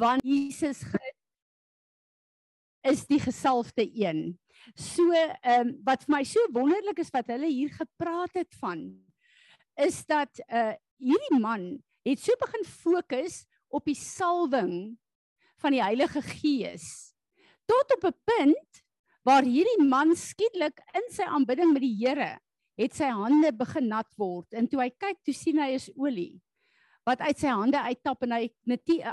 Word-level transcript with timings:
want 0.00 0.24
Jesus 0.24 0.82
is 2.88 3.04
die 3.06 3.20
gesalfde 3.20 3.84
een. 3.84 4.38
So 4.74 5.12
ehm 5.12 5.68
um, 5.68 5.74
wat 5.84 6.04
vir 6.06 6.14
my 6.16 6.24
so 6.24 6.40
wonderlik 6.52 7.00
is 7.00 7.12
wat 7.12 7.28
hulle 7.32 7.48
hier 7.48 7.72
gepraat 7.72 8.34
het 8.36 8.52
van 8.60 8.88
is 9.80 10.02
dat 10.08 10.40
uh 10.48 10.72
hierdie 11.00 11.38
man 11.40 11.78
het 12.04 12.20
so 12.20 12.36
begin 12.40 12.64
fokus 12.68 13.44
op 13.72 13.86
die 13.88 13.96
salwing 13.96 14.98
van 15.62 15.72
die 15.72 15.82
Heilige 15.82 16.20
Gees 16.24 17.14
tot 17.64 17.96
op 17.96 18.04
'n 18.04 18.20
punt 18.24 18.82
waar 19.24 19.44
hierdie 19.44 19.84
man 19.84 20.12
skielik 20.16 20.80
in 20.92 21.08
sy 21.12 21.24
aanbidding 21.24 21.72
met 21.72 21.82
die 21.82 21.96
Here 21.96 22.38
het 22.76 22.94
sy 22.96 23.08
hande 23.08 23.52
begin 23.52 23.88
nat 23.88 24.12
word 24.16 24.52
en 24.52 24.68
toe 24.68 24.80
hy 24.80 24.90
kyk 24.90 25.24
toe 25.24 25.34
sien 25.34 25.58
hy 25.58 25.72
is 25.76 25.88
olie 25.96 26.40
wat 27.04 27.20
uit 27.20 27.38
sy 27.38 27.48
hande 27.48 27.80
uittap 27.80 28.22
en 28.22 28.32
hy 28.32 28.50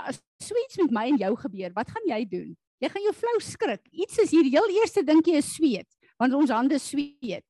as 0.04 0.20
so 0.40 0.54
iets 0.66 0.76
met 0.82 0.90
my 0.90 1.04
en 1.08 1.16
jou 1.16 1.36
gebeur 1.36 1.72
wat 1.74 1.90
gaan 1.90 2.08
jy 2.08 2.24
doen 2.28 2.56
Jy 2.78 2.90
gaan 2.92 3.06
jou 3.08 3.14
flou 3.16 3.38
skrik. 3.42 3.88
Iets 3.90 4.20
is 4.22 4.32
hier 4.34 4.46
heel 4.46 4.74
eerste 4.78 5.02
dink 5.06 5.26
jy 5.26 5.40
is 5.40 5.50
sweet, 5.56 5.88
want 6.20 6.34
ons 6.38 6.52
hande 6.54 6.78
sweet. 6.82 7.44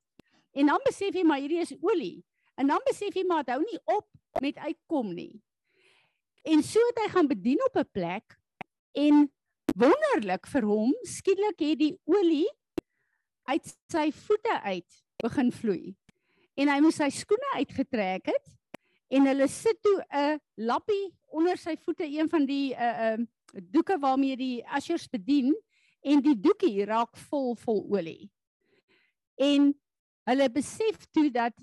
En 0.57 0.73
dan 0.73 0.81
besef 0.87 1.15
jy 1.15 1.25
maar 1.29 1.43
hierdie 1.43 1.61
is 1.61 1.75
olie. 1.85 2.23
En 2.59 2.71
dan 2.73 2.83
besef 2.89 3.15
jy 3.15 3.27
maar 3.29 3.45
dit 3.45 3.53
hou 3.55 3.61
nie 3.63 3.81
op 3.93 4.41
met 4.43 4.57
uitkom 4.65 5.13
nie. 5.13 5.35
En 6.49 6.63
so 6.65 6.81
het 6.89 7.03
hy 7.05 7.09
gaan 7.13 7.29
bedien 7.29 7.61
op 7.67 7.77
'n 7.77 7.91
plek 7.93 8.39
en 8.97 9.29
wonderlik 9.77 10.47
vir 10.47 10.65
hom 10.65 10.95
skielik 11.05 11.61
het 11.61 11.79
die 11.79 11.95
olie 12.09 12.49
uit 13.53 13.77
sy 13.93 14.11
voete 14.11 14.61
uit 14.65 15.05
begin 15.23 15.53
vloei. 15.53 15.95
En 16.57 16.69
hy 16.69 16.81
moes 16.81 16.97
sy 16.97 17.11
skoene 17.11 17.53
uitgetrek 17.61 18.33
het 18.33 18.47
en 19.09 19.27
hulle 19.27 19.49
sit 19.49 19.79
toe 19.83 20.05
'n 20.13 20.41
lappie 20.57 21.15
onder 21.27 21.57
sy 21.57 21.77
voete, 21.77 22.05
een 22.05 22.29
van 22.29 22.47
die 22.47 22.75
uh, 22.75 23.17
'n 23.17 23.21
uh, 23.21 23.63
doeke 23.73 23.99
waarmee 23.99 24.37
die 24.37 24.65
ushers 24.77 25.09
bedien 25.09 25.55
en 26.01 26.21
die 26.23 26.37
doekie 26.41 26.85
raak 26.85 27.17
vol 27.17 27.55
vol 27.57 27.85
olie. 27.91 28.31
En 29.37 29.73
hulle 30.29 30.51
besef 30.51 31.07
toe 31.13 31.31
dat 31.31 31.55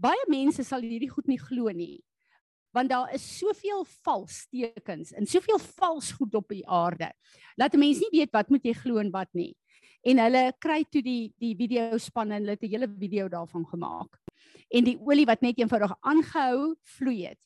baie 0.00 0.24
mense 0.28 0.64
sal 0.64 0.80
hierdie 0.80 1.10
goed 1.10 1.28
nie 1.28 1.40
glo 1.40 1.70
nie. 1.70 2.00
Want 2.72 2.90
daar 2.90 3.12
is 3.14 3.24
soveel 3.38 3.84
vals 4.04 4.46
tekens 4.50 5.12
en 5.12 5.26
soveel 5.26 5.58
vals 5.58 6.12
goed 6.12 6.34
op 6.34 6.48
die 6.48 6.66
aarde. 6.66 7.12
Laat 7.56 7.74
'n 7.74 7.78
mens 7.78 7.98
nie 7.98 8.20
weet 8.20 8.32
wat 8.32 8.50
moet 8.50 8.64
jy 8.64 8.74
glo 8.74 8.98
en 8.98 9.10
wat 9.10 9.32
nie. 9.34 9.56
En 10.02 10.18
hulle 10.18 10.52
kry 10.58 10.84
toe 10.84 11.02
die 11.02 11.32
die 11.38 11.54
video 11.56 11.98
span 11.98 12.30
en 12.30 12.40
hulle 12.40 12.56
het 12.56 12.62
'n 12.62 12.70
hele 12.70 12.88
video 12.88 13.28
daarvan 13.28 13.66
gemaak. 13.66 14.29
En 14.70 14.86
die 14.86 14.98
olie 15.02 15.26
wat 15.26 15.42
net 15.42 15.58
eenvoudig 15.58 15.92
aangehou 16.00 16.74
vloei 16.96 17.24
het 17.32 17.40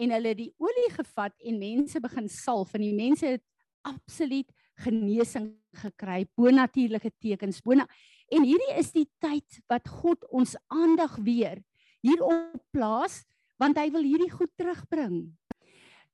en 0.00 0.14
hulle 0.14 0.32
die 0.36 0.48
olie 0.62 0.88
gevat 0.94 1.34
en 1.44 1.58
mense 1.60 2.00
begin 2.00 2.28
salf 2.32 2.72
en 2.76 2.84
die 2.86 2.96
mense 2.96 3.34
het 3.36 3.42
absoluut 3.84 4.48
genesing 4.80 5.50
gekry, 5.76 6.24
bonatuurlike 6.40 7.12
tekens, 7.20 7.60
bona 7.60 7.84
en 8.32 8.46
hierdie 8.46 8.78
is 8.80 8.94
die 8.96 9.06
tyd 9.20 9.60
wat 9.68 9.88
God 10.00 10.24
ons 10.32 10.56
aandag 10.72 11.18
weer 11.20 11.60
hier 12.00 12.22
op 12.24 12.62
plaas 12.72 13.22
want 13.60 13.76
hy 13.76 13.90
wil 13.92 14.06
hierdie 14.06 14.32
goed 14.32 14.52
terugbring. 14.56 15.28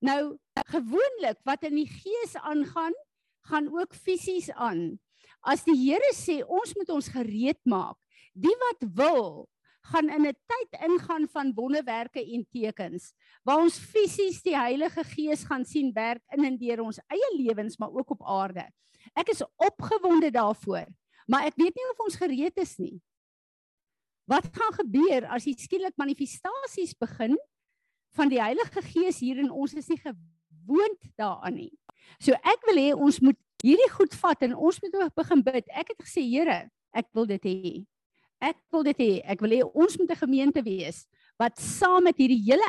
Nou 0.03 0.37
gewoonlik 0.73 1.39
wat 1.47 1.63
in 1.69 1.77
die 1.79 1.89
gees 1.89 2.35
aangaan, 2.43 2.95
gaan 3.47 3.69
ook 3.71 3.95
fisies 3.95 4.51
aan. 4.51 4.97
As 5.47 5.63
die 5.63 5.77
Here 5.79 6.11
sê 6.17 6.41
ons 6.43 6.75
moet 6.75 6.91
ons 6.91 7.11
gereed 7.15 7.61
maak, 7.71 7.95
die 8.35 8.55
wat 8.65 8.83
wil 8.99 9.47
gaan 9.93 10.09
in 10.11 10.27
'n 10.27 10.37
tyd 10.51 10.81
ingaan 10.89 11.29
van 11.29 11.55
wonderwerke 11.55 12.21
en 12.21 12.47
tekens 12.51 13.13
waar 13.43 13.63
ons 13.63 13.79
fisies 13.79 14.43
die 14.43 14.57
Heilige 14.57 15.05
Gees 15.05 15.45
gaan 15.45 15.65
sien 15.65 15.93
werk 15.93 16.23
in 16.37 16.45
en 16.45 16.59
deur 16.59 16.81
ons 16.83 17.01
eie 17.07 17.31
lewens 17.37 17.77
maar 17.77 17.93
ook 17.93 18.11
op 18.11 18.27
aarde. 18.27 18.67
Ek 19.15 19.29
is 19.29 19.45
opgewonde 19.57 20.31
daarvoor, 20.31 20.87
maar 21.27 21.47
ek 21.47 21.57
weet 21.57 21.75
nie 21.75 21.91
of 21.91 22.01
ons 22.05 22.17
gereed 22.17 22.57
is 22.57 22.77
nie. 22.77 23.01
Wat 24.27 24.49
gaan 24.51 24.73
gebeur 24.75 25.27
as 25.31 25.45
hier 25.45 25.59
skielik 25.59 25.95
manifestasies 25.97 26.95
begin 26.99 27.39
van 28.17 28.29
die 28.29 28.43
Heilige 28.43 28.83
Gees 28.83 29.21
hier 29.23 29.39
in 29.39 29.51
ons 29.51 29.75
is 29.75 29.89
nie 29.89 30.01
gewoond 30.03 31.03
daaraan 31.17 31.55
nie. 31.55 31.73
So 32.19 32.33
ek 32.33 32.67
wil 32.67 32.81
hê 32.81 32.95
ons 32.95 33.21
moet 33.21 33.39
hierdie 33.63 33.91
goed 33.95 34.15
vat 34.15 34.43
en 34.43 34.57
ons 34.57 34.81
moet 34.83 34.97
begin 35.15 35.43
bid. 35.43 35.69
Ek 35.71 35.93
het 35.95 36.03
gesê 36.03 36.25
Here, 36.27 36.67
ek 36.97 37.07
wil 37.15 37.27
dit 37.27 37.47
hê. 37.47 37.87
Ek 38.41 38.59
wil 38.73 38.85
dit 38.85 38.99
hê. 39.01 39.13
Ek 39.25 39.41
wil 39.41 39.51
hê 39.57 39.63
ons 39.65 39.97
moet 39.99 40.11
'n 40.11 40.23
gemeente 40.25 40.63
wees 40.63 41.07
wat 41.39 41.59
saam 41.61 42.05
met 42.05 42.17
hierdie 42.17 42.41
hele 42.45 42.65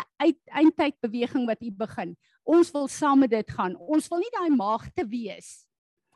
eindtyd 0.51 0.95
beweging 1.01 1.47
wat 1.47 1.61
u 1.61 1.71
begin. 1.71 2.15
Ons 2.43 2.71
wil 2.71 2.87
saam 2.87 3.19
met 3.19 3.29
dit 3.29 3.51
gaan. 3.51 3.75
Ons 3.75 4.07
wil 4.07 4.19
nie 4.19 4.31
daai 4.31 4.49
maagte 4.49 5.07
wees 5.07 5.67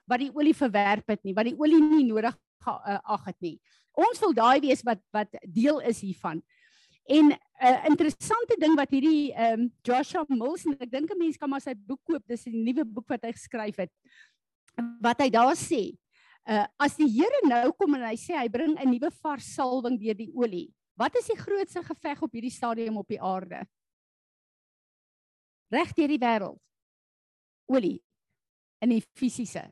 wat 0.07 0.19
die 0.19 0.31
olie 0.33 0.55
verwerp 0.55 1.07
het 1.07 1.23
nie, 1.23 1.33
wat 1.33 1.45
die 1.47 1.55
olie 1.55 1.79
nie 1.79 2.03
nodig 2.03 2.35
uh, 2.67 2.99
ag 3.03 3.25
het 3.25 3.39
nie. 3.39 3.59
Ons 3.95 4.19
wil 4.19 4.33
daai 4.33 4.59
wees 4.59 4.83
wat 4.83 4.99
wat 5.11 5.29
deel 5.47 5.79
is 5.87 6.01
hiervan. 6.01 6.41
En 7.07 7.31
'n 7.31 7.37
uh, 7.61 7.85
interessante 7.89 8.55
ding 8.59 8.75
wat 8.75 8.89
hierdie 8.89 9.33
ehm 9.33 9.59
um, 9.59 9.71
Joshua 9.83 10.25
Mills 10.27 10.65
en 10.65 10.77
ek 10.79 10.91
dink 10.91 11.11
'n 11.11 11.17
mens 11.17 11.37
kan 11.37 11.49
maar 11.49 11.61
sy 11.61 11.73
boek 11.75 11.99
koop, 12.03 12.23
dis 12.27 12.45
'n 12.45 12.63
nuwe 12.63 12.85
boek 12.85 13.07
wat 13.07 13.23
hy 13.23 13.31
geskryf 13.31 13.75
het. 13.75 13.91
Wat 15.01 15.19
hy 15.19 15.29
daar 15.29 15.55
sê, 15.55 15.97
Uh 16.49 16.65
as 16.81 16.95
die 16.97 17.09
Here 17.09 17.41
nou 17.45 17.71
kom 17.77 17.95
en 17.95 18.07
hy 18.07 18.15
sê 18.17 18.33
hy 18.37 18.47
bring 18.49 18.73
'n 18.77 18.89
nuwe 18.89 19.11
vars 19.21 19.45
salwing 19.55 19.99
deur 19.99 20.17
die 20.17 20.31
olie. 20.33 20.73
Wat 20.97 21.15
is 21.15 21.27
die 21.27 21.37
grootste 21.37 21.83
geveg 21.83 22.21
op 22.21 22.31
hierdie 22.33 22.53
stadium 22.53 22.97
op 22.97 23.07
die 23.07 23.21
aarde? 23.21 23.65
Reg 25.71 25.93
deur 25.93 26.07
die 26.07 26.19
wêreld. 26.19 26.59
Olie 27.69 28.01
in 28.81 28.89
die 28.89 29.03
fisiese. 29.15 29.69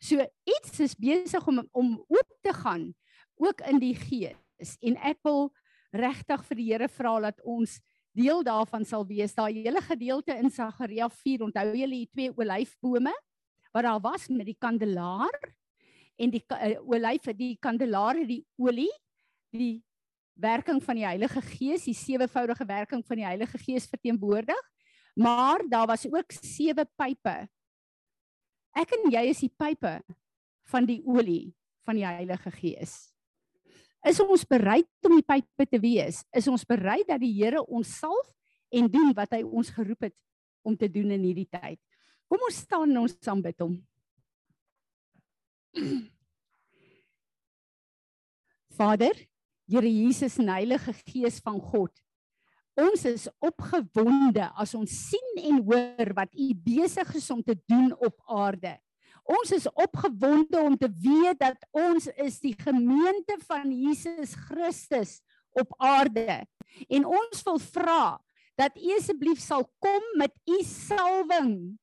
So 0.00 0.20
iets 0.44 0.80
is 0.80 0.94
besig 0.94 1.46
om 1.46 1.64
om 1.72 2.04
oop 2.06 2.30
te 2.42 2.52
gaan 2.52 2.94
ook 3.36 3.60
in 3.66 3.78
die 3.78 3.94
gees 3.94 4.76
en 4.82 4.96
ek 4.96 5.18
wil 5.24 5.50
regtig 5.92 6.44
vir 6.44 6.56
die 6.56 6.68
Here 6.72 6.88
vra 6.88 7.20
dat 7.20 7.40
ons 7.42 7.80
deel 8.18 8.42
daarvan 8.42 8.84
sal 8.84 9.06
wees. 9.06 9.34
Daai 9.34 9.62
hele 9.62 9.80
gedeelte 9.80 10.34
in 10.36 10.50
Sagaria 10.50 11.08
4, 11.08 11.44
onthou 11.46 11.66
julle 11.72 11.94
die 11.94 12.10
twee 12.10 12.32
olyfbome 12.34 13.14
wat 13.72 13.84
daar 13.84 14.00
was 14.02 14.28
met 14.28 14.48
die 14.48 14.56
kandelaar 14.58 15.34
en 16.18 16.32
die 16.34 16.42
uh, 16.54 16.78
olyf 16.90 17.30
die 17.38 17.54
kandelaar 17.62 18.18
die 18.26 18.42
olie 18.58 18.90
die 19.54 19.78
werking 20.38 20.80
van 20.84 20.98
die 20.98 21.06
Heilige 21.06 21.42
Gees 21.42 21.86
die 21.88 21.96
sewevoudige 21.96 22.66
werking 22.66 23.04
van 23.06 23.20
die 23.20 23.26
Heilige 23.26 23.58
Gees 23.58 23.88
verteenwoordig. 23.90 24.60
Maar 25.18 25.64
daar 25.66 25.86
was 25.90 26.06
ook 26.06 26.30
sewe 26.30 26.84
pype. 26.94 27.48
Ek 28.78 28.92
en 28.94 29.08
jy 29.10 29.24
is 29.32 29.42
die 29.42 29.50
pype 29.50 29.98
van 30.70 30.86
die 30.86 31.00
olie 31.02 31.54
van 31.88 31.98
die 31.98 32.06
Heilige 32.06 32.52
Gees. 32.54 33.08
Is 34.06 34.20
ons 34.22 34.46
bereid 34.46 34.86
om 35.08 35.16
die 35.18 35.26
pype 35.26 35.66
te 35.66 35.80
wees? 35.82 36.22
Is 36.30 36.46
ons 36.46 36.62
bereid 36.68 37.08
dat 37.08 37.18
die 37.18 37.32
Here 37.34 37.64
ons 37.66 37.96
salf 37.98 38.30
en 38.70 38.86
doen 38.86 39.10
wat 39.16 39.34
hy 39.34 39.42
ons 39.42 39.72
geroep 39.74 40.06
het 40.06 40.14
om 40.62 40.76
te 40.78 40.86
doen 40.92 41.10
in 41.16 41.26
hierdie 41.26 41.48
tyd? 41.50 41.80
Kom 42.30 42.44
ons 42.46 42.62
staan 42.62 42.92
en 42.92 43.02
ons 43.02 43.18
aanbid 43.26 43.58
hom 43.64 43.74
Vader, 48.78 49.28
Here 49.68 49.90
Jesus 49.90 50.38
en 50.38 50.48
Heilige 50.48 50.92
Gees 51.04 51.40
van 51.44 51.60
God. 51.60 51.92
Ons 52.78 53.04
is 53.04 53.26
opgewonde 53.42 54.46
as 54.56 54.74
ons 54.78 54.92
sien 55.10 55.40
en 55.50 55.58
hoor 55.66 56.12
wat 56.16 56.30
U 56.32 56.46
besig 56.54 57.10
is 57.18 57.26
om 57.34 57.42
te 57.42 57.56
doen 57.68 57.90
op 57.98 58.14
aarde. 58.30 58.78
Ons 59.28 59.52
is 59.52 59.66
opgewonde 59.68 60.60
om 60.62 60.76
te 60.78 60.88
weet 60.88 61.36
dat 61.42 61.66
ons 61.76 62.06
is 62.16 62.38
die 62.40 62.54
gemeente 62.56 63.36
van 63.44 63.68
Jesus 63.68 64.32
Christus 64.46 65.18
op 65.52 65.74
aarde. 65.76 66.46
En 66.88 67.04
ons 67.04 67.42
wil 67.44 67.58
vra 67.60 68.16
dat 68.56 68.78
U 68.78 68.94
asseblief 68.96 69.42
sal 69.42 69.66
kom 69.82 70.08
met 70.16 70.32
U 70.48 70.62
salwing 70.64 71.76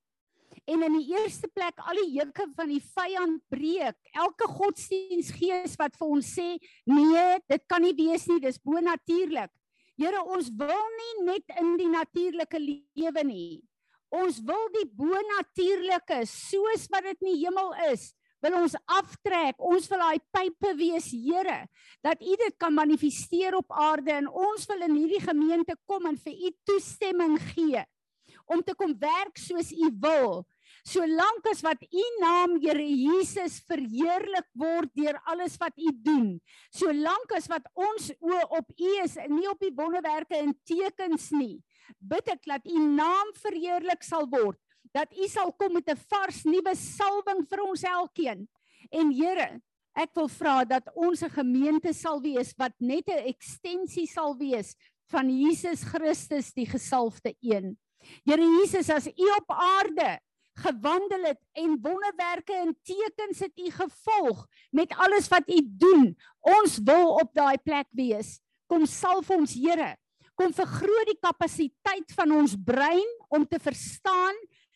en 0.65 0.83
in 0.85 0.97
die 0.97 1.13
eerste 1.13 1.47
plek 1.53 1.77
al 1.85 1.99
die 2.01 2.15
juke 2.17 2.47
van 2.57 2.71
die 2.73 2.81
vyand 2.81 3.41
breek. 3.53 3.97
Elke 4.17 4.47
godsdiensgees 4.49 5.77
wat 5.81 5.97
vir 5.99 6.15
ons 6.17 6.31
sê, 6.37 6.47
nee, 6.89 7.27
dit 7.51 7.63
kan 7.69 7.85
nie 7.85 7.93
wees 7.97 8.25
nie, 8.31 8.41
dis 8.43 8.59
bo-natuurlik. 8.61 9.53
Here, 9.95 10.25
ons 10.25 10.49
wil 10.59 10.83
nie 10.97 11.13
net 11.29 11.55
in 11.61 11.75
die 11.79 11.87
natuurlike 11.91 12.59
lewe 12.59 13.23
nie. 13.27 13.61
Ons 14.15 14.41
wil 14.47 14.67
die 14.75 14.87
bo-natuurlike 14.97 16.23
soos 16.29 16.89
wat 16.91 17.07
dit 17.11 17.23
in 17.23 17.31
die 17.31 17.41
hemel 17.45 17.71
is, 17.91 18.09
wil 18.43 18.57
ons 18.59 18.75
aftrek. 18.97 19.61
Ons 19.63 19.87
wil 19.91 20.01
daai 20.03 20.21
pype 20.35 20.73
wees, 20.79 21.11
Here, 21.13 21.63
dat 22.05 22.21
U 22.21 22.37
dit 22.41 22.57
kan 22.61 22.75
manifesteer 22.75 23.57
op 23.57 23.71
aarde 23.71 24.13
en 24.17 24.29
ons 24.29 24.67
wil 24.69 24.85
in 24.89 24.97
hierdie 24.97 25.23
gemeente 25.23 25.77
kom 25.87 26.09
en 26.09 26.19
vir 26.21 26.35
U 26.35 26.53
toestemming 26.67 27.37
gee 27.53 27.85
om 28.45 28.61
te 28.61 28.75
kom 28.77 28.93
werk 29.01 29.39
soos 29.41 29.71
U 29.73 29.89
wil 30.01 30.43
solank 30.85 31.47
as 31.51 31.63
wat 31.65 31.81
u 31.81 32.05
naam 32.21 32.59
Here 32.61 32.85
Jesus 32.85 33.59
verheerlik 33.67 34.47
word 34.53 34.91
deur 34.93 35.19
alles 35.25 35.57
wat 35.61 35.73
u 35.77 35.91
doen 36.05 36.35
solank 36.73 37.31
as 37.37 37.49
wat 37.51 37.65
ons 37.73 38.11
oë 38.19 38.43
op 38.59 38.69
u 38.77 38.91
is 39.03 39.17
en 39.17 39.33
nie 39.35 39.49
op 39.49 39.59
die 39.59 39.73
wonderwerke 39.73 40.37
en 40.37 40.53
tekens 40.63 41.31
nie 41.31 41.63
bid 41.99 42.29
ek 42.29 42.45
dat 42.45 42.69
u 42.69 42.79
naam 42.79 43.33
verheerlik 43.41 44.05
sal 44.05 44.29
word 44.29 44.59
dat 44.95 45.11
U 45.11 45.27
sal 45.27 45.51
kom 45.59 45.75
met 45.75 45.89
'n 45.91 45.99
vars 46.09 46.43
nuwe 46.43 46.75
salwing 46.75 47.43
vir 47.49 47.61
ons 47.63 47.83
elkeen. 47.83 48.47
En 48.91 49.11
Here, 49.11 49.61
ek 49.95 50.15
wil 50.15 50.27
vra 50.27 50.63
dat 50.63 50.87
ons 50.95 51.23
'n 51.23 51.29
gemeente 51.29 51.93
sal 51.93 52.21
wees 52.21 52.53
wat 52.57 52.73
net 52.79 53.07
'n 53.07 53.27
ekstensie 53.27 54.07
sal 54.07 54.37
wees 54.37 54.75
van 55.11 55.29
Jesus 55.29 55.83
Christus 55.83 56.53
die 56.53 56.65
gesalfde 56.65 57.35
een. 57.41 57.77
Here 58.25 58.41
Jesus, 58.41 58.89
as 58.89 59.07
U 59.07 59.27
op 59.37 59.49
aarde 59.49 60.19
gewandel 60.55 61.23
het 61.29 61.39
en 61.59 61.77
wonderwerke 61.81 62.55
en 62.55 62.73
tekens 62.83 63.39
het 63.43 63.59
U 63.59 63.69
gevolg 63.71 64.45
met 64.71 64.93
alles 64.97 65.27
wat 65.27 65.49
U 65.49 65.59
doen, 65.63 66.15
ons 66.39 66.77
wil 66.83 67.15
op 67.19 67.33
daai 67.33 67.57
plek 67.57 67.87
wees. 67.91 68.39
Kom 68.67 68.85
salf 68.85 69.29
ons, 69.29 69.53
Here. 69.53 69.95
Kom 70.35 70.53
vergroot 70.53 71.09
die 71.11 71.19
kapasiteit 71.19 72.11
van 72.15 72.31
ons 72.35 72.55
brein 72.65 73.11
om 73.29 73.45
te 73.47 73.59
verstaan, 73.59 74.35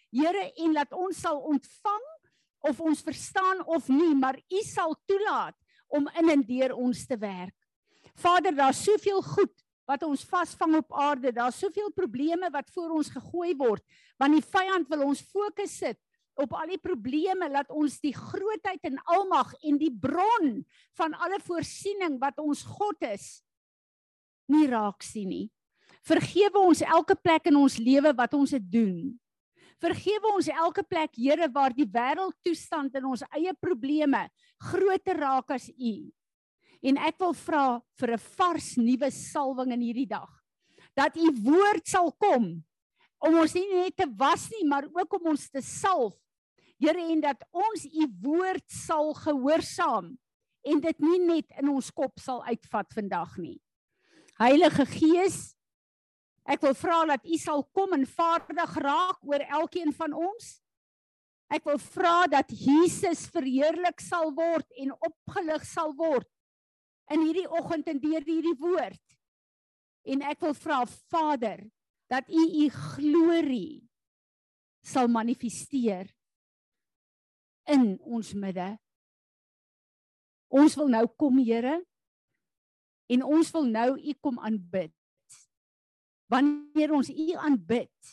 Here, 0.10 0.50
en 0.58 0.74
laat 0.74 0.94
ons 0.94 1.20
sal 1.22 1.40
ontvang 1.46 2.06
of 2.66 2.80
ons 2.82 3.02
verstaan 3.06 3.64
of 3.66 3.88
nie, 3.88 4.16
maar 4.16 4.40
U 4.40 4.62
sal 4.68 4.96
toelaat 5.08 5.56
om 5.88 6.10
in 6.20 6.30
en 6.34 6.44
deur 6.46 6.76
ons 6.76 7.06
te 7.08 7.18
werk. 7.18 7.56
Vader, 8.20 8.56
daar's 8.56 8.84
soveel 8.84 9.22
goed 9.24 9.54
wat 9.90 10.06
ons 10.06 10.26
vasvang 10.30 10.78
op 10.80 10.94
aarde. 10.94 11.34
Daar's 11.34 11.58
soveel 11.58 11.90
probleme 11.96 12.52
wat 12.54 12.70
voor 12.76 12.94
ons 13.00 13.10
gegooi 13.10 13.56
word, 13.58 13.82
want 14.22 14.38
die 14.38 14.46
vyand 14.46 14.90
wil 14.92 15.08
ons 15.10 15.24
fokus 15.34 15.80
sit 15.82 15.98
op 16.40 16.54
al 16.56 16.70
die 16.72 16.80
probleme 16.80 17.50
laat 17.52 17.68
ons 17.76 17.98
die 18.00 18.14
grootheid 18.16 18.86
en 18.88 19.00
almag 19.12 19.52
en 19.66 19.80
die 19.82 19.92
bron 19.92 20.62
van 20.96 21.16
alle 21.20 21.40
voorsiening 21.44 22.16
wat 22.22 22.40
ons 22.40 22.62
God 22.64 23.10
is 23.10 23.42
nie 24.50 24.68
raak 24.70 25.04
sien 25.06 25.30
nie. 25.30 25.48
Vergewe 26.06 26.62
ons 26.64 26.82
elke 26.82 27.16
plek 27.20 27.50
in 27.52 27.60
ons 27.60 27.76
lewe 27.78 28.14
wat 28.18 28.34
ons 28.38 28.56
dit 28.56 28.70
doen. 28.72 28.96
Vergewe 29.80 30.32
ons 30.34 30.50
elke 30.52 30.84
plek, 30.84 31.14
Here, 31.16 31.48
waar 31.54 31.76
die 31.76 31.88
wêreldtoestand 31.88 32.98
en 33.00 33.12
ons 33.14 33.24
eie 33.30 33.54
probleme 33.62 34.26
groter 34.72 35.22
raak 35.22 35.54
as 35.56 35.70
U. 35.70 35.94
En 36.80 37.00
ek 37.04 37.18
wil 37.20 37.34
vra 37.36 37.82
vir 38.00 38.14
'n 38.16 38.26
vars 38.38 38.76
nuwe 38.78 39.12
salwing 39.12 39.72
in 39.74 39.82
hierdie 39.82 40.08
dag. 40.08 40.32
Dat 40.96 41.16
u 41.16 41.28
woord 41.44 41.88
sal 41.88 42.12
kom 42.12 42.64
om 43.20 43.36
ons 43.36 43.54
nie 43.54 43.68
net 43.68 43.98
te 43.98 44.08
was 44.16 44.50
nie, 44.50 44.66
maar 44.68 44.88
ook 44.88 45.14
om 45.14 45.28
ons 45.36 45.50
te 45.50 45.62
salf. 45.62 46.16
Here 46.80 47.00
en 47.12 47.22
dat 47.22 47.44
ons 47.52 47.84
u 47.86 48.08
woord 48.22 48.64
sal 48.72 49.14
gehoorsaam 49.14 50.18
en 50.64 50.80
dit 50.80 51.00
nie 51.00 51.20
net 51.20 51.52
in 51.60 51.70
ons 51.70 51.92
kop 51.92 52.20
sal 52.20 52.44
uitvat 52.48 52.94
vandag 52.94 53.38
nie. 53.38 53.60
Heilige 54.40 54.86
Gees, 54.86 55.56
ek 56.48 56.62
wil 56.62 56.74
vra 56.74 57.06
dat 57.06 57.26
u 57.26 57.38
sal 57.38 57.64
kom 57.76 57.94
en 57.94 58.06
vaardig 58.08 58.76
raak 58.78 59.20
oor 59.28 59.44
elkeen 59.60 59.92
van 59.92 60.14
ons. 60.14 60.62
Ek 61.52 61.66
wil 61.66 61.78
vra 61.78 62.28
dat 62.28 62.48
Jesus 62.54 63.28
verheerlik 63.28 64.00
sal 64.00 64.32
word 64.32 64.68
en 64.78 64.94
opgelig 64.94 65.66
sal 65.66 65.92
word 65.98 66.28
in 67.10 67.26
hierdie 67.26 67.48
oggend 67.50 67.88
en 67.90 68.00
deur 68.02 68.24
hierdie 68.26 68.58
woord. 68.60 69.18
En 70.10 70.24
ek 70.30 70.42
wil 70.46 70.56
vra 70.58 70.84
Vader 71.12 71.66
dat 72.10 72.30
U 72.30 72.44
U 72.64 72.70
glorie 72.70 73.82
sal 74.86 75.10
manifesteer 75.12 76.10
in 77.70 77.98
ons 78.02 78.34
midde. 78.34 78.72
Ons 80.50 80.78
wil 80.80 80.90
nou 80.90 81.06
kom 81.20 81.38
Here 81.44 81.78
en 83.10 83.26
ons 83.26 83.52
wil 83.54 83.70
nou 83.70 83.92
U 83.98 84.16
kom 84.22 84.40
aanbid. 84.42 84.94
Wanneer 86.30 86.94
ons 86.94 87.10
U 87.10 87.28
aanbid, 87.42 88.12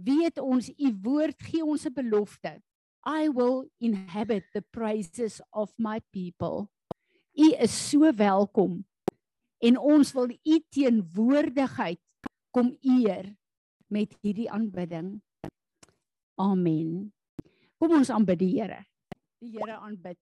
weet 0.00 0.40
ons 0.40 0.68
U 0.72 0.90
woord 1.04 1.40
gee 1.44 1.64
ons 1.64 1.86
'n 1.86 1.94
belofte. 1.94 2.60
I 3.06 3.28
will 3.28 3.64
inhabit 3.80 4.44
the 4.52 4.60
praises 4.60 5.40
of 5.52 5.72
my 5.78 6.00
people. 6.12 6.68
U 7.32 7.52
is 7.62 7.74
so 7.90 8.10
welkom 8.14 8.80
en 9.58 9.78
ons 9.78 10.12
wil 10.12 10.30
u 10.30 10.56
teenwoordigheid 10.68 12.00
kom 12.50 12.72
eer 12.80 13.28
met 13.86 14.14
hierdie 14.22 14.48
aanbidding. 14.50 15.20
Amen. 16.40 17.12
Kom 17.78 17.94
ons 18.00 18.10
aanbid 18.10 18.40
die 18.40 18.54
Here. 18.56 18.80
Die 19.42 19.52
Here 19.54 19.76
aanbid. 19.78 20.20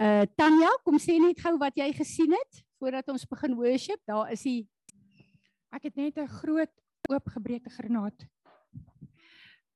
Uh 0.00 0.24
Tanya, 0.36 0.70
kom 0.84 0.98
sê 1.00 1.18
net 1.20 1.40
gou 1.40 1.54
wat 1.60 1.76
jy 1.78 1.92
gesien 1.96 2.32
het 2.34 2.62
voordat 2.82 3.08
ons 3.12 3.28
begin 3.28 3.56
worship. 3.56 4.00
Daar 4.08 4.32
is 4.34 4.44
hy. 4.48 4.56
Ek 5.72 5.88
het 5.88 5.96
net 5.96 6.18
'n 6.18 6.28
groot 6.28 6.72
oopgebreekte 7.08 7.70
granaat 7.70 8.28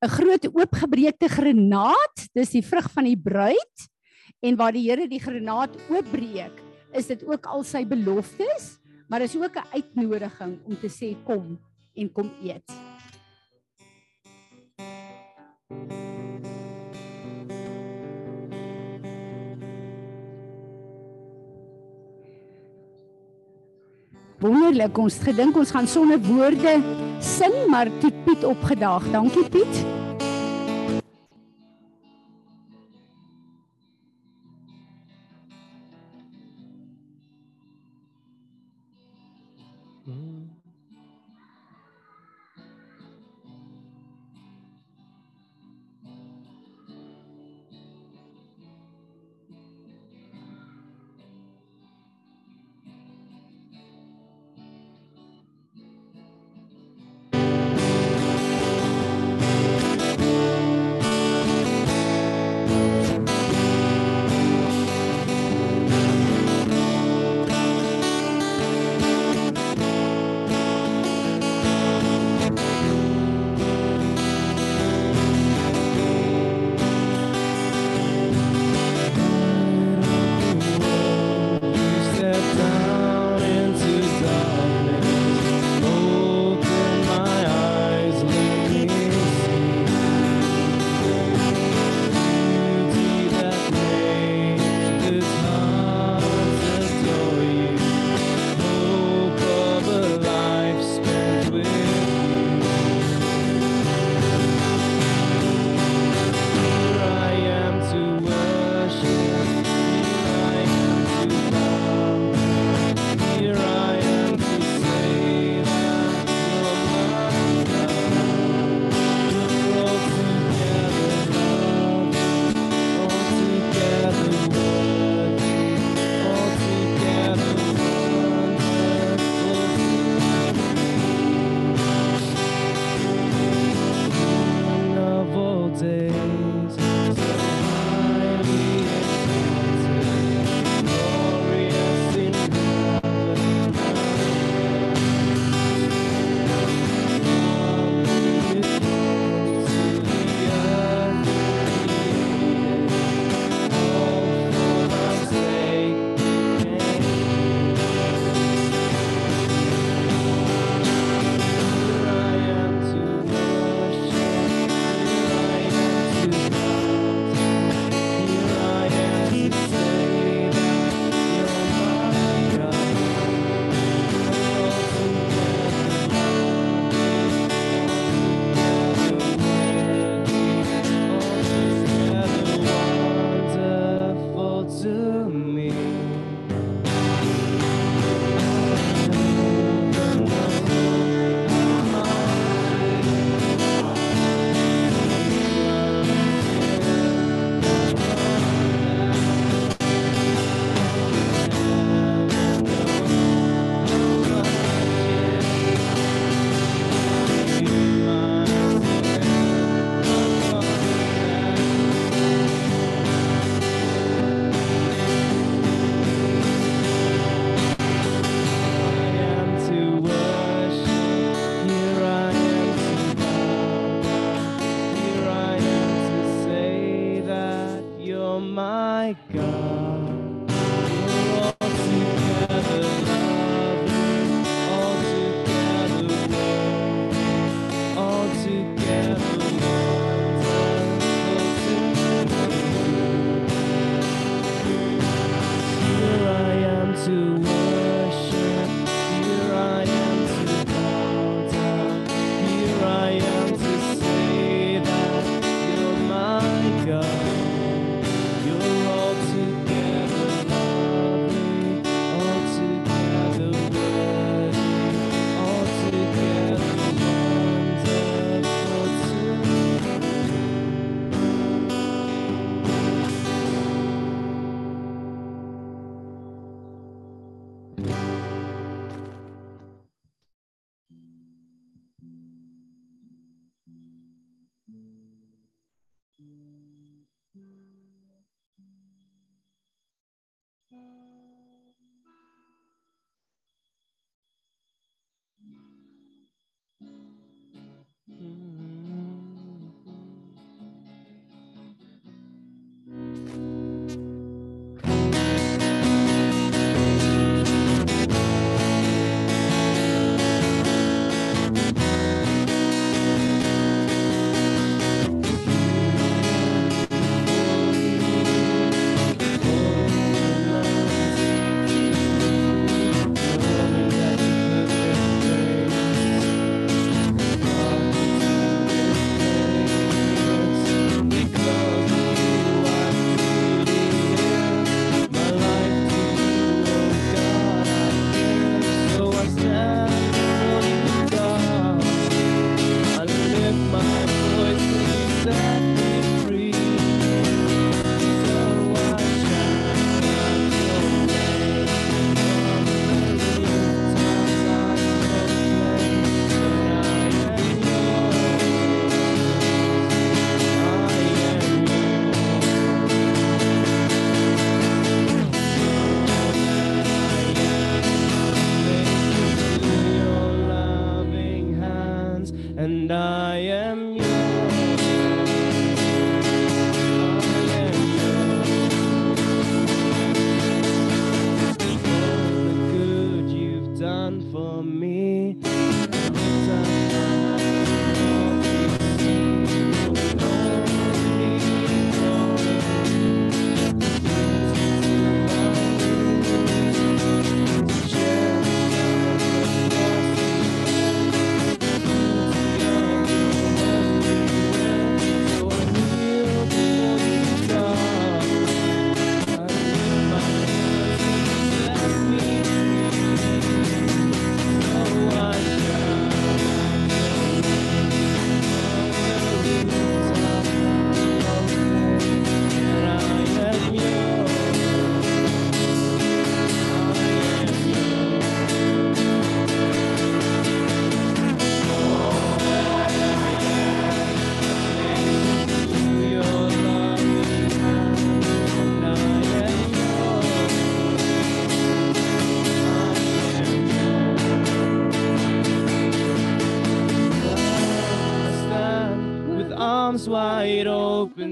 'n 0.06 0.14
groot 0.14 0.44
oopgebreekte 0.54 1.26
granaat, 1.28 2.28
dis 2.36 2.54
die 2.54 2.62
vrug 2.62 2.86
van 2.94 3.08
die 3.08 3.18
bruid 3.18 3.86
en 4.46 4.58
waar 4.58 4.74
die 4.76 4.84
Here 4.86 5.08
die 5.10 5.22
granaat 5.22 5.74
oopbreek, 5.90 6.62
is 6.94 7.10
dit 7.10 7.24
ook 7.26 7.46
al 7.50 7.64
sy 7.66 7.82
beloftes, 7.82 8.76
maar 9.10 9.24
is 9.26 9.34
ook 9.36 9.56
'n 9.56 9.66
uitnodiging 9.74 10.58
om 10.64 10.78
te 10.78 10.88
sê 10.88 11.16
kom 11.24 11.58
en 11.94 12.12
kom 12.12 12.30
eet. 12.42 12.70
Wonderlik, 24.38 24.98
ons 24.98 25.18
gedink 25.18 25.56
ons 25.56 25.70
gaan 25.70 25.88
sonder 25.88 26.20
woorde 26.20 26.78
sing, 27.20 27.66
maar 27.68 27.88
toe 27.98 28.12
Piet 28.24 28.44
opgedaag. 28.44 29.10
Dankie 29.10 29.48
Piet. 29.48 29.95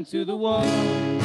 to 0.05 0.25
the 0.25 0.37
wall. 0.37 1.24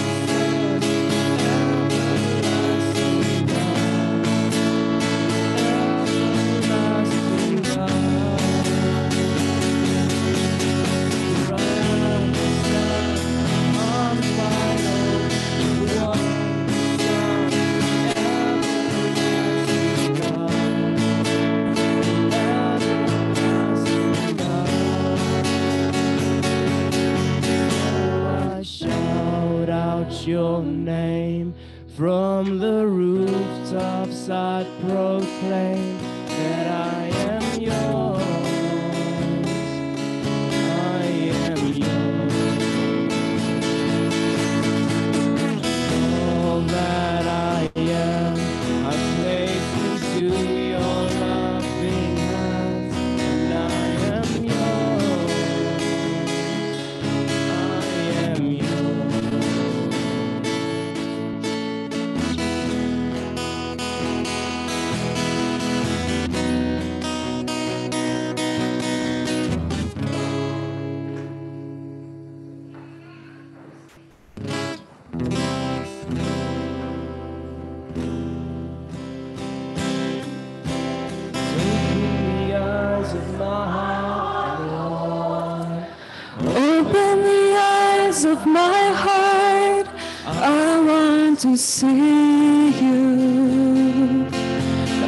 eyes 88.19 88.25
of 88.25 88.45
my 88.45 88.81
heart, 89.05 89.87
I 90.25 90.79
want 90.79 91.39
to 91.39 91.55
see 91.55 92.71
you. 92.81 94.27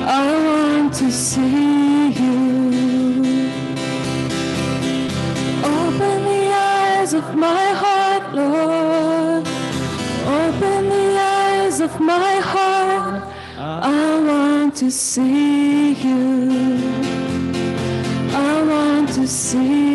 I 0.06 0.28
want 0.48 0.94
to 0.94 1.12
see 1.12 2.12
you. 2.22 2.40
Open 5.64 6.24
the 6.24 6.44
eyes 6.54 7.14
of 7.14 7.36
my 7.36 7.66
heart, 7.84 8.34
Lord. 8.34 9.46
Open 10.40 10.90
the 10.90 11.10
eyes 11.20 11.82
of 11.82 12.00
my 12.00 12.36
heart, 12.54 13.24
I 13.58 14.20
want 14.30 14.76
to 14.78 14.90
see 14.90 15.94
you. 16.06 16.50
I 18.34 18.64
want 18.64 19.10
to 19.16 19.28
see 19.28 19.86
you. 19.86 19.91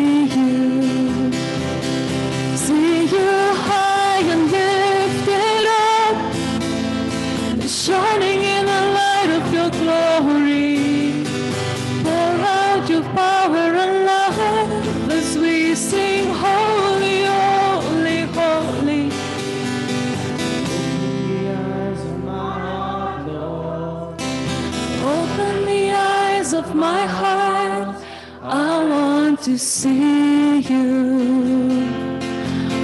to 29.47 29.57
see 29.57 30.59
you. 30.59 31.87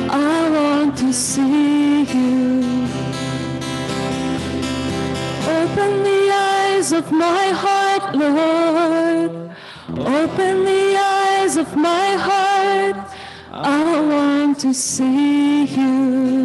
I 0.10 0.50
want 0.50 0.98
to 1.00 1.12
see 1.12 2.04
you. 2.04 2.64
Open 5.60 5.92
the 6.04 6.24
eyes 6.32 6.94
of 6.94 7.12
my 7.12 7.48
heart, 7.64 8.16
Lord. 8.16 9.52
Open 9.90 10.64
the 10.64 10.96
eyes 10.96 11.58
of 11.58 11.76
my 11.76 12.12
heart. 12.28 13.12
I 13.52 14.00
want 14.00 14.58
to 14.60 14.74
see 14.74 15.66
you. 15.66 16.43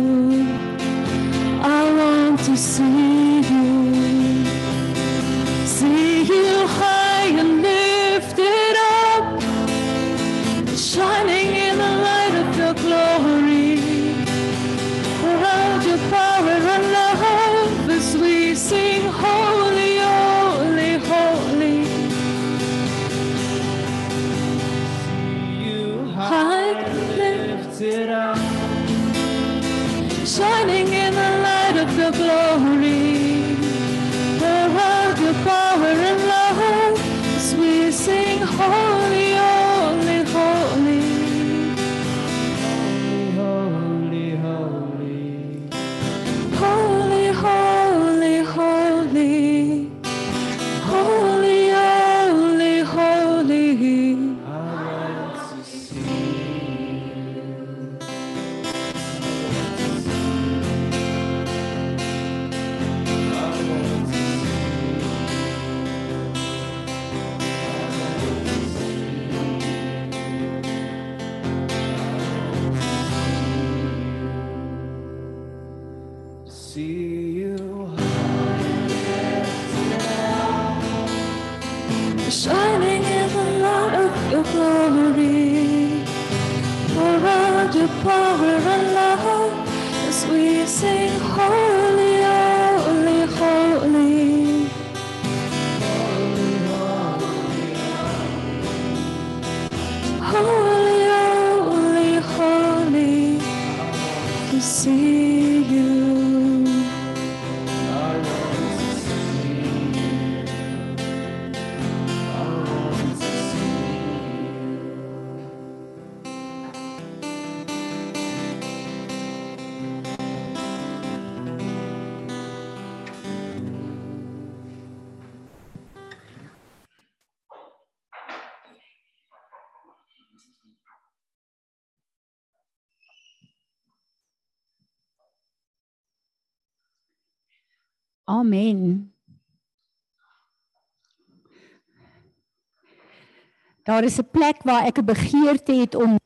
Daar 143.88 144.04
is 144.04 144.18
'n 144.18 144.30
plek 144.30 144.62
waar 144.62 144.84
ek 144.84 144.98
'n 144.98 145.04
begeerte 145.04 145.72
het 145.72 145.94
om 145.94 146.20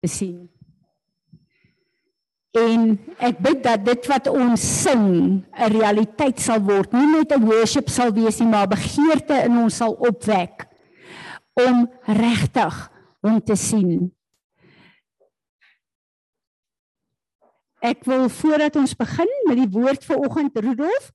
te 0.00 0.08
sien. 0.08 0.50
En 2.50 3.00
ek 3.18 3.38
bid 3.38 3.62
dat 3.62 3.84
dit 3.84 4.06
wat 4.06 4.26
ons 4.26 4.82
sing 4.82 5.06
'n 5.52 5.70
realiteit 5.70 6.40
sal 6.40 6.60
word, 6.60 6.92
nie 6.92 7.06
net 7.06 7.32
'n 7.32 7.46
worship 7.46 7.88
sal 7.88 8.12
wees 8.12 8.38
nie, 8.38 8.48
maar 8.48 8.66
begeerte 8.66 9.34
in 9.34 9.58
ons 9.58 9.76
sal 9.76 9.92
opwek 9.92 10.66
om 11.52 11.90
regtig 12.02 12.90
hom 13.20 13.42
te 13.42 13.56
sien. 13.56 14.12
Ek 17.78 18.04
wil 18.04 18.28
voordat 18.28 18.76
ons 18.76 18.96
begin 18.96 19.30
met 19.46 19.56
die 19.56 19.70
woord 19.80 20.04
vir 20.04 20.16
oggend 20.16 20.58
Rudolf, 20.58 21.12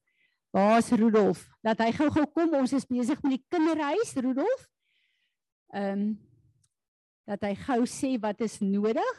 waar's 0.52 0.90
Rudolf? 0.90 1.50
Dat 1.62 1.78
hy 1.78 1.92
gou-gou 1.92 2.26
kom, 2.34 2.54
ons 2.54 2.74
is 2.74 2.86
besig 2.86 3.22
met 3.22 3.32
die 3.32 3.46
kinderhuis 3.50 4.14
Rudolf. 4.14 4.70
Ehm 5.74 6.02
um, 6.02 6.18
dat 7.30 7.44
hy 7.46 7.54
gou 7.62 7.84
sê 7.86 8.16
wat 8.22 8.42
is 8.42 8.58
nodig. 8.64 9.18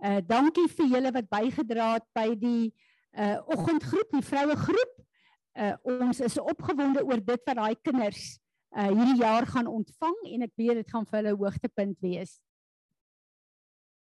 Uh 0.00 0.20
dankie 0.24 0.68
vir 0.72 0.86
julle 0.94 1.12
wat 1.12 1.28
bygedra 1.28 1.92
het 1.98 2.06
by 2.16 2.28
die 2.40 2.70
uh 3.12 3.36
oggendgroep, 3.52 4.14
die 4.16 4.24
vroue 4.24 4.56
groep. 4.56 4.94
Uh 5.52 5.74
ons 5.98 6.22
is 6.24 6.38
opgewonde 6.40 7.04
oor 7.04 7.20
dit 7.20 7.44
wat 7.50 7.58
daai 7.58 7.76
kinders 7.84 8.38
uh 8.72 8.88
hierdie 8.88 9.20
jaar 9.20 9.46
gaan 9.50 9.68
ontvang 9.68 10.16
en 10.32 10.46
ek 10.48 10.54
weet 10.56 10.80
dit 10.80 10.94
gaan 10.94 11.04
vir 11.04 11.20
hulle 11.20 11.36
hoogtepunt 11.36 12.00
wees. 12.00 12.38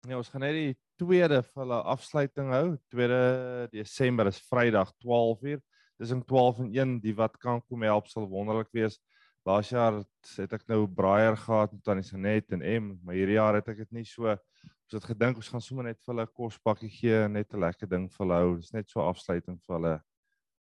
Ja, 0.06 0.18
ons 0.18 0.30
gaan 0.30 0.46
net 0.46 0.58
die 0.58 0.74
tweede 1.02 1.42
vir 1.44 1.64
hulle 1.64 1.80
afsluiting 1.94 2.52
hou. 2.54 2.66
2 2.94 3.70
Desember 3.74 4.30
is 4.30 4.42
Vrydag 4.50 4.94
12uur. 5.06 5.62
Dis 6.02 6.12
om 6.12 6.22
12 6.26 6.66
en 6.66 6.72
1 6.74 7.00
die 7.04 7.16
wat 7.18 7.38
kan 7.42 7.62
kom 7.66 7.86
help 7.86 8.10
sal 8.12 8.28
wonderlik 8.30 8.70
wees. 8.76 8.98
Laas 9.46 9.70
jaar 9.70 10.00
het 10.02 10.54
ek 10.58 10.64
nou 10.72 10.88
braaier 10.90 11.36
gehad 11.38 11.74
met 11.76 11.84
Tannie 11.86 12.06
Sanet 12.06 12.54
en 12.56 12.64
M, 12.66 12.88
maar 13.06 13.14
hierdie 13.14 13.38
jaar 13.38 13.60
het 13.60 13.68
ek 13.70 13.84
dit 13.84 13.92
nie 14.00 14.06
so 14.10 14.32
ons 14.34 14.96
het 14.98 15.06
gedink 15.06 15.38
ons 15.38 15.50
gaan 15.54 15.62
sommer 15.62 15.86
net 15.86 16.00
vir 16.02 16.14
hulle 16.14 16.26
'n 16.26 16.34
kospakkie 16.34 16.90
gee, 16.90 17.28
net 17.30 17.54
'n 17.54 17.62
lekker 17.62 17.90
ding 17.90 18.10
vir 18.10 18.26
hulle 18.26 18.40
hou. 18.42 18.56
Dis 18.58 18.74
net 18.74 18.90
so 18.90 19.02
afsluiting 19.02 19.60
vir 19.62 19.76
hulle. 19.76 20.02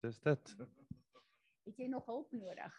Dis 0.04 0.19
dit. 0.19 0.56
Het 1.65 1.78
jy 1.78 1.88
nog 1.88 2.06
hulp 2.06 2.30
nodig? 2.32 2.74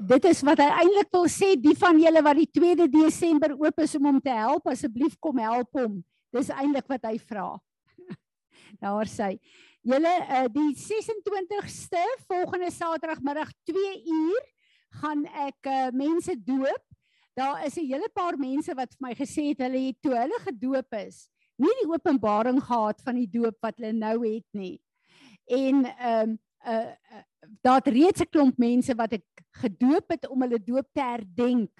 Dit 0.00 0.24
is 0.24 0.42
wat 0.42 0.58
hy 0.58 0.70
eintlik 0.72 1.12
wil 1.12 1.28
sê, 1.28 1.52
die 1.60 1.76
van 1.76 2.00
julle 2.00 2.22
wat 2.22 2.36
die 2.36 2.50
2de 2.50 2.88
Desember 2.88 3.52
oop 3.52 3.78
is 3.78 3.94
om 3.94 4.04
hom 4.04 4.20
te 4.20 4.30
help, 4.30 4.66
asseblief 4.66 5.16
kom 5.20 5.38
help 5.38 5.68
hom. 5.72 6.04
Dis 6.32 6.48
eintlik 6.48 6.88
wat 6.88 7.04
hy 7.04 7.18
vra. 7.18 7.60
Daar 8.80 9.06
sê 9.06 9.38
Julle 9.86 10.10
uh, 10.18 10.46
die 10.50 10.72
26ste 10.74 12.00
volgende 12.26 12.72
Saterdagmiddag 12.74 13.52
2 13.70 14.00
uur 14.10 14.46
gaan 14.98 15.20
ek 15.46 15.68
uh, 15.70 15.84
mense 15.94 16.34
doop. 16.42 16.82
Daar 17.38 17.62
is 17.62 17.76
'n 17.78 17.86
hele 17.86 18.08
paar 18.10 18.34
mense 18.34 18.74
wat 18.74 18.90
vir 18.96 19.04
my 19.06 19.12
gesê 19.14 19.44
het 19.52 19.62
hulle 19.62 19.84
het 19.86 19.98
toe 20.02 20.16
hulle 20.16 20.40
gedoop 20.42 20.98
is, 20.98 21.28
nie 21.54 21.70
die 21.84 21.86
openbaring 21.92 22.58
gehad 22.58 22.98
van 23.06 23.14
die 23.14 23.30
doop 23.30 23.54
wat 23.62 23.78
hulle 23.78 23.92
nou 23.94 24.26
het 24.26 24.48
nie. 24.58 24.82
En 25.46 25.86
ehm 25.86 26.34
um, 26.34 26.38
uh, 26.66 26.90
uh 26.90 27.22
daar 27.62 27.78
het 27.78 27.94
reeds 27.94 28.20
'n 28.26 28.32
klomp 28.32 28.58
mense 28.58 28.94
wat 28.98 29.12
ek 29.12 29.26
gedoop 29.62 30.10
het 30.10 30.26
om 30.26 30.42
hulle 30.42 30.58
doop 30.58 30.88
te 30.90 31.02
herdenk 31.02 31.70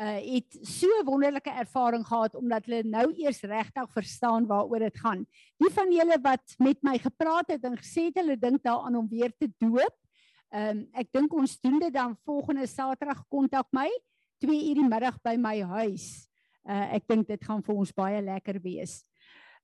uh 0.00 0.20
het 0.24 0.56
so 0.64 0.88
wonderlike 1.04 1.50
ervaring 1.50 2.06
gehad 2.06 2.34
omdat 2.34 2.64
hulle 2.64 2.82
nou 2.88 3.12
eers 3.12 3.42
regtig 3.44 3.90
verstaan 3.92 4.46
waaroor 4.46 4.78
dit 4.78 4.98
gaan. 4.98 5.26
Die 5.60 5.70
van 5.70 5.92
julle 5.92 6.16
wat 6.22 6.54
met 6.58 6.80
my 6.82 6.96
gepraat 6.98 7.52
het 7.52 7.64
en 7.64 7.76
gesê 7.76 8.08
het 8.08 8.16
hulle 8.22 8.38
dink 8.38 8.62
daaraan 8.62 8.96
om 8.96 9.08
weer 9.08 9.32
te 9.36 9.50
doop. 9.58 9.96
Ehm 10.52 10.78
um, 10.78 10.80
ek 10.92 11.12
dink 11.12 11.32
ons 11.32 11.60
doen 11.60 11.78
dit 11.78 11.92
dan 11.92 12.16
volgende 12.24 12.66
Saterdag 12.66 13.24
kontak 13.28 13.68
my 13.72 13.88
2 14.44 14.68
uur 14.68 14.80
die 14.80 14.88
middag 14.88 15.20
by 15.22 15.36
my 15.36 15.60
huis. 15.60 16.28
Uh 16.64 16.94
ek 16.96 17.06
dink 17.08 17.28
dit 17.28 17.44
gaan 17.44 17.62
vir 17.62 17.74
ons 17.74 17.92
baie 17.92 18.20
lekker 18.22 18.60
wees. 18.64 19.02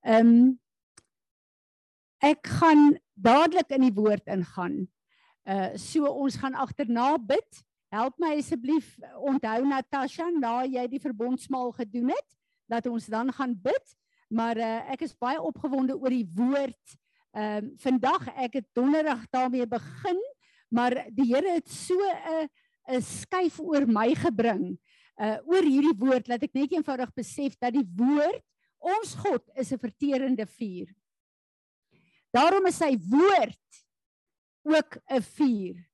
Ehm 0.05 0.29
um, 0.29 0.59
ek 2.21 2.47
gaan 2.61 2.99
dadelik 3.15 3.71
in 3.71 3.85
die 3.87 3.95
woord 3.95 4.27
ingaan. 4.27 4.89
Uh 5.49 5.73
so 5.77 6.05
ons 6.05 6.37
gaan 6.37 6.55
agterna 6.55 7.17
bid. 7.17 7.65
Help 7.89 8.19
my 8.21 8.35
asseblief 8.37 8.97
onthou 9.17 9.63
Natasha 9.65 10.29
na 10.35 10.61
jy 10.69 10.85
die 10.93 11.01
verbondsmaal 11.01 11.73
gedoen 11.73 12.13
het 12.13 12.35
dat 12.69 12.87
ons 12.87 13.07
dan 13.09 13.33
gaan 13.33 13.55
bid. 13.57 13.95
Maar 14.29 14.61
uh, 14.61 14.73
ek 14.93 15.07
is 15.07 15.17
baie 15.17 15.41
opgewonde 15.41 15.97
oor 15.97 16.13
die 16.13 16.29
woord. 16.37 16.99
Ehm 17.37 17.65
um, 17.65 17.73
vandag 17.81 18.29
ek 18.41 18.61
het 18.61 18.67
donderdag 18.77 19.25
daarmee 19.33 19.67
begin, 19.69 20.21
maar 20.73 20.95
die 21.13 21.29
Here 21.29 21.55
het 21.57 21.69
so 21.69 21.97
'n 21.97 22.49
'n 22.89 23.03
skuif 23.03 23.61
oor 23.61 23.87
my 23.87 24.15
gebring 24.17 24.79
uh 25.21 25.37
oor 25.45 25.65
hierdie 25.65 25.97
woord 25.99 26.29
dat 26.31 26.43
ek 26.43 26.55
net 26.55 26.73
eenvoudig 26.73 27.13
besef 27.17 27.57
dat 27.59 27.75
die 27.75 27.87
woord 27.97 28.45
ons 28.79 29.15
God 29.15 29.43
is 29.57 29.73
'n 29.73 29.79
verterende 29.79 30.47
vuur. 30.47 30.89
Daarom 32.33 32.67
is 32.67 32.79
sy 32.79 32.97
woord 32.97 33.85
ook 34.63 34.99
'n 35.09 35.23
vuur. 35.23 35.88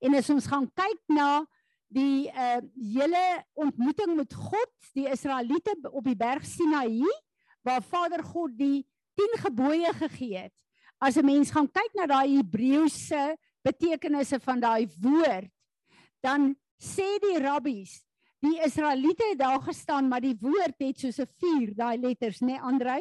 En 0.00 0.16
as 0.16 0.30
ons 0.32 0.46
gaan 0.48 0.68
kyk 0.72 1.00
na 1.12 1.44
die 1.92 2.30
uh 2.30 2.60
hele 2.94 3.24
ontmoeting 3.58 4.14
met 4.16 4.34
God, 4.34 4.72
die 4.96 5.08
Israeliete 5.10 5.74
op 5.90 6.04
die 6.06 6.16
berg 6.16 6.46
Sinaï 6.46 7.04
waar 7.66 7.82
Vader 7.84 8.22
God 8.24 8.54
die 8.56 8.86
10 9.20 9.40
gebooie 9.44 9.92
gegee 9.98 10.46
het. 10.46 10.56
As 11.00 11.16
'n 11.16 11.24
mens 11.24 11.50
gaan 11.50 11.68
kyk 11.68 11.92
na 11.94 12.06
daai 12.06 12.36
Hebreëse 12.36 13.36
betekenisse 13.62 14.40
van 14.40 14.60
daai 14.60 14.88
woord, 15.00 15.50
dan 16.22 16.56
sê 16.80 17.18
die 17.20 17.38
rabbies, 17.38 18.00
die 18.40 18.56
Israeliete 18.64 19.24
het 19.30 19.38
daar 19.38 19.60
gestaan, 19.60 20.08
maar 20.08 20.20
die 20.20 20.36
woord 20.40 20.76
het 20.78 20.98
soos 20.98 21.18
'n 21.20 21.28
vuur, 21.40 21.74
daai 21.74 21.98
letters, 21.98 22.40
nê, 22.40 22.46
nee, 22.46 22.60
Andrei? 22.60 23.00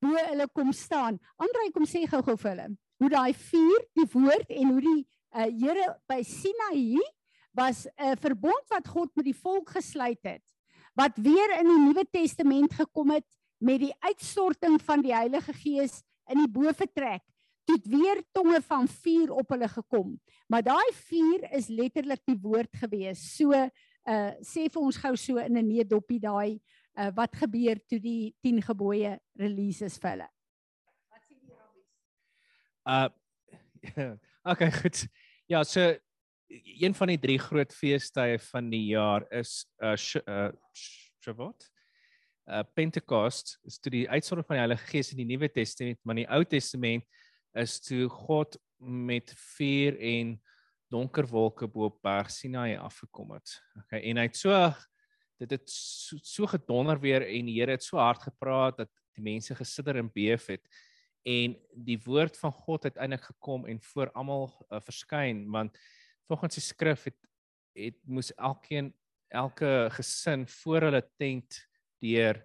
Bo 0.00 0.08
hulle 0.08 0.48
kom 0.52 0.72
staan. 0.72 1.18
Andrei 1.36 1.70
kom 1.70 1.84
sê 1.84 2.06
gou-gou 2.06 2.36
vir 2.36 2.50
hulle 2.50 2.76
hoe 2.96 3.10
daai 3.10 3.34
vuur, 3.34 3.80
die 3.98 4.06
woord 4.12 4.50
en 4.50 4.70
hoe 4.72 4.80
die 4.80 5.02
uh 5.34 5.50
Here 5.50 5.98
by 6.08 6.22
Sinaï 6.22 6.98
was 7.54 7.86
'n 7.98 8.16
verbond 8.16 8.64
wat 8.68 8.88
God 8.88 9.10
met 9.14 9.24
die 9.24 9.36
volk 9.36 9.70
gesluit 9.70 10.22
het 10.22 10.42
wat 10.94 11.16
weer 11.18 11.58
in 11.58 11.66
die 11.66 11.80
Nuwe 11.88 12.04
Testament 12.10 12.74
gekom 12.74 13.10
het 13.10 13.26
met 13.58 13.80
die 13.82 13.94
uitstorting 13.98 14.78
van 14.82 15.02
die 15.02 15.14
Heilige 15.14 15.52
Gees 15.52 16.02
in 16.30 16.38
die 16.38 16.50
boefretrek 16.50 17.22
toe 17.64 17.78
weer 17.88 18.20
tonge 18.36 18.60
van 18.62 18.88
vuur 18.88 19.30
op 19.32 19.48
hulle 19.54 19.68
gekom. 19.68 20.20
Maar 20.52 20.62
daai 20.62 20.90
vuur 21.08 21.46
is 21.56 21.70
letterlik 21.72 22.20
die 22.28 22.38
woord 22.40 22.70
gewees. 22.76 23.22
So 23.36 23.52
uh 23.54 24.32
sê 24.44 24.66
vir 24.68 24.82
ons 24.82 24.98
gou 25.00 25.14
so 25.16 25.38
in 25.40 25.56
'n 25.56 25.66
needoppie 25.66 26.20
daai 26.20 26.60
uh 26.98 27.10
wat 27.16 27.34
gebeur 27.34 27.80
toe 27.88 27.98
die 27.98 28.34
10 28.42 28.62
gebooie 28.62 29.18
releases 29.34 29.98
vir 29.98 30.10
hulle. 30.10 30.28
Wat 31.10 31.22
sê 31.24 31.34
die 31.40 31.54
rabbies 31.56 31.90
Uh 32.84 33.08
okay, 34.52 34.70
goed. 34.72 35.08
Ja, 35.46 35.60
so 35.64 35.92
een 36.80 36.94
van 36.94 37.10
die 37.12 37.18
drie 37.20 37.38
groot 37.38 37.72
feestyde 37.72 38.38
van 38.46 38.70
die 38.72 38.86
jaar 38.94 39.26
is 39.32 39.66
uh, 39.82 39.92
sh 39.96 40.16
uh 40.24 40.48
Shavuot. 40.72 41.66
uh 42.48 42.62
Pentecost 42.76 43.58
is 43.64 43.76
toe 43.78 43.92
die 43.92 44.06
uitsondering 44.08 44.46
van 44.48 44.56
die 44.56 44.62
Heilige 44.62 44.86
Gees 44.88 45.12
in 45.12 45.20
die 45.20 45.28
Nuwe 45.28 45.50
Testament, 45.52 46.00
maar 46.02 46.16
in 46.16 46.22
die 46.22 46.32
Ou 46.32 46.44
Testament 46.48 47.04
is 47.60 47.76
toe 47.80 48.08
God 48.08 48.56
met 48.80 49.34
vuur 49.56 50.00
en 50.00 50.32
donker 50.88 51.28
wolke 51.28 51.68
bo 51.68 51.90
op 51.90 52.00
Berg 52.00 52.32
Sinai 52.32 52.78
afgekom 52.80 53.36
het. 53.36 53.58
Okay, 53.84 54.00
en 54.00 54.22
hy 54.22 54.26
het 54.30 54.40
so 54.40 54.56
dit 55.44 55.50
het 55.58 55.68
so, 55.68 56.16
so 56.22 56.48
gedonder 56.48 57.00
weer 57.04 57.26
en 57.26 57.52
die 57.52 57.58
Here 57.60 57.76
het 57.76 57.84
so 57.84 58.00
hard 58.00 58.24
gepraat 58.30 58.80
dat 58.80 58.92
die 59.12 59.28
mense 59.28 59.56
gesidder 59.60 60.00
en 60.00 60.08
beef 60.08 60.48
het 60.48 60.64
en 61.24 61.56
die 61.86 61.98
woord 62.04 62.36
van 62.36 62.52
God 62.52 62.84
het 62.88 62.96
eintlik 62.96 63.24
gekom 63.30 63.66
en 63.66 63.80
voor 63.80 64.10
almal 64.12 64.48
uh, 64.70 64.80
verskyn 64.80 65.44
want 65.50 65.78
volgens 66.28 66.54
die 66.54 66.64
skrif 66.64 67.04
het 67.08 67.20
het 67.74 67.96
moes 68.06 68.30
elkeen 68.36 68.92
elke 69.34 69.88
gesin 69.96 70.46
voor 70.60 70.88
hulle 70.88 71.02
tent 71.18 71.58
deur 72.04 72.44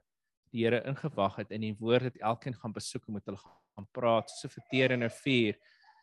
die 0.50 0.66
Here 0.66 0.82
ingewag 0.90 1.38
het 1.44 1.52
en 1.54 1.62
die 1.62 1.76
woord 1.78 2.10
het 2.10 2.22
elkeen 2.26 2.56
gaan 2.58 2.74
besoek 2.74 3.08
en 3.08 3.20
met 3.20 3.28
hulle 3.30 3.40
gaan 3.40 3.88
praat 3.94 4.32
so 4.34 4.50
verteer 4.50 4.92
in 4.92 5.04
'n 5.04 5.10
vuur. 5.10 5.60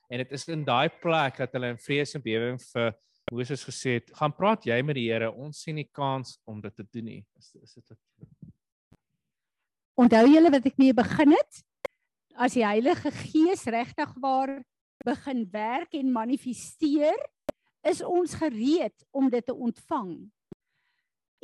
En 0.08 0.18
dit 0.18 0.32
is 0.32 0.48
in 0.48 0.64
daai 0.64 0.88
plek 0.88 1.36
dat 1.36 1.52
hulle 1.52 1.68
in 1.68 1.78
vrees 1.78 2.14
en 2.14 2.22
bewering 2.22 2.60
vir 2.72 2.94
Moses 3.32 3.64
gesê 3.64 3.98
het 3.98 4.10
gaan 4.14 4.32
praat 4.32 4.64
jy 4.64 4.82
met 4.82 4.94
die 4.94 5.10
Here? 5.10 5.32
Ons 5.32 5.62
sien 5.62 5.74
nie 5.74 5.88
kans 5.92 6.38
om 6.44 6.60
dit 6.60 6.76
te 6.76 6.86
doen 6.92 7.04
nie. 7.04 7.24
Is 7.38 7.54
is 7.62 7.74
dit 7.74 7.98
Onthou 9.96 10.26
julle 10.28 10.50
wat 10.50 10.66
ek 10.66 10.76
mee 10.78 10.94
begin 10.94 11.32
het? 11.32 11.64
As 12.37 12.53
die 12.53 12.66
Heilige 12.66 13.09
Gees 13.16 13.64
regtig 13.64 14.11
waar 14.20 14.59
begin 15.07 15.46
werk 15.49 15.94
en 15.96 16.12
manifesteer, 16.12 17.16
is 17.87 18.03
ons 18.05 18.35
gereed 18.37 19.07
om 19.11 19.31
dit 19.33 19.44
te 19.46 19.55
ontvang. 19.55 20.11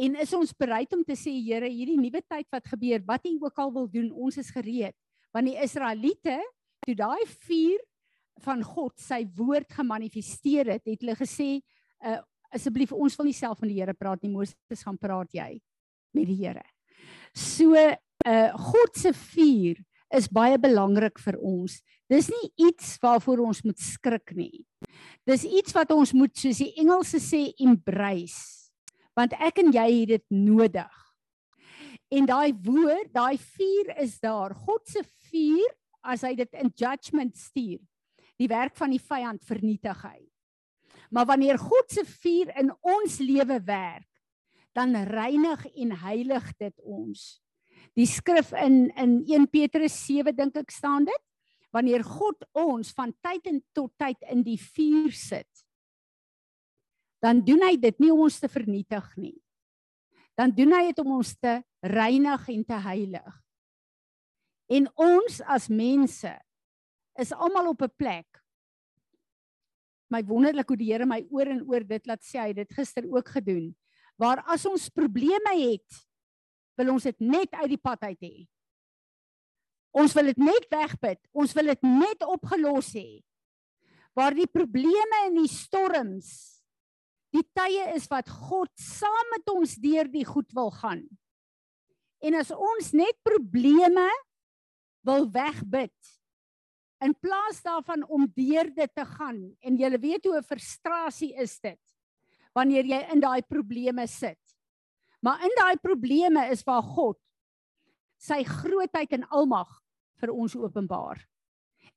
En 0.04 0.18
is 0.20 0.32
ons 0.36 0.52
bereid 0.52 0.92
om 0.92 1.04
te 1.06 1.16
sê 1.16 1.32
Here, 1.32 1.68
hierdie 1.70 1.96
nuwe 1.96 2.20
tyd 2.28 2.48
wat 2.52 2.68
gebeur, 2.68 3.00
wat 3.08 3.24
U 3.30 3.32
ook 3.40 3.62
al 3.64 3.72
wil 3.72 3.88
doen, 3.88 4.10
ons 4.12 4.36
is 4.36 4.50
gereed. 4.52 4.96
Want 5.32 5.48
die 5.48 5.56
Israeliete, 5.64 6.36
toe 6.84 6.96
daai 6.98 7.24
vuur 7.46 7.80
van 8.44 8.60
God 8.66 9.00
sy 9.00 9.22
woord 9.38 9.72
gemanifesteer 9.72 10.74
het, 10.74 10.84
het 10.84 11.00
hulle 11.00 11.16
gesê, 11.16 11.54
uh, 12.04 12.18
asseblief 12.52 12.92
ons 12.92 13.16
wil 13.16 13.30
nie 13.30 13.36
self 13.36 13.62
met 13.62 13.72
die 13.72 13.78
Here 13.80 13.96
praat 13.96 14.20
nie, 14.24 14.32
Moses 14.34 14.84
gaan 14.84 15.00
praat 15.00 15.32
jy 15.32 15.54
met 16.12 16.28
die 16.28 16.36
Here. 16.42 16.66
So 17.32 17.80
uh 18.22 18.52
God 18.70 18.94
se 18.94 19.10
vuur 19.16 19.80
is 20.16 20.28
baie 20.28 20.58
belangrik 20.60 21.20
vir 21.22 21.38
ons. 21.40 21.78
Dis 22.10 22.28
nie 22.32 22.68
iets 22.68 22.96
waarvoor 23.02 23.44
ons 23.46 23.62
moet 23.64 23.78
skrik 23.80 24.34
nie. 24.36 24.64
Dis 25.28 25.44
iets 25.46 25.74
wat 25.76 25.92
ons 25.94 26.12
moet 26.16 26.34
soos 26.36 26.60
die 26.60 26.72
Engelse 26.80 27.20
sê 27.22 27.44
embrace. 27.62 28.70
Want 29.16 29.36
ek 29.40 29.60
en 29.62 29.72
jy 29.74 29.88
het 30.00 30.12
dit 30.14 30.26
nodig. 30.32 30.98
En 32.12 32.28
daai 32.28 32.52
woord, 32.64 33.12
daai 33.12 33.38
vuur 33.40 33.92
is 34.02 34.18
daar. 34.20 34.54
God 34.66 34.84
se 34.88 35.04
vuur 35.30 35.72
as 36.04 36.24
hy 36.26 36.34
dit 36.36 36.60
in 36.60 36.72
judgment 36.76 37.36
stuur, 37.38 37.80
die 38.40 38.50
werk 38.50 38.74
van 38.76 38.92
die 38.92 39.00
vyand 39.00 39.44
vernietig 39.46 40.00
hy. 40.04 40.18
Maar 41.12 41.28
wanneer 41.28 41.60
God 41.60 41.92
se 41.92 42.04
vuur 42.08 42.52
in 42.58 42.72
ons 42.80 43.20
lewe 43.20 43.60
werk, 43.64 44.08
dan 44.72 44.96
reinig 45.08 45.66
en 45.76 45.92
heilig 46.00 46.52
dit 46.60 46.84
ons 46.88 47.41
die 47.96 48.06
skrif 48.06 48.52
in 48.52 48.90
in 48.96 49.18
1 49.26 49.50
Petrus 49.52 49.96
7 50.06 50.34
dink 50.36 50.56
ek 50.56 50.70
staan 50.70 51.04
dit 51.04 51.22
wanneer 51.72 52.04
God 52.04 52.44
ons 52.52 52.92
van 52.92 53.12
tyd 53.24 53.46
en 53.46 53.62
tot 53.72 53.92
tyd 53.98 54.18
in 54.28 54.42
die 54.44 54.58
vuur 54.60 55.12
sit 55.12 55.48
dan 57.22 57.40
doen 57.46 57.62
hy 57.62 57.76
dit 57.78 58.02
nie 58.02 58.10
om 58.10 58.24
ons 58.26 58.40
te 58.42 58.50
vernietig 58.50 59.06
nie. 59.16 59.36
Dan 60.38 60.50
doen 60.56 60.74
hy 60.74 60.88
dit 60.90 61.00
om 61.04 61.14
ons 61.20 61.30
te 61.38 61.60
reinig 61.86 62.48
en 62.50 62.64
te 62.66 62.78
heilig. 62.88 63.34
En 64.72 64.88
ons 64.98 65.38
as 65.54 65.68
mense 65.70 66.32
is 67.20 67.32
almal 67.32 67.70
op 67.70 67.82
'n 67.82 67.94
plek. 67.96 68.26
My 70.10 70.22
wonderlik 70.24 70.68
hoe 70.68 70.76
die 70.76 70.92
Here 70.92 71.06
my 71.06 71.24
oor 71.30 71.46
en 71.46 71.62
oor 71.62 71.84
dit 71.84 72.06
laat 72.06 72.22
sê 72.22 72.38
hy 72.40 72.48
het 72.48 72.56
dit 72.56 72.72
gister 72.72 73.04
ook 73.06 73.28
gedoen 73.28 73.74
waar 74.18 74.44
as 74.46 74.66
ons 74.66 74.90
probleme 74.90 75.52
het 75.56 76.06
wil 76.76 76.94
ons 76.94 77.04
dit 77.08 77.18
net 77.20 77.52
uit 77.60 77.70
die 77.74 77.80
pad 77.80 78.02
uit 78.08 78.20
hê. 78.22 78.34
Ons 79.92 80.14
wil 80.16 80.30
dit 80.32 80.40
net 80.40 80.68
wegbid. 80.72 81.20
Ons 81.36 81.52
wil 81.56 81.68
dit 81.74 81.84
net 81.84 82.24
opgelos 82.24 82.94
hê. 82.96 83.20
Waar 84.16 84.34
die 84.36 84.48
probleme 84.48 85.26
en 85.28 85.36
die 85.40 85.50
storms 85.52 86.52
die 87.32 87.44
tye 87.56 87.92
is 87.96 88.04
wat 88.12 88.28
God 88.28 88.68
saam 88.76 89.30
met 89.32 89.46
ons 89.52 89.78
deur 89.80 90.08
die 90.12 90.24
goed 90.28 90.50
wil 90.56 90.68
gaan. 90.76 91.00
En 92.22 92.36
as 92.38 92.52
ons 92.52 92.92
net 92.94 93.16
probleme 93.24 94.04
wil 95.06 95.24
wegbid 95.32 96.12
in 97.02 97.16
plaas 97.18 97.58
daarvan 97.64 98.04
om 98.06 98.28
deur 98.36 98.68
dit 98.76 98.92
te 98.94 99.06
gaan 99.16 99.40
en 99.64 99.78
jy 99.80 99.90
weet 99.98 100.28
hoe 100.28 100.36
'n 100.38 100.46
frustrasie 100.46 101.32
is 101.34 101.58
dit 101.58 101.80
wanneer 102.54 102.84
jy 102.84 103.00
in 103.12 103.20
daai 103.20 103.42
probleme 103.42 104.06
sit. 104.06 104.41
Maar 105.22 105.42
in 105.46 105.54
daai 105.58 105.76
probleme 105.78 106.48
is 106.50 106.64
waar 106.66 106.82
God 106.82 107.18
sy 108.22 108.42
grootheid 108.46 109.14
en 109.14 109.26
almag 109.30 109.70
vir 110.22 110.32
ons 110.34 110.54
openbaar. 110.58 111.20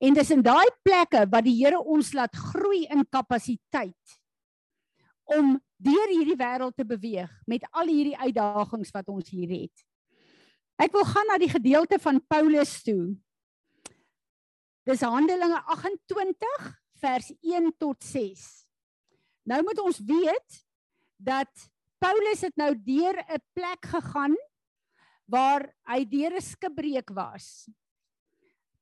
En 0.02 0.14
dis 0.18 0.32
in 0.34 0.44
daai 0.46 0.70
plekke 0.86 1.26
wat 1.32 1.46
die 1.46 1.56
Here 1.58 1.80
ons 1.80 2.14
laat 2.18 2.36
groei 2.36 2.86
in 2.92 3.06
kapasiteit 3.10 4.20
om 5.36 5.56
deur 5.82 6.12
hierdie 6.14 6.38
wêreld 6.38 6.76
te 6.78 6.86
beweeg 6.86 7.32
met 7.50 7.66
al 7.74 7.90
hierdie 7.90 8.18
uitdagings 8.18 8.94
wat 8.94 9.10
ons 9.10 9.30
hier 9.34 9.50
het. 9.50 9.86
Ek 10.82 10.94
wil 10.94 11.06
gaan 11.08 11.30
na 11.32 11.40
die 11.42 11.50
gedeelte 11.50 11.98
van 12.04 12.20
Paulus 12.30 12.78
toe. 12.86 13.16
Dis 14.86 15.02
Handelinge 15.02 15.62
28 15.74 16.68
vers 17.02 17.32
1 17.42 17.72
tot 17.82 18.04
6. 18.04 18.44
Nou 19.50 19.62
moet 19.66 19.82
ons 19.82 20.02
weet 20.06 20.60
dat 21.18 21.50
Paulus 22.00 22.42
het 22.42 22.56
nou 22.58 22.74
deur 22.76 23.16
'n 23.18 23.42
plek 23.54 23.86
gegaan 23.86 24.36
waar 25.26 25.74
hy 25.88 26.06
deur 26.06 26.36
'n 26.36 26.42
skipbreek 26.42 27.10
was. 27.10 27.70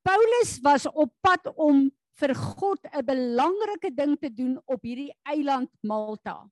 Paulus 0.03 0.59
was 0.61 0.85
op 0.91 1.13
pad 1.21 1.47
om 1.55 1.91
vir 2.19 2.35
God 2.35 2.79
'n 2.91 3.05
belangrike 3.05 3.91
ding 3.95 4.19
te 4.19 4.29
doen 4.29 4.61
op 4.65 4.81
hierdie 4.81 5.13
eiland 5.23 5.69
Malta. 5.81 6.49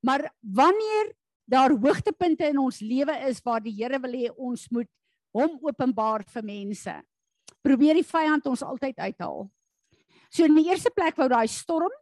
Maar 0.00 0.34
wanneer 0.40 1.14
daar 1.44 1.70
hoogtepunte 1.70 2.46
in 2.46 2.58
ons 2.58 2.80
lewe 2.80 3.14
is 3.28 3.40
waar 3.42 3.60
die 3.60 3.74
Here 3.74 3.98
wil 3.98 4.12
hê 4.12 4.30
ons 4.36 4.68
moet 4.70 4.88
hom 5.32 5.58
openbaar 5.62 6.24
vir 6.28 6.42
mense, 6.44 7.02
probeer 7.62 7.94
die 7.94 8.06
vyand 8.06 8.46
ons 8.46 8.62
altyd 8.62 8.98
uithaal. 8.98 9.50
So 10.30 10.44
in 10.44 10.54
die 10.54 10.68
eerste 10.68 10.90
plek 10.90 11.16
wou 11.16 11.28
daai 11.28 11.48
storm 11.48 11.92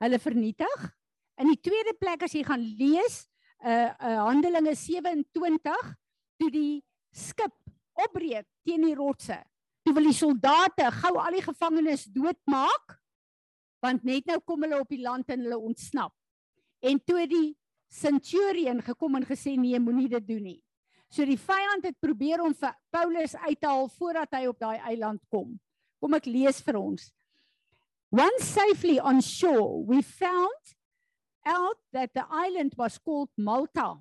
hulle 0.00 0.18
vernietig 0.18 0.95
In 1.36 1.50
die 1.52 1.60
tweede 1.60 1.92
plek 2.00 2.24
as 2.24 2.34
jy 2.36 2.42
gaan 2.46 2.62
lees 2.78 3.24
uh, 3.60 3.92
uh 3.92 4.20
Handelinge 4.24 4.74
27 4.76 5.92
toe 6.40 6.50
die 6.52 6.82
skip 7.12 7.54
opbreek 7.96 8.46
teen 8.64 8.84
die 8.84 8.96
rotse. 8.96 9.38
Toe 9.84 9.94
wil 9.96 10.08
die 10.10 10.16
soldate 10.16 10.88
gou 11.00 11.16
al 11.20 11.36
die 11.36 11.44
gevangenes 11.44 12.06
doodmaak 12.12 12.96
want 13.84 14.06
net 14.08 14.26
nou 14.26 14.40
kom 14.42 14.64
hulle 14.64 14.80
op 14.80 14.90
die 14.90 15.02
land 15.04 15.28
en 15.30 15.44
hulle 15.44 15.58
ontsnap. 15.68 16.14
En 16.82 16.98
toe 17.06 17.26
die 17.30 17.50
centurion 17.92 18.80
gekom 18.82 19.18
en 19.18 19.26
gesê 19.28 19.54
nee, 19.60 19.78
moenie 19.78 20.08
dit 20.10 20.24
doen 20.26 20.42
nie. 20.42 20.60
So 21.12 21.24
die 21.28 21.38
vyand 21.38 21.86
het 21.86 21.98
probeer 22.02 22.42
om 22.42 22.54
vir 22.56 22.74
Paulus 22.90 23.36
uit 23.46 23.60
te 23.60 23.68
haal 23.68 23.86
voordat 23.94 24.34
hy 24.34 24.46
op 24.50 24.58
daai 24.58 24.80
eiland 24.90 25.22
kom. 25.30 25.54
Kom 26.02 26.16
ek 26.18 26.26
lees 26.26 26.58
vir 26.66 26.80
ons. 26.80 27.12
Once 28.10 28.48
safely 28.48 28.98
on 28.98 29.20
shore, 29.22 29.84
we 29.86 30.02
found 30.02 30.74
out 31.46 31.76
that 31.92 32.10
the 32.14 32.26
island 32.28 32.74
was 32.76 32.98
called 32.98 33.30
Malta. 33.38 33.94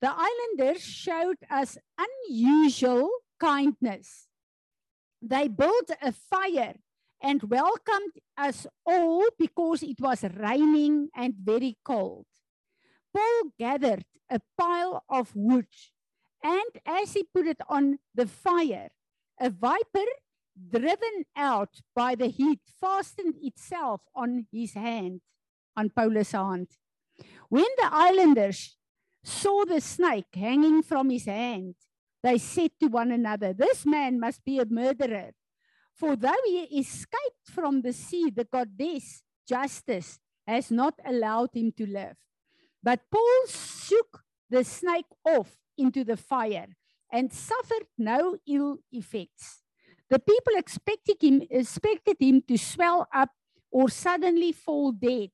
The 0.00 0.12
islanders 0.14 0.82
showed 0.82 1.38
us 1.50 1.78
unusual 1.98 3.08
kindness. 3.40 4.28
They 5.22 5.48
built 5.48 5.90
a 6.02 6.12
fire 6.12 6.74
and 7.22 7.42
welcomed 7.42 8.12
us 8.36 8.66
all 8.84 9.24
because 9.38 9.82
it 9.82 9.98
was 10.00 10.22
raining 10.22 11.08
and 11.16 11.34
very 11.34 11.78
cold. 11.84 12.26
Paul 13.14 13.52
gathered 13.58 14.04
a 14.28 14.40
pile 14.58 15.02
of 15.08 15.34
wood, 15.34 15.68
and 16.44 16.70
as 16.84 17.14
he 17.14 17.24
put 17.24 17.46
it 17.46 17.60
on 17.68 17.98
the 18.14 18.26
fire, 18.26 18.90
a 19.40 19.48
viper, 19.48 20.06
driven 20.70 21.24
out 21.34 21.80
by 21.94 22.14
the 22.14 22.26
heat, 22.26 22.60
fastened 22.80 23.34
itself 23.40 24.02
on 24.14 24.46
his 24.52 24.74
hand. 24.74 25.22
Aan 25.76 25.90
Paulus 25.90 26.32
hand. 26.32 26.68
When 27.48 27.68
the 27.76 27.88
islanders 27.92 28.76
saw 29.22 29.64
the 29.64 29.80
snake 29.80 30.34
hanging 30.34 30.82
from 30.82 31.10
his 31.10 31.26
hand, 31.26 31.74
they 32.22 32.38
said 32.38 32.70
to 32.80 32.88
one 32.88 33.12
another, 33.12 33.52
This 33.52 33.86
man 33.86 34.18
must 34.18 34.44
be 34.44 34.58
a 34.58 34.66
murderer. 34.66 35.32
For 35.94 36.16
though 36.16 36.44
he 36.44 36.64
escaped 36.80 37.48
from 37.48 37.82
the 37.82 37.92
sea, 37.92 38.30
the 38.30 38.44
goddess 38.44 39.22
justice 39.48 40.18
has 40.46 40.70
not 40.70 40.94
allowed 41.04 41.50
him 41.54 41.72
to 41.76 41.86
live. 41.86 42.16
But 42.82 43.00
Paul 43.10 43.46
shook 43.48 44.22
the 44.50 44.64
snake 44.64 45.10
off 45.24 45.56
into 45.78 46.04
the 46.04 46.16
fire 46.16 46.68
and 47.12 47.32
suffered 47.32 47.86
no 47.98 48.36
ill 48.46 48.78
effects. 48.92 49.62
The 50.08 50.18
people 50.18 50.54
expected 50.56 51.16
him, 51.20 51.42
expected 51.50 52.16
him 52.20 52.42
to 52.46 52.56
swell 52.56 53.08
up 53.12 53.30
or 53.70 53.88
suddenly 53.88 54.52
fall 54.52 54.92
dead. 54.92 55.30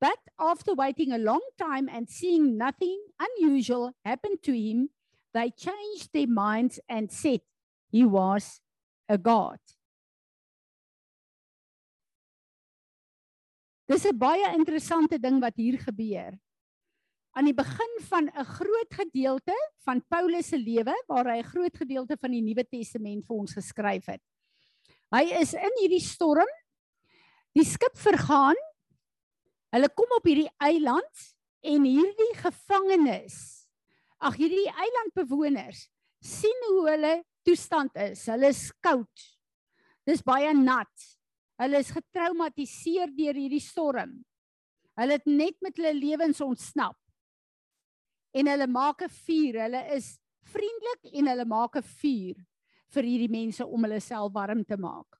But 0.00 0.18
after 0.38 0.74
waiting 0.74 1.12
a 1.12 1.18
long 1.18 1.42
time 1.58 1.88
and 1.88 2.08
seeing 2.08 2.56
nothing 2.56 2.98
unusual 3.18 3.92
happen 4.04 4.38
to 4.42 4.52
him, 4.52 4.90
they 5.34 5.50
changed 5.50 6.10
their 6.12 6.28
minds 6.28 6.78
and 6.88 7.10
said 7.10 7.40
he 7.90 8.04
was 8.04 8.60
a 9.08 9.18
god. 9.18 9.58
Dis 13.88 14.04
'n 14.04 14.18
baie 14.18 14.52
interessante 14.52 15.18
ding 15.18 15.40
wat 15.40 15.56
hier 15.56 15.78
gebeur. 15.80 16.36
Aan 17.32 17.46
die 17.48 17.56
begin 17.56 17.94
van 18.10 18.28
'n 18.28 18.44
groot 18.44 18.92
gedeelte 18.94 19.56
van 19.86 20.04
Paulus 20.08 20.48
se 20.48 20.58
lewe 20.58 20.94
waar 21.08 21.24
hy 21.24 21.38
'n 21.38 21.50
groot 21.52 21.76
gedeelte 21.76 22.16
van 22.20 22.30
die 22.30 22.42
Nuwe 22.42 22.64
Testament 22.68 23.24
vir 23.26 23.36
ons 23.36 23.52
geskryf 23.52 24.06
het. 24.06 24.22
Hy 25.10 25.24
is 25.40 25.54
in 25.54 25.72
hierdie 25.80 26.04
storm. 26.04 26.48
Die 27.56 27.64
skip 27.64 27.96
vergaan. 27.96 28.56
Hulle 29.74 29.90
kom 29.92 30.12
op 30.16 30.26
hierdie 30.28 30.50
eiland 30.64 31.24
en 31.68 31.84
hierdie 31.84 32.34
gevangenes, 32.40 33.36
ag 34.18 34.38
hierdie 34.40 34.68
eilandbewoners 34.72 35.88
sien 36.24 36.64
hoe 36.70 36.86
hulle 36.88 37.12
toestand 37.46 37.94
is. 38.02 38.24
Hulle 38.30 38.50
is 38.50 38.68
koud. 38.82 39.26
Dis 40.08 40.24
baie 40.24 40.50
nat. 40.56 41.08
Hulle 41.58 41.82
is 41.82 41.92
getraumatiseer 41.94 43.12
deur 43.14 43.36
hierdie 43.38 43.62
storm. 43.62 44.16
Hulle 44.98 45.18
het 45.18 45.28
net 45.30 45.58
met 45.62 45.76
hulle 45.78 45.94
lewens 45.94 46.40
ontsnap. 46.42 46.96
En 48.34 48.50
hulle 48.50 48.66
maak 48.66 49.02
'n 49.02 49.08
vuur. 49.08 49.60
Hulle 49.62 49.82
is 49.94 50.18
vriendelik 50.42 51.12
en 51.12 51.28
hulle 51.28 51.44
maak 51.44 51.76
'n 51.76 51.82
vuur 51.82 52.36
vir 52.94 53.02
hierdie 53.02 53.30
mense 53.30 53.64
om 53.66 53.84
hulle 53.84 54.00
self 54.00 54.32
warm 54.32 54.64
te 54.64 54.76
maak. 54.76 55.17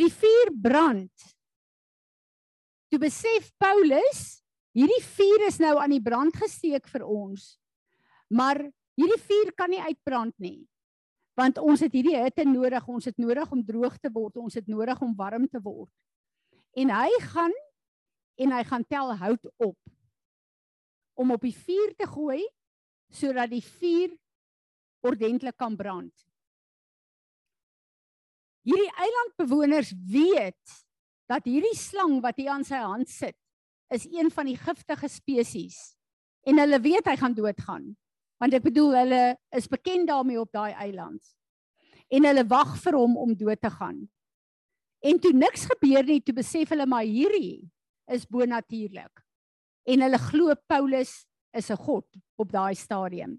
Die 0.00 0.10
vuur 0.12 0.50
brand, 0.62 1.30
toe 2.90 3.00
besef 3.02 3.50
Paulus, 3.60 4.40
hierdie 4.76 5.02
vuur 5.04 5.46
is 5.48 5.60
nou 5.62 5.76
aan 5.78 5.92
die 5.92 6.02
brand 6.02 6.34
gesteek 6.40 6.88
vir 6.90 7.04
ons. 7.06 7.54
Maar 8.30 8.62
hierdie 8.98 9.20
vuur 9.20 9.52
kan 9.58 9.72
nie 9.72 9.82
uitbrand 9.82 10.36
nie 10.42 10.60
want 11.40 11.60
ons 11.62 11.80
het 11.80 11.94
hierdie 11.94 12.18
hitte 12.18 12.44
nodig, 12.44 12.86
ons 12.90 13.06
het 13.08 13.18
nodig 13.20 13.52
om 13.54 13.62
droog 13.64 13.96
te 14.02 14.10
word, 14.12 14.36
ons 14.42 14.56
het 14.58 14.66
nodig 14.68 14.98
om 15.00 15.14
warm 15.16 15.46
te 15.48 15.60
word. 15.62 15.90
En 16.76 16.92
hy 16.92 17.10
gaan 17.30 17.54
en 18.40 18.54
hy 18.56 18.60
gaan 18.68 18.84
tel 18.88 19.14
hout 19.20 19.48
op 19.60 19.76
om 21.20 21.32
op 21.34 21.42
die 21.44 21.54
vuur 21.56 21.94
te 21.98 22.08
gooi 22.08 22.40
sodat 23.12 23.50
die 23.52 23.64
vuur 23.64 24.14
ordentlik 25.04 25.56
kan 25.60 25.76
brand. 25.76 26.12
Hierdie 28.70 28.90
eilandbewoners 29.02 29.90
weet 30.06 30.74
dat 31.30 31.46
hierdie 31.48 31.74
slang 31.74 32.20
wat 32.22 32.38
hier 32.38 32.52
aan 32.54 32.66
sy 32.66 32.78
hand 32.78 33.10
sit 33.10 33.34
is 33.90 34.04
een 34.06 34.30
van 34.30 34.46
die 34.46 34.58
giftige 34.58 35.08
spesies 35.10 35.96
en 36.46 36.62
hulle 36.62 36.78
weet 36.84 37.08
hy 37.10 37.16
gaan 37.18 37.34
doodgaan 37.34 37.88
want 38.40 38.54
ek 38.56 38.64
bedoel 38.64 38.94
hulle 38.96 39.24
is 39.58 39.66
bekend 39.68 40.08
daarmee 40.08 40.40
op 40.40 40.48
daai 40.54 40.72
eiland. 40.72 41.20
En 42.08 42.24
hulle 42.24 42.46
wag 42.48 42.72
vir 42.80 42.96
hom 42.96 43.18
om 43.20 43.34
dood 43.36 43.60
te 43.60 43.70
gaan. 43.74 43.98
En 45.04 45.20
toe 45.20 45.32
niks 45.36 45.66
gebeur 45.68 46.06
nie, 46.08 46.22
toe 46.24 46.34
besef 46.38 46.72
hulle 46.72 46.86
maar 46.88 47.04
hierdie 47.04 47.68
is 48.10 48.24
bonatuurlik. 48.24 49.20
En 49.84 50.06
hulle 50.06 50.22
glo 50.30 50.56
Paulus 50.72 51.12
is 51.52 51.70
'n 51.70 51.76
god 51.76 52.06
op 52.40 52.48
daai 52.52 52.74
stadium. 52.74 53.36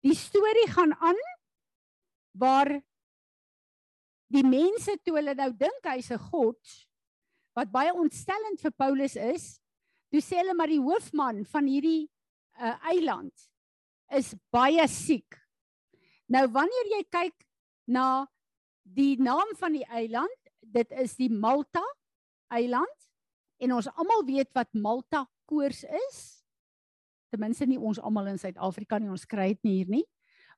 Die 0.00 0.16
storie 0.16 0.68
gaan 0.72 0.94
aan 1.00 1.20
waar 2.32 2.80
die 4.32 4.44
mense 4.46 4.96
toe 5.04 5.16
hulle 5.18 5.34
nou 5.34 5.50
dink 5.52 5.88
hy's 5.88 6.10
'n 6.10 6.18
god 6.30 6.60
wat 7.54 7.70
baie 7.70 7.92
ontstellend 7.92 8.60
vir 8.60 8.72
Paulus 8.72 9.16
is, 9.16 9.60
toe 10.10 10.20
sê 10.20 10.40
hulle 10.42 10.54
maar 10.54 10.70
die 10.70 10.82
hoofman 10.82 11.44
van 11.44 11.66
hierdie 11.66 12.10
uh, 12.58 12.76
eiland 12.90 13.34
is 14.10 14.34
baie 14.52 14.86
siek. 14.88 15.38
Nou 16.28 16.46
wanneer 16.50 16.90
jy 16.98 17.02
kyk 17.10 17.46
na 17.86 18.26
die 18.82 19.16
naam 19.22 19.54
van 19.58 19.72
die 19.72 19.86
eiland, 19.86 20.40
dit 20.60 20.90
is 20.92 21.16
die 21.16 21.30
Malta 21.30 21.82
eiland 22.52 23.10
en 23.62 23.76
ons 23.76 23.88
almal 23.94 24.24
weet 24.26 24.50
wat 24.56 24.72
Malta 24.74 25.24
koors 25.48 25.84
is. 25.84 26.18
Ten 27.30 27.40
minste 27.40 27.66
nie 27.66 27.78
ons 27.78 28.00
almal 28.00 28.32
in 28.32 28.40
Suid-Afrika 28.40 28.98
nie, 28.98 29.12
ons 29.12 29.26
kry 29.28 29.52
dit 29.54 29.64
nie 29.66 29.76
hier 29.78 29.90
nie. 30.00 30.04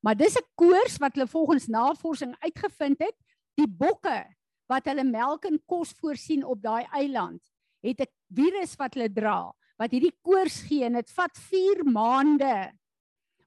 Maar 0.02 0.16
dis 0.16 0.36
'n 0.36 0.46
koors 0.54 0.98
wat 0.98 1.14
hulle 1.14 1.26
volgens 1.26 1.66
navorsing 1.66 2.34
uitgevind 2.40 3.00
het, 3.00 3.16
die 3.56 3.68
bokke 3.68 4.24
wat 4.70 4.88
hulle 4.90 5.04
melk 5.04 5.46
en 5.48 5.60
kos 5.66 5.92
voorsien 6.00 6.44
op 6.44 6.62
daai 6.62 6.84
eiland, 6.92 7.42
het 7.82 8.00
'n 8.00 8.12
virus 8.34 8.76
wat 8.76 8.94
hulle 8.94 9.12
dra 9.12 9.52
wat 9.78 9.92
hierdie 9.92 10.14
koors 10.24 10.62
gee 10.68 10.84
en 10.84 10.96
dit 10.98 11.10
vat 11.10 11.38
4 11.50 11.84
maande 11.84 12.72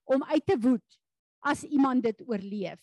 om 0.05 0.23
uit 0.23 0.45
te 0.45 0.57
woed 0.57 0.99
as 1.45 1.63
iemand 1.63 2.03
dit 2.03 2.21
oorleef. 2.27 2.79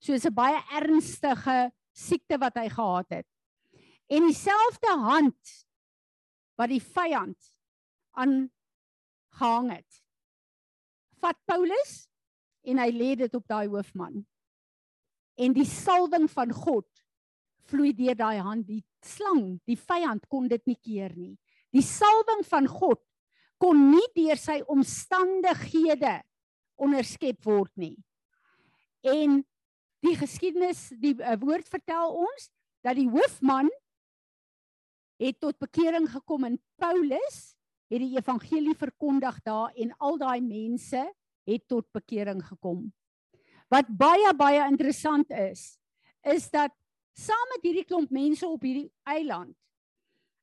So 0.00 0.12
is 0.12 0.26
'n 0.26 0.34
baie 0.34 0.60
ernstige 0.72 1.72
siekte 1.92 2.38
wat 2.38 2.56
hy 2.56 2.68
gehad 2.68 3.10
het. 3.10 3.26
En 4.08 4.26
dieselfde 4.26 4.92
hand 4.98 5.66
wat 6.56 6.68
die 6.68 6.82
vyand 6.82 7.52
aan 8.10 8.50
gehang 9.38 9.70
het. 9.72 10.02
Vat 11.20 11.36
Paulus 11.44 12.08
en 12.62 12.78
hy 12.78 12.90
lê 12.90 13.16
dit 13.16 13.34
op 13.34 13.46
daai 13.46 13.68
hoofman. 13.68 14.26
En 15.40 15.54
die 15.56 15.66
salwing 15.68 16.28
van 16.30 16.52
God 16.52 16.88
vloei 17.70 17.92
deur 17.96 18.18
daai 18.18 18.40
hand. 18.44 18.66
Die 18.68 18.82
slang, 19.04 19.60
die 19.68 19.78
vyand 19.78 20.26
kon 20.28 20.48
dit 20.50 20.64
nie 20.68 20.76
keer 20.76 21.14
nie. 21.16 21.36
Die 21.72 21.84
salwing 21.86 22.42
van 22.48 22.68
God 22.68 23.00
kon 23.60 23.90
nie 23.92 24.06
deur 24.16 24.40
sy 24.40 24.60
omstandighede 24.72 26.18
onderskep 26.80 27.44
word 27.44 27.72
nie. 27.80 27.96
En 29.04 29.40
die 30.04 30.16
geskiedenis, 30.16 30.88
die 31.00 31.14
uh, 31.20 31.36
woord 31.40 31.68
vertel 31.68 32.16
ons 32.24 32.48
dat 32.84 32.96
die 32.96 33.08
hoofman 33.12 33.68
het 35.20 35.36
tot 35.40 35.58
bekering 35.60 36.08
gekom 36.08 36.46
en 36.48 36.56
Paulus 36.80 37.40
het 37.90 38.00
die 38.00 38.16
evangelie 38.16 38.76
verkondig 38.78 39.40
daar 39.44 39.74
en 39.76 39.92
al 39.98 40.16
daai 40.20 40.40
mense 40.40 41.02
het 41.48 41.66
tot 41.68 41.88
bekering 41.92 42.40
gekom. 42.46 42.88
Wat 43.70 43.88
baie 43.88 44.34
baie 44.34 44.66
interessant 44.66 45.30
is, 45.30 45.78
is 46.26 46.50
dat 46.50 46.74
saam 47.16 47.54
met 47.54 47.64
hierdie 47.64 47.86
klomp 47.86 48.10
mense 48.10 48.46
op 48.46 48.62
hierdie 48.66 48.90
eiland 49.08 49.54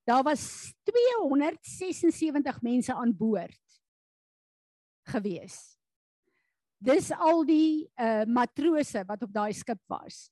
Daar 0.08 0.24
was 0.24 0.74
276 0.84 2.62
mense 2.62 2.94
aan 2.94 3.18
boord 3.18 3.60
gewees. 5.04 5.76
Dis 6.78 7.12
al 7.12 7.44
die 7.48 7.90
uh 8.00 8.24
matrose 8.24 9.04
wat 9.08 9.26
op 9.28 9.34
daai 9.36 9.52
skip 9.54 9.82
was. 9.92 10.30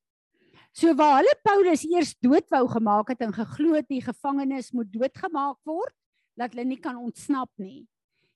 So 0.72 0.96
waar 0.96 1.18
hulle 1.20 1.36
Paulus 1.44 1.84
eers 1.88 2.14
dood 2.24 2.48
wou 2.56 2.64
gemaak 2.72 3.12
het 3.12 3.24
en 3.28 3.36
geglo 3.36 3.76
het 3.76 3.88
die 3.92 4.04
gevangenes 4.04 4.72
moet 4.72 4.92
doodgemaak 4.94 5.60
word 5.68 5.96
dat 6.40 6.56
hulle 6.56 6.68
nie 6.72 6.80
kan 6.80 6.96
ontsnap 7.00 7.52
nie, 7.60 7.88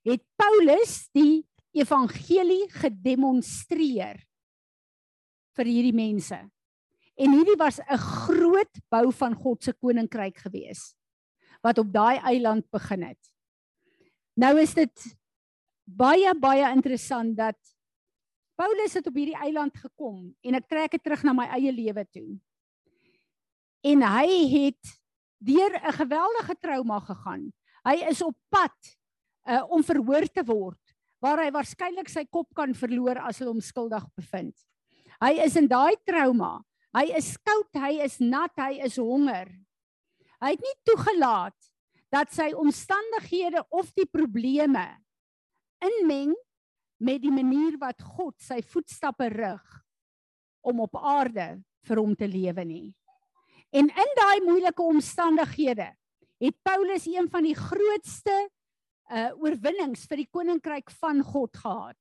het 0.04 0.24
Paulus 0.40 1.08
die 1.16 1.44
evangelie 1.76 2.66
gedemonstreer 2.72 4.20
vir 5.56 5.70
hierdie 5.70 5.96
mense. 5.96 6.38
En 7.20 7.34
hierdie 7.36 7.58
was 7.58 7.80
'n 7.80 7.98
groot 7.98 8.74
bou 8.88 9.12
van 9.12 9.34
God 9.34 9.62
se 9.62 9.72
koninkryk 9.72 10.38
geweest 10.38 10.96
wat 11.62 11.78
op 11.78 11.92
daai 11.92 12.18
eiland 12.24 12.70
begin 12.70 13.02
het. 13.02 13.32
Nou 14.34 14.58
is 14.60 14.74
dit 14.74 15.16
baie 15.84 16.34
baie 16.34 16.64
interessant 16.72 17.36
dat 17.36 17.58
Paulus 18.56 18.94
het 18.94 19.06
op 19.06 19.14
hierdie 19.14 19.36
eiland 19.36 19.76
gekom 19.76 20.34
en 20.40 20.54
ek 20.54 20.68
trek 20.68 20.90
dit 20.90 21.02
terug 21.02 21.22
na 21.24 21.32
my 21.32 21.46
eie 21.56 21.72
lewe 21.72 22.04
toe. 22.12 22.38
En 23.84 24.02
hy 24.02 24.28
het 24.52 25.00
deur 25.40 25.72
'n 25.76 25.92
geweldige 25.92 26.56
trauma 26.60 27.00
gegaan. 27.00 27.52
Hy 27.84 27.96
is 28.08 28.22
op 28.22 28.36
pad 28.48 28.76
uh, 29.48 29.64
om 29.68 29.82
verhoor 29.82 30.26
te 30.28 30.44
word 30.44 30.80
waar 31.20 31.38
hy 31.44 31.50
waarskynlik 31.50 32.08
sy 32.08 32.24
kop 32.24 32.54
kan 32.54 32.74
verloor 32.74 33.18
as 33.18 33.38
hulle 33.38 33.52
hom 33.52 33.60
skuldig 33.60 34.04
bevind. 34.16 34.56
Hy 35.20 35.36
is 35.44 35.56
in 35.60 35.68
daai 35.68 35.96
trauma. 36.08 36.60
Hy 36.96 37.10
is 37.14 37.34
koud, 37.44 37.68
hy 37.76 38.00
is 38.02 38.16
nat, 38.18 38.52
hy 38.58 38.80
is 38.86 38.96
honger. 38.98 39.50
Hy 40.40 40.54
het 40.54 40.62
nie 40.64 40.76
toegelaat 40.88 41.56
dat 42.10 42.32
sy 42.34 42.48
omstandighede 42.56 43.62
of 43.70 43.92
die 43.94 44.08
probleme 44.10 44.86
inmeng 45.84 46.32
met 47.00 47.20
die 47.22 47.32
manier 47.32 47.76
wat 47.80 48.00
God 48.02 48.34
sy 48.42 48.58
voetstappe 48.64 49.28
rig 49.32 49.76
om 50.66 50.82
op 50.84 50.96
aarde 50.98 51.60
vir 51.86 52.00
hom 52.00 52.16
te 52.16 52.28
lewe 52.28 52.64
nie. 52.66 52.88
En 53.70 53.86
in 53.88 54.14
daai 54.18 54.40
moeilike 54.44 54.82
omstandighede 54.82 55.92
het 56.40 56.56
Paulus 56.66 57.06
een 57.06 57.28
van 57.30 57.46
die 57.46 57.56
grootste 57.56 58.36
uh 59.10 59.30
oorwinnings 59.42 60.04
vir 60.06 60.20
die 60.22 60.30
koninkryk 60.30 60.90
van 61.00 61.18
God 61.26 61.56
gehad. 61.58 61.96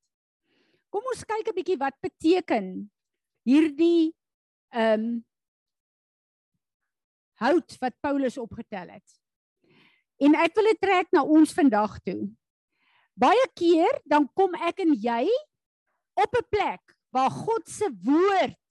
Kom 0.94 1.06
ons 1.10 1.24
kyk 1.26 1.48
'n 1.50 1.58
bietjie 1.58 1.78
wat 1.82 1.98
beteken 2.02 2.90
hierdie 3.48 4.14
ehm 4.70 5.00
um, 5.00 5.26
hout 7.40 7.76
wat 7.80 7.96
Paulus 8.04 8.38
opgetel 8.38 8.90
het. 8.92 9.16
En 10.20 10.36
ek 10.36 10.56
wil 10.58 10.68
dit 10.74 10.82
trek 10.84 11.12
na 11.16 11.24
ons 11.24 11.54
vandag 11.56 11.96
toe. 12.04 12.28
Baie 13.20 13.46
keer 13.56 14.00
dan 14.08 14.28
kom 14.36 14.56
ek 14.68 14.84
en 14.84 14.92
jy 14.96 15.24
op 16.20 16.36
'n 16.36 16.50
plek 16.52 16.96
waar 17.16 17.32
God 17.32 17.64
se 17.68 17.88
woord 18.04 18.68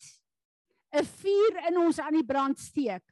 'n 0.92 1.04
vuur 1.04 1.54
in 1.68 1.78
ons 1.78 1.98
aan 1.98 2.16
die 2.16 2.24
brand 2.24 2.58
steek. 2.58 3.04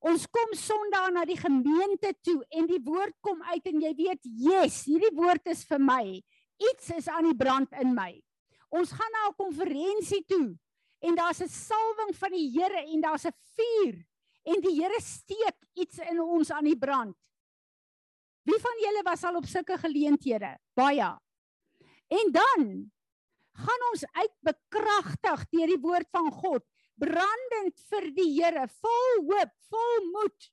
Ons 0.00 0.26
kom 0.26 0.54
Sondag 0.54 1.10
na 1.12 1.24
die 1.24 1.36
gemeente 1.36 2.14
toe 2.22 2.44
en 2.50 2.66
die 2.66 2.80
woord 2.82 3.14
kom 3.20 3.42
uit 3.42 3.66
en 3.66 3.80
jy 3.80 3.94
weet, 3.94 4.22
"Yes, 4.22 4.84
hierdie 4.84 5.14
woord 5.14 5.46
is 5.46 5.64
vir 5.64 5.78
my. 5.78 6.22
Iets 6.58 6.90
is 6.90 7.08
aan 7.08 7.24
die 7.24 7.36
brand 7.36 7.68
in 7.72 7.94
my." 7.94 8.22
Ons 8.70 8.92
gaan 8.92 9.12
na 9.12 9.28
'n 9.28 9.34
konferensie 9.36 10.24
toe 10.26 10.58
en 11.00 11.14
daar's 11.16 11.40
'n 11.40 11.48
salwing 11.48 12.12
van 12.16 12.30
die 12.30 12.50
Here 12.52 12.84
en 12.92 13.00
daar's 13.00 13.26
'n 13.26 13.36
vuur 13.56 14.06
en 14.42 14.60
die 14.60 14.76
Here 14.80 15.00
steek 15.00 15.56
iets 15.74 15.98
in 15.98 16.20
ons 16.20 16.50
aan 16.50 16.64
die 16.64 16.78
brand. 16.78 17.16
Wie 18.42 18.60
van 18.60 18.78
julle 18.80 19.02
was 19.04 19.24
al 19.24 19.36
op 19.36 19.46
sulke 19.46 19.78
geleenthede? 19.78 20.58
Baie. 20.74 21.18
En 22.08 22.32
dan 22.32 22.92
gaan 23.52 23.82
ons 23.92 24.04
uit 24.12 24.34
bekragtig 24.40 25.44
deur 25.52 25.66
die 25.66 25.82
woord 25.82 26.08
van 26.10 26.30
God, 26.32 26.64
brandend 26.94 27.80
vir 27.90 28.08
die 28.16 28.30
Here, 28.40 28.66
vol 28.80 29.24
hoop, 29.28 29.52
vol 29.68 30.10
moed. 30.12 30.50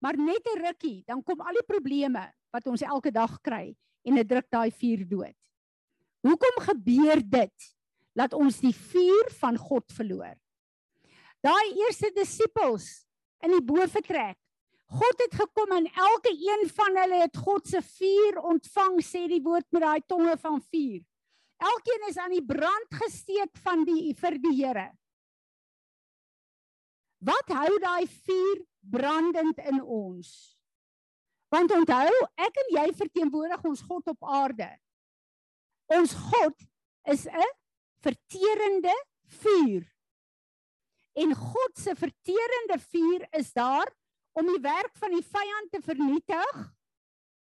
Maar 0.00 0.16
net 0.16 0.46
'n 0.46 0.60
rukkie, 0.66 1.02
dan 1.06 1.22
kom 1.22 1.40
al 1.40 1.54
die 1.54 1.66
probleme 1.66 2.32
wat 2.50 2.66
ons 2.66 2.82
elke 2.82 3.10
dag 3.10 3.40
kry 3.40 3.76
en 4.02 4.14
dit 4.14 4.28
druk 4.28 4.50
daai 4.50 4.70
vuur 4.70 5.08
dood. 5.08 5.36
Hoekom 6.20 6.56
gebeur 6.64 7.20
dit? 7.24 7.74
Laat 8.18 8.34
ons 8.34 8.60
die 8.62 8.74
vuur 8.74 9.30
van 9.40 9.58
God 9.58 9.86
verloor. 9.94 10.36
Daai 11.40 11.72
eerste 11.86 12.10
disippels 12.14 13.06
in 13.44 13.54
die 13.54 13.64
boefretrek. 13.64 14.36
God 14.90 15.22
het 15.22 15.36
gekom 15.38 15.70
en 15.76 15.86
elke 15.86 16.32
een 16.34 16.64
van 16.74 16.96
hulle 16.98 17.20
het 17.22 17.36
God 17.38 17.68
se 17.70 17.78
vuur 17.78 18.40
ontvang, 18.50 18.98
sê 19.06 19.28
die 19.30 19.42
woord 19.44 19.68
met 19.70 19.84
daai 19.84 20.02
tonge 20.10 20.34
van 20.42 20.58
vuur. 20.58 20.98
Elkeen 21.60 22.08
is 22.08 22.18
aan 22.18 22.34
die 22.34 22.44
brand 22.44 22.96
gesteek 22.98 23.52
van 23.62 23.84
die 23.86 24.10
vir 24.18 24.38
die 24.42 24.56
Here. 24.58 24.88
Wat 27.20 27.52
hou 27.52 27.76
daai 27.78 28.08
vuur 28.08 28.64
brandend 28.80 29.60
in 29.68 29.82
ons? 29.84 30.56
Want 31.52 31.72
onthou, 31.74 32.10
ek 32.40 32.60
en 32.64 32.74
jy 32.78 32.86
verteenwoordig 32.96 33.64
ons 33.68 33.82
God 33.86 34.10
op 34.10 34.26
aarde. 34.26 34.70
Ons 35.90 36.14
God 36.32 36.56
is 37.10 37.26
'n 37.26 37.59
verterende 38.04 38.94
vuur. 39.40 39.84
En 41.20 41.34
God 41.34 41.78
se 41.78 41.94
verterende 41.98 42.78
vuur 42.78 43.26
is 43.38 43.52
daar 43.52 43.90
om 44.32 44.46
die 44.46 44.62
werk 44.62 44.94
van 44.98 45.14
die 45.14 45.24
vyand 45.26 45.72
te 45.74 45.80
vernietig, 45.82 46.58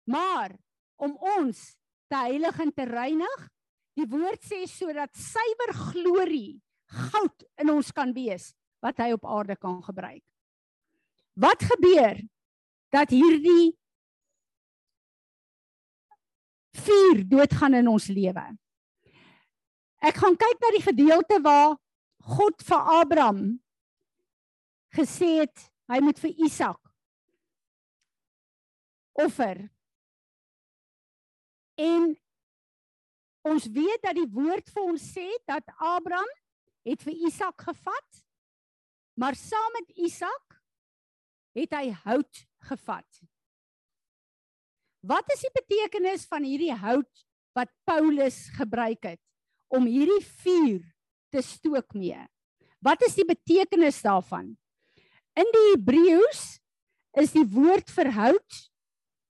maar 0.08 0.54
om 0.96 1.16
ons 1.36 1.60
te 2.08 2.16
heilig 2.16 2.58
en 2.60 2.72
te 2.72 2.86
reinig. 2.88 3.48
Die 3.98 4.08
woord 4.08 4.40
sê 4.48 4.64
sodat 4.66 5.12
suiwer 5.16 5.74
glorie 5.92 6.62
goud 6.92 7.44
in 7.60 7.70
ons 7.72 7.92
kan 7.92 8.12
wees 8.16 8.50
wat 8.84 8.98
hy 9.00 9.12
op 9.14 9.26
aarde 9.28 9.56
kan 9.60 9.78
gebruik. 9.84 10.24
Wat 11.38 11.64
gebeur 11.64 12.18
dat 12.92 13.12
hierdie 13.12 13.72
vuur 16.82 17.22
doodgaan 17.28 17.78
in 17.78 17.88
ons 17.92 18.08
lewe? 18.12 18.44
Ek 20.02 20.18
gaan 20.18 20.34
kyk 20.34 20.62
na 20.62 20.70
die 20.74 20.82
gedeelte 20.82 21.38
waar 21.44 21.76
God 22.36 22.62
vir 22.66 22.88
Abraham 22.98 23.42
gesê 24.94 25.28
het 25.42 25.68
hy 25.90 26.00
moet 26.02 26.18
vir 26.22 26.42
Isak 26.46 26.80
offer. 29.22 29.60
En 31.78 32.12
ons 33.46 33.66
weet 33.74 34.02
dat 34.02 34.16
die 34.16 34.28
woord 34.32 34.70
vir 34.74 34.90
ons 34.90 35.08
sê 35.14 35.28
dat 35.46 35.66
Abraham 35.78 36.28
het 36.86 37.02
vir 37.06 37.26
Isak 37.28 37.62
gevat, 37.62 38.22
maar 39.18 39.38
saam 39.38 39.76
met 39.78 39.92
Isak 40.02 40.58
het 41.58 41.74
hy 41.76 41.90
hout 42.06 42.44
gevat. 42.70 43.22
Wat 45.02 45.30
is 45.34 45.42
die 45.44 45.54
betekenis 45.58 46.24
van 46.30 46.46
hierdie 46.46 46.74
hout 46.74 47.26
wat 47.54 47.70
Paulus 47.86 48.46
gebruik 48.56 49.12
het 49.12 49.20
om 49.72 49.86
hierdie 49.88 50.22
vuur 50.42 50.82
te 51.32 51.42
stook 51.44 51.94
mee? 51.96 52.20
Wat 52.82 53.02
is 53.06 53.16
die 53.16 53.26
betekenis 53.26 54.02
daarvan? 54.04 54.52
In 55.38 55.48
die 55.54 55.66
Hebreëus 55.70 56.42
is 57.22 57.32
die 57.32 57.46
woord 57.48 57.88
vir 57.94 58.10
hout 58.16 58.58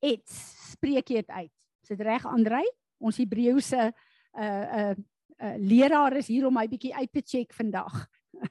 ets, 0.03 0.38
spreek 0.72 1.12
jy 1.12 1.22
dit 1.22 1.30
uit. 1.30 1.53
Is 1.84 1.95
dit 1.95 2.03
reg 2.07 2.26
Andrei? 2.26 2.64
Ons 3.03 3.20
Hebreëse 3.22 3.90
uh 4.32 4.43
uh 4.43 4.93
uh 4.93 5.55
leraar 5.59 6.16
is 6.20 6.30
hier 6.30 6.47
om 6.49 6.55
my 6.55 6.66
bietjie 6.70 6.95
uit 6.95 7.11
te 7.12 7.22
check 7.22 7.55
vandag. 7.55 8.05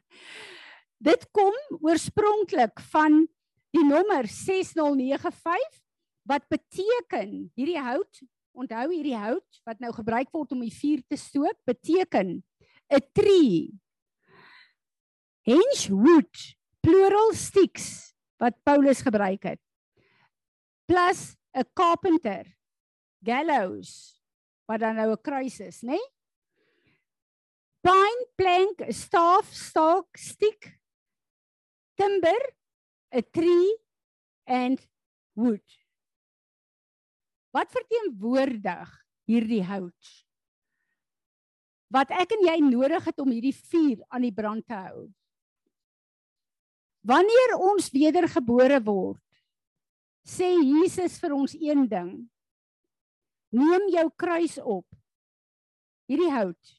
dit 1.08 1.28
kom 1.36 1.56
oorspronklik 1.82 2.84
van 2.92 3.24
die 3.72 3.84
nommer 3.88 4.28
6095 4.28 5.80
wat 6.30 6.46
beteken 6.52 7.50
hierdie 7.58 7.80
hout, 7.82 8.22
onthou 8.52 8.88
hierdie 8.92 9.18
hout 9.18 9.62
wat 9.66 9.80
nou 9.80 9.92
gebruik 9.96 10.32
word 10.34 10.52
om 10.52 10.64
die 10.64 10.74
vuur 10.74 11.02
te 11.08 11.18
stook, 11.18 11.58
beteken 11.66 12.44
'n 12.92 13.04
tree. 13.14 13.72
Hench 15.48 15.88
wood, 15.90 16.58
plural 16.82 17.34
sticks 17.34 18.14
wat 18.38 18.58
Paulus 18.64 19.02
gebruik 19.02 19.44
het. 19.44 19.62
Plus 20.86 21.36
'n 21.56 21.66
carpenter, 21.74 22.46
gallows 23.24 24.22
wat 24.68 24.80
dan 24.80 24.96
nou 24.96 25.12
'n 25.12 25.22
kruis 25.22 25.60
is, 25.60 25.82
né? 25.82 25.92
Nee? 25.92 26.06
Pine 27.82 28.26
plank, 28.36 28.92
staff, 28.94 29.54
stalk, 29.54 30.18
stick, 30.18 30.80
timber, 31.96 32.54
a 33.12 33.22
tree 33.22 33.78
and 34.46 34.88
wood. 35.34 35.81
Wat 37.52 37.72
verteenwoordig 37.72 38.92
hierdie 39.28 39.64
hout? 39.68 40.12
Wat 41.92 42.12
ek 42.16 42.38
en 42.38 42.46
jy 42.48 42.58
nodig 42.64 43.04
het 43.10 43.20
om 43.20 43.32
hierdie 43.34 43.56
vuur 43.56 44.00
aan 44.08 44.24
die 44.24 44.36
brand 44.36 44.64
te 44.68 44.78
hou. 44.78 45.10
Wanneer 47.04 47.58
ons 47.58 47.90
wedergebore 47.92 48.78
word, 48.86 49.24
sê 50.24 50.54
Jesus 50.62 51.18
vir 51.20 51.34
ons 51.36 51.56
een 51.58 51.88
ding. 51.90 52.12
Neem 53.52 53.90
jou 53.92 54.06
kruis 54.16 54.56
op. 54.62 54.86
Hierdie 56.08 56.32
hout 56.32 56.76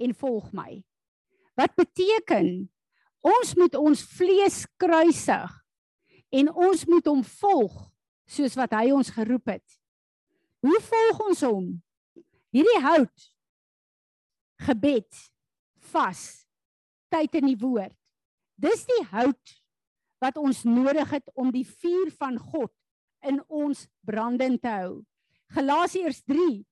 en 0.00 0.14
volg 0.16 0.48
my. 0.56 0.80
Wat 1.56 1.74
beteken 1.76 2.68
ons 3.26 3.52
moet 3.58 3.76
ons 3.76 4.04
vlees 4.16 4.62
kruisig 4.80 5.52
en 6.36 6.52
ons 6.52 6.86
moet 6.88 7.08
hom 7.10 7.24
volg 7.40 7.74
soos 8.28 8.56
wat 8.58 8.74
hy 8.76 8.90
ons 8.94 9.10
geroep 9.12 9.56
het. 9.56 9.66
Hoe 10.66 10.78
volg 10.82 11.18
ons 11.28 11.42
hom? 11.46 11.66
Hierdie 12.54 12.80
hout 12.82 13.26
gebed, 14.66 15.18
vas, 15.92 16.22
tyd 17.12 17.36
in 17.38 17.50
die 17.52 17.58
woord. 17.60 17.94
Dis 18.58 18.82
die 18.88 19.02
hout 19.12 19.52
wat 20.24 20.40
ons 20.40 20.64
nodig 20.66 21.12
het 21.12 21.28
om 21.38 21.52
die 21.54 21.66
vuur 21.68 22.10
van 22.16 22.40
God 22.40 22.72
in 23.28 23.38
ons 23.46 23.84
brandend 24.08 24.62
te 24.64 24.72
hou. 24.72 24.92
Galasiërs 25.54 26.22
3 26.26 26.64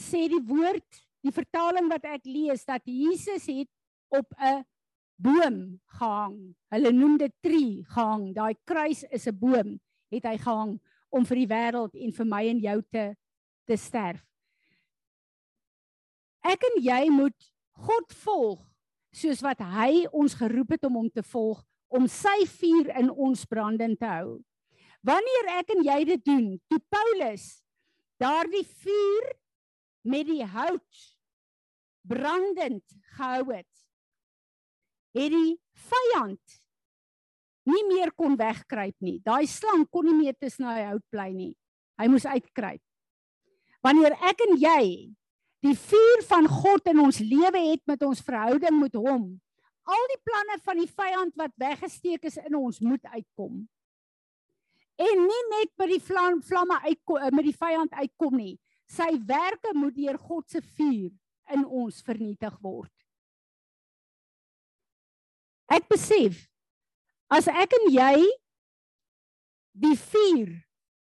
sê 0.00 0.24
die 0.30 0.40
woord, 0.46 0.88
die 1.20 1.34
vertaling 1.34 1.90
wat 1.90 2.06
ek 2.08 2.24
lees 2.24 2.64
dat 2.64 2.86
Jesus 2.88 3.50
het 3.50 3.68
op 4.16 4.32
'n 4.38 4.64
boom 5.20 5.80
gehang. 5.98 6.54
Hulle 6.72 6.92
noem 6.92 7.18
dit 7.18 7.34
tree 7.42 7.84
gehang. 7.84 8.32
Daai 8.32 8.54
kruis 8.64 9.04
is 9.10 9.26
'n 9.26 9.36
boom, 9.36 9.80
het 10.08 10.24
hy 10.24 10.38
gehang 10.38 10.80
om 11.10 11.26
vir 11.26 11.42
die 11.42 11.50
wêreld 11.50 11.94
en 11.94 12.12
vir 12.16 12.28
my 12.28 12.42
en 12.50 12.62
jou 12.62 12.78
te 12.90 13.06
te 13.70 13.76
sterf. 13.78 14.22
Ek 16.42 16.64
en 16.66 16.80
jy 16.82 17.04
moet 17.12 17.50
God 17.86 18.14
volg 18.24 18.64
soos 19.14 19.42
wat 19.44 19.60
hy 19.62 20.06
ons 20.16 20.34
geroep 20.38 20.74
het 20.74 20.86
om 20.88 20.96
hom 21.02 21.10
te 21.12 21.22
volg 21.26 21.60
om 21.90 22.06
sy 22.10 22.46
vuur 22.46 22.90
in 22.98 23.10
ons 23.10 23.42
brandend 23.50 23.98
te 23.98 24.06
hou. 24.06 24.38
Wanneer 25.06 25.50
ek 25.58 25.72
en 25.74 25.82
jy 25.84 25.98
dit 26.12 26.24
doen, 26.26 26.48
toe 26.70 26.78
Paulus 26.92 27.46
daardie 28.20 28.66
vuur 28.82 29.30
met 30.06 30.28
die 30.28 30.44
hout 30.44 31.04
brandend 32.06 32.84
gehou 33.16 33.50
het, 33.50 33.70
het 35.16 35.32
die 35.34 35.56
vyand 35.90 36.59
nie 37.70 37.84
meer 37.88 38.12
kon 38.16 38.36
wegkruip 38.38 38.96
nie. 39.04 39.18
Daai 39.24 39.46
slang 39.48 39.86
kon 39.90 40.06
nie 40.08 40.16
meer 40.16 40.36
tussen 40.38 40.66
daai 40.68 40.90
hout 40.90 41.06
bly 41.12 41.30
nie. 41.32 41.52
Hy 42.00 42.08
moes 42.10 42.26
uitkruip. 42.26 42.82
Wanneer 43.84 44.16
ek 44.28 44.44
en 44.48 44.58
jy 44.60 44.82
die 45.64 45.76
vuur 45.76 46.24
van 46.28 46.48
God 46.48 46.88
in 46.92 47.00
ons 47.02 47.20
lewe 47.20 47.60
het 47.70 47.82
met 47.88 48.02
ons 48.04 48.22
verhouding 48.24 48.78
met 48.80 48.96
hom, 48.96 49.26
al 49.90 50.06
die 50.12 50.20
planne 50.24 50.56
van 50.64 50.80
die 50.80 50.88
vyand 50.88 51.36
wat 51.40 51.52
weggesteek 51.60 52.24
is 52.28 52.38
in 52.40 52.56
ons 52.56 52.80
moet 52.84 53.04
uitkom. 53.12 53.62
En 55.00 55.22
nie 55.24 55.44
net 55.54 55.72
by 55.80 55.88
die 55.88 56.02
vlam, 56.04 56.42
vlamme 56.44 56.76
uitkom 56.84 57.36
met 57.36 57.46
die 57.48 57.56
vyand 57.56 57.94
uitkom 57.96 58.36
nie. 58.36 58.54
Sy 58.90 59.14
werke 59.26 59.72
moet 59.76 59.96
deur 59.96 60.18
God 60.20 60.48
se 60.50 60.60
vuur 60.60 61.10
in 61.54 61.64
ons 61.64 62.02
vernietig 62.04 62.56
word. 62.62 62.92
Ek 65.70 65.86
besef 65.88 66.49
as 67.30 67.46
ek 67.46 67.76
en 67.78 67.86
jy 67.94 68.14
die 69.80 69.96
vuur 69.96 70.50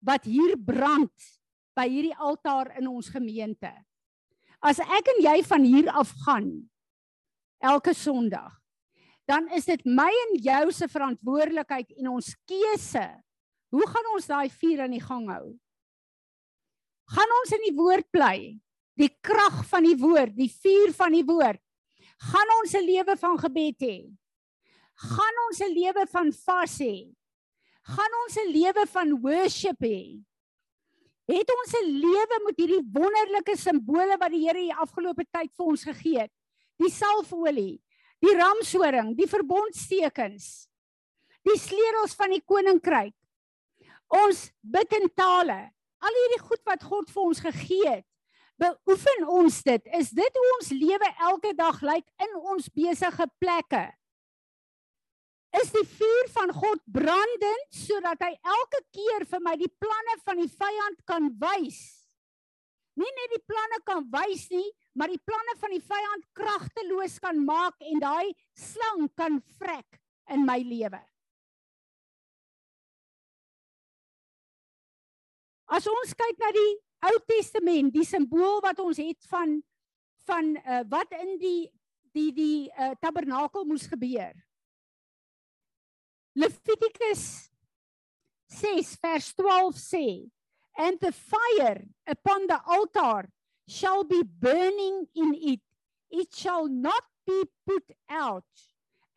wat 0.06 0.28
hier 0.30 0.54
brand 0.60 1.32
by 1.74 1.88
hierdie 1.90 2.16
altaar 2.22 2.70
in 2.78 2.88
ons 2.92 3.10
gemeente. 3.10 3.72
As 4.64 4.80
ek 4.80 5.10
en 5.16 5.24
jy 5.26 5.38
van 5.48 5.66
hier 5.66 5.90
af 5.92 6.14
gaan 6.24 6.52
elke 7.64 7.96
Sondag, 7.98 8.54
dan 9.28 9.48
is 9.56 9.66
dit 9.68 9.82
my 9.88 10.10
en 10.28 10.34
jou 10.44 10.64
se 10.76 10.88
verantwoordelikheid 10.92 11.96
en 11.98 12.12
ons 12.14 12.34
keuse. 12.48 13.06
Hoe 13.74 13.86
gaan 13.90 14.10
ons 14.14 14.28
daai 14.30 14.50
vuur 14.52 14.84
aan 14.86 14.94
die 14.94 15.04
gang 15.04 15.30
hou? 15.32 15.46
Gaan 17.14 17.36
ons 17.42 17.54
in 17.56 17.64
die 17.68 17.76
woord 17.76 18.08
bly? 18.14 18.38
Die 19.00 19.10
krag 19.26 19.64
van 19.72 19.88
die 19.88 19.98
woord, 19.98 20.36
die 20.38 20.52
vuur 20.52 20.94
van 20.94 21.16
die 21.16 21.26
woord. 21.26 21.60
Gaan 22.30 22.52
ons 22.60 22.76
'n 22.76 22.86
lewe 22.86 23.16
van 23.18 23.40
gebed 23.40 23.80
hê? 23.82 23.98
Gaan 25.04 25.40
ons 25.50 25.60
'n 25.60 25.74
lewe 25.76 26.06
van 26.08 26.32
vas 26.32 26.78
hê? 26.80 27.12
Gaan 27.84 28.14
ons 28.24 28.36
'n 28.38 28.52
lewe 28.56 28.84
van 28.88 29.10
worship 29.20 29.80
hê? 29.84 30.24
Het 31.28 31.50
ons 31.60 31.74
'n 31.76 31.88
lewe 32.04 32.38
met 32.46 32.58
hierdie 32.58 32.86
wonderlike 32.92 33.56
simbole 33.58 34.16
wat 34.18 34.32
die 34.32 34.48
Here 34.48 34.60
hier 34.60 34.80
afgelope 34.80 35.26
tyd 35.32 35.52
vir 35.56 35.66
ons 35.66 35.84
gegee 35.84 36.20
het? 36.20 36.32
Die 36.80 36.90
salfolie, 36.90 37.82
die 38.20 38.36
ramshoring, 38.36 39.16
die 39.18 39.28
verbondstekens, 39.28 40.68
die 41.44 41.58
sleutels 41.60 42.16
van 42.16 42.30
die 42.30 42.42
koninkryk. 42.42 43.14
Ons 44.08 44.52
bid 44.62 44.94
in 44.94 45.10
tale. 45.16 45.72
Al 46.00 46.16
hierdie 46.22 46.44
goed 46.48 46.64
wat 46.66 46.84
God 46.84 47.10
vir 47.10 47.24
ons 47.24 47.40
gegee 47.40 47.90
het, 47.90 48.06
beoefen 48.58 49.28
ons 49.28 49.64
dit. 49.64 49.86
Is 50.00 50.10
dit 50.10 50.40
hoe 50.40 50.56
ons 50.60 50.72
lewe 50.72 51.10
elke 51.20 51.54
dag 51.54 51.82
lyk 51.82 52.08
in 52.20 52.36
ons 52.36 52.70
besige 52.70 53.28
plekke? 53.40 53.92
Is 55.62 55.74
die 55.74 55.86
vuur 55.86 56.30
van 56.34 56.54
God 56.56 56.82
brandend 56.96 57.76
sodat 57.78 58.22
hy 58.26 58.32
elke 58.34 58.82
keer 58.96 59.26
vir 59.30 59.44
my 59.46 59.54
die 59.60 59.72
planne 59.82 60.16
van 60.26 60.42
die 60.42 60.50
vyand 60.50 61.04
kan 61.10 61.30
wys. 61.42 61.82
Nie 62.98 63.10
net 63.10 63.34
die 63.34 63.44
planne 63.50 63.80
kan 63.86 64.06
wys 64.14 64.48
nie, 64.54 64.70
maar 64.98 65.10
die 65.10 65.22
planne 65.26 65.56
van 65.62 65.74
die 65.74 65.82
vyand 65.82 66.28
kragteloos 66.38 67.18
kan 67.22 67.42
maak 67.46 67.78
en 67.82 68.02
daai 68.02 68.34
slang 68.58 69.08
kan 69.18 69.40
vrek 69.60 70.00
in 70.34 70.46
my 70.46 70.60
lewe. 70.66 71.02
As 75.74 75.90
ons 75.90 76.14
kyk 76.18 76.42
na 76.42 76.52
die 76.54 76.72
Ou 77.04 77.18
Testament, 77.28 77.92
die 77.92 78.06
simbool 78.08 78.62
wat 78.64 78.80
ons 78.80 79.02
het 79.02 79.26
van 79.32 79.58
van 80.24 80.54
uh, 80.56 80.84
wat 80.88 81.12
in 81.20 81.34
die 81.42 81.68
die 82.16 82.30
die 82.32 82.58
uh, 82.72 82.94
tabernakel 83.02 83.66
moes 83.68 83.90
gebeur. 83.92 84.32
Leviticus 86.36 87.50
6 88.48 88.98
vers 89.02 89.34
12 89.34 89.76
sê, 89.78 90.32
and 90.78 90.98
the 91.00 91.12
fire 91.12 91.86
upon 92.08 92.48
the 92.48 92.60
altar 92.66 93.30
shall 93.68 94.04
be 94.04 94.24
burning 94.24 95.08
in 95.16 95.34
it. 95.36 95.62
It 96.10 96.34
shall 96.34 96.68
not 96.68 97.04
be 97.26 97.44
put 97.66 97.84
out. 98.10 98.46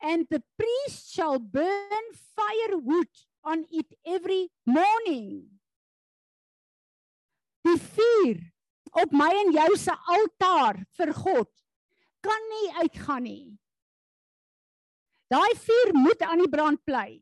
And 0.01 0.27
the 0.29 0.43
priest 0.57 1.13
shall 1.13 1.39
burn 1.39 2.05
firewood 2.35 3.09
on 3.43 3.65
it 3.71 3.87
every 4.05 4.49
morning. 4.65 5.57
Die 7.65 7.79
vuur 7.81 8.37
op 9.01 9.11
my 9.11 9.31
en 9.41 9.51
jou 9.51 9.71
se 9.75 9.93
altaar 10.13 10.85
vir 10.97 11.11
God 11.13 11.49
kan 12.23 12.45
nie 12.53 12.67
uitgaan 12.83 13.25
nie. 13.25 13.57
Daai 15.31 15.53
vuur 15.59 15.93
moet 15.97 16.21
aan 16.23 16.43
die 16.43 16.51
brand 16.51 16.83
bly. 16.87 17.21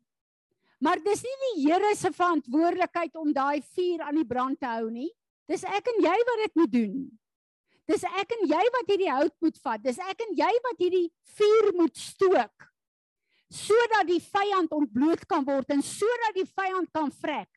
Maar 0.84 0.99
dis 1.01 1.24
nie 1.26 1.38
die 1.41 1.66
Here 1.66 1.93
se 1.97 2.12
verantwoordelikheid 2.14 3.16
om 3.18 3.32
daai 3.34 3.64
vuur 3.74 4.03
aan 4.06 4.20
die 4.20 4.28
brand 4.28 4.60
te 4.60 4.70
hou 4.70 4.89
nie. 4.91 5.10
Dis 5.49 5.64
ek 5.66 5.89
en 5.93 6.01
jy 6.03 6.16
wat 6.30 6.41
dit 6.43 6.60
moet 6.60 6.74
doen. 6.74 6.95
Dis 7.89 8.06
ek 8.06 8.34
en 8.38 8.47
jy 8.49 8.62
wat 8.76 8.88
hierdie 8.89 9.12
hout 9.14 9.36
moet 9.45 9.60
vat. 9.62 9.82
Dis 9.82 9.99
ek 10.01 10.24
en 10.26 10.34
jy 10.38 10.51
wat 10.68 10.82
hierdie 10.82 11.10
vuur 11.38 11.74
moet 11.82 11.97
stook 11.97 12.72
sodat 13.56 14.08
die 14.10 14.20
vyand 14.20 14.74
ontbloot 14.74 15.22
kan 15.30 15.45
word 15.45 15.70
en 15.72 15.84
sodat 15.86 16.34
die 16.36 16.47
vyand 16.49 16.89
kan 16.91 17.12
vrek 17.14 17.47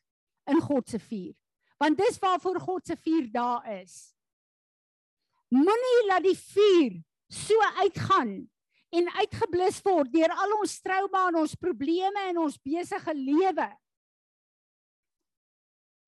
in 0.53 0.61
God 0.63 0.87
se 0.87 1.01
vuur. 1.01 1.33
Want 1.81 1.99
dis 1.99 2.21
waarvoor 2.23 2.61
God 2.61 2.87
se 2.87 2.97
vuur 2.97 3.25
daar 3.33 3.65
is. 3.79 4.13
Moenie 5.55 6.05
laat 6.11 6.27
die 6.27 6.37
vuur 6.37 6.99
so 7.33 7.57
uitgaan 7.81 8.37
en 8.91 9.11
uitgeblus 9.21 9.83
word 9.85 10.13
deur 10.13 10.33
al 10.33 10.55
ons 10.61 10.79
trauma 10.81 11.27
en 11.29 11.43
ons 11.43 11.59
probleme 11.61 12.25
in 12.31 12.41
ons 12.41 12.57
besige 12.65 13.15
lewe. 13.15 13.69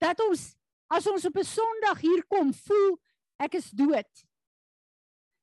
Dat 0.01 0.21
ons 0.25 0.47
as 0.91 1.07
ons 1.07 1.25
op 1.29 1.37
'n 1.37 1.45
Sondag 1.45 2.01
hier 2.01 2.25
kom, 2.27 2.53
voel 2.53 2.99
ek 3.39 3.55
is 3.55 3.71
dood. 3.71 4.11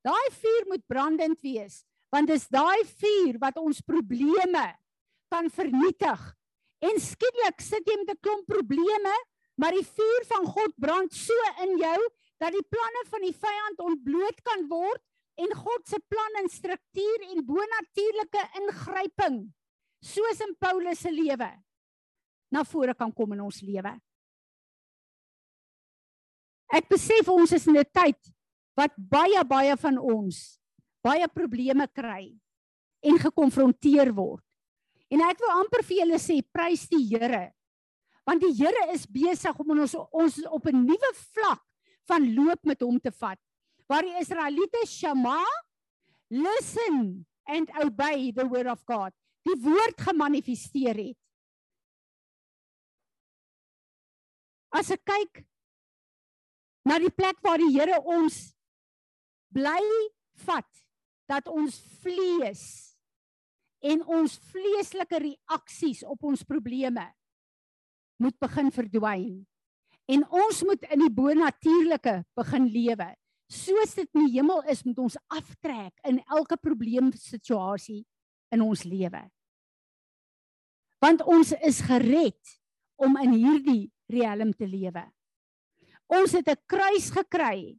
Daai 0.04 0.28
vuur 0.32 0.64
moet 0.68 0.88
brandend 0.88 1.40
wees, 1.42 1.86
want 2.12 2.28
dis 2.28 2.48
daai 2.48 2.84
vuur 2.84 3.38
wat 3.40 3.58
ons 3.58 3.82
probleme 3.82 4.66
kan 5.30 5.50
vernietig. 5.50 6.20
En 6.80 7.00
skielik 7.00 7.62
sit 7.62 7.88
jy 7.88 7.98
met 7.98 8.12
'n 8.12 8.22
klomp 8.22 8.46
probleme, 8.46 9.16
maar 9.56 9.72
die 9.72 9.86
vuur 9.86 10.26
van 10.26 10.46
God 10.46 10.74
brand 10.78 11.14
so 11.14 11.34
in 11.64 11.78
jou 11.78 12.00
dat 12.38 12.52
die 12.52 12.68
planne 12.70 13.04
van 13.10 13.22
die 13.22 13.34
vyand 13.34 13.80
ontbloot 13.80 14.42
kan 14.44 14.68
word 14.68 15.02
en 15.38 15.54
God 15.54 15.86
se 15.86 16.00
plan 16.10 16.42
en 16.42 16.50
struktuur 16.50 17.26
en 17.32 17.46
bonatuurlike 17.46 18.44
ingryping 18.62 19.40
soos 20.04 20.42
in 20.46 20.56
Paulus 20.60 21.02
se 21.04 21.12
lewe 21.14 21.50
na 22.54 22.64
vore 22.64 22.96
kan 22.96 23.12
kom 23.12 23.34
in 23.36 23.44
ons 23.44 23.60
lewe. 23.66 23.92
Ek 26.74 26.88
besef 26.90 27.28
ons 27.32 27.52
is 27.52 27.68
in 27.68 27.78
'n 27.78 27.86
tyd 27.94 28.20
wat 28.76 28.94
baie 28.98 29.44
baie 29.44 29.76
van 29.78 29.98
ons 29.98 30.60
baie 31.04 31.28
probleme 31.28 31.88
kry 31.88 32.34
en 33.04 33.20
gekonfronteer 33.20 34.12
word. 34.14 34.44
En 35.10 35.22
ek 35.22 35.40
wil 35.40 35.54
amper 35.62 35.84
vir 35.84 35.98
julle 36.04 36.20
sê 36.20 36.42
prys 36.42 36.88
die 36.88 37.06
Here. 37.08 37.54
Want 38.28 38.42
die 38.42 38.54
Here 38.58 38.92
is 38.92 39.06
besig 39.06 39.56
om 39.60 39.72
ons 39.80 39.96
ons 39.96 40.46
op 40.46 40.66
'n 40.68 40.86
nuwe 40.86 41.12
vlak 41.34 41.64
van 42.08 42.36
loop 42.36 42.66
met 42.66 42.82
hom 42.82 43.00
te 43.00 43.12
vat 43.12 43.40
waar 43.88 44.04
die 44.04 44.18
Israeliete 44.20 44.84
Shema 44.88 45.40
listen 46.30 47.26
and 47.48 47.72
obey 47.84 48.32
the 48.32 48.46
word 48.48 48.68
of 48.68 48.84
God. 48.86 49.14
Die 49.48 49.56
woord 49.64 49.96
gemanifesteer 50.04 50.98
het. 51.00 51.20
As 54.76 54.92
ek 54.92 55.06
kyk 55.08 55.46
na 56.88 57.00
die 57.00 57.12
plek 57.12 57.40
waar 57.44 57.60
die 57.62 57.72
Here 57.72 58.00
ons 58.04 58.52
bly 59.56 59.80
vat 60.44 60.68
dat 61.32 61.48
ons 61.52 61.80
vlees 62.04 62.64
en 63.88 64.04
ons 64.04 64.36
vleeslike 64.52 65.20
reaksies 65.24 66.04
op 66.08 66.28
ons 66.28 66.44
probleme 66.48 67.06
moet 68.22 68.36
begin 68.42 68.72
verdwyn 68.74 69.46
en 70.12 70.24
ons 70.44 70.62
moet 70.68 70.84
in 70.92 71.04
die 71.04 71.14
bonatuurlike 71.14 72.16
begin 72.38 72.68
lewe 72.74 73.10
soos 73.48 73.96
dit 73.96 74.10
in 74.16 74.28
die 74.28 74.38
hemel 74.38 74.62
is, 74.72 74.84
moet 74.84 75.00
ons 75.00 75.18
aftrek 75.34 75.94
in 76.08 76.20
elke 76.28 76.58
probleemsituasie 76.60 78.04
in 78.54 78.64
ons 78.64 78.84
lewe. 78.88 79.24
Want 81.04 81.24
ons 81.30 81.54
is 81.62 81.82
gered 81.86 82.58
om 82.98 83.18
in 83.22 83.36
hierdie 83.38 83.84
riem 84.10 84.54
te 84.58 84.68
lewe. 84.68 85.04
Ons 86.08 86.32
het 86.32 86.48
'n 86.48 86.64
kruis 86.66 87.12
gekry. 87.12 87.78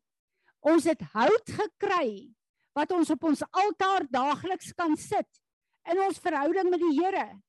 Ons 0.61 0.85
het 0.85 1.01
hout 1.15 1.49
gekry 1.49 2.35
wat 2.75 2.93
ons 2.93 3.11
op 3.11 3.25
ons 3.25 3.43
altaar 3.51 4.07
daagliks 4.11 4.73
kan 4.73 4.97
sit 4.97 5.29
in 5.91 6.01
ons 6.01 6.19
verhouding 6.19 6.71
met 6.71 6.81
die 6.81 7.01
Here. 7.01 7.41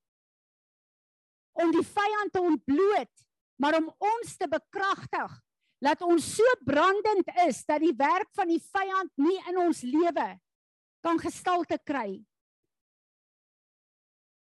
Om 1.54 1.72
die 1.72 1.84
vyand 1.84 2.32
te 2.32 2.42
ontbloot, 2.42 3.16
maar 3.58 3.78
om 3.78 3.90
ons 3.98 4.38
te 4.38 4.48
bekragtig 4.48 5.42
laat 5.84 6.02
ons 6.04 6.26
so 6.36 6.56
brandend 6.68 7.30
is 7.46 7.64
dat 7.68 7.80
die 7.84 7.96
werk 7.96 8.28
van 8.36 8.52
die 8.52 8.62
vyand 8.62 9.12
nie 9.22 9.38
in 9.52 9.60
ons 9.64 9.82
lewe 9.88 10.28
kan 11.06 11.20
gestalte 11.22 11.80
kry. 11.88 12.20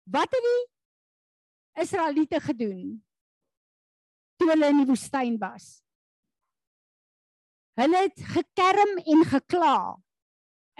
Wat 0.03 0.29
het 0.29 0.45
die 0.45 0.61
Israeliete 1.81 2.41
gedoen 2.43 2.99
toe 4.37 4.51
hulle 4.51 4.69
in 4.73 4.83
die 4.83 4.89
woestyn 4.89 5.39
was? 5.41 5.79
Hulle 7.79 8.03
het 8.05 8.25
gekerm 8.35 8.99
en 9.01 9.25
gekla 9.31 9.77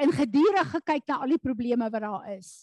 en 0.03 0.13
gedurig 0.13 0.69
gekyk 0.75 1.07
na 1.09 1.23
al 1.23 1.33
die 1.33 1.41
probleme 1.41 1.89
wat 1.89 2.05
daar 2.05 2.29
is. 2.35 2.53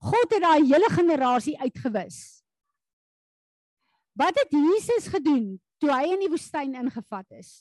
God 0.00 0.32
het 0.32 0.42
daai 0.42 0.64
hele 0.64 0.88
generasie 0.90 1.54
uitgewis. 1.60 2.40
Wat 4.18 4.34
het 4.40 4.54
Jesus 4.54 5.06
gedoen 5.12 5.60
toe 5.80 5.90
hy 5.92 6.12
in 6.14 6.24
die 6.24 6.30
woestyn 6.30 6.76
ingevat 6.78 7.26
is? 7.40 7.52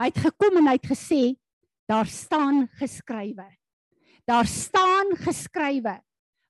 Hy 0.00 0.08
het 0.10 0.22
gekom 0.24 0.58
en 0.58 0.70
hy 0.70 0.78
het 0.78 0.88
gesê 0.90 1.22
daar 1.90 2.08
staan 2.08 2.64
geskrywe. 2.80 3.46
Daar 4.26 4.48
staan 4.48 5.14
geskrywe 5.20 5.98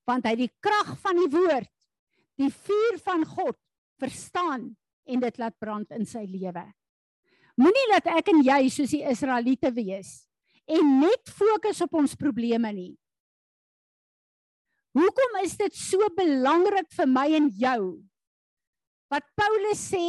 want 0.04 0.26
hy 0.28 0.34
die 0.36 0.50
krag 0.60 0.90
van 1.00 1.16
die 1.16 1.30
woord, 1.32 1.70
die 2.36 2.50
vuur 2.52 2.98
van 3.06 3.22
God 3.24 3.56
verstaan 4.02 4.66
en 5.08 5.22
dit 5.22 5.38
laat 5.40 5.56
brand 5.60 5.94
in 5.96 6.04
sy 6.08 6.26
lewe. 6.28 6.64
Moenie 7.56 7.86
dat 7.92 8.10
ek 8.18 8.28
en 8.32 8.42
jy 8.44 8.66
soos 8.72 8.92
die 8.92 9.04
Israeliete 9.08 9.70
wees 9.72 10.24
en 10.68 10.98
net 11.00 11.32
fokus 11.32 11.82
op 11.84 11.96
ons 12.00 12.16
probleme 12.18 12.70
nie. 12.74 12.92
Hoekom 14.94 15.40
is 15.42 15.56
dit 15.58 15.74
so 15.74 16.06
belangrik 16.14 16.90
vir 16.94 17.08
my 17.10 17.26
en 17.36 17.48
jou? 17.58 17.80
Wat 19.10 19.26
Paulus 19.38 19.80
sê, 19.90 20.04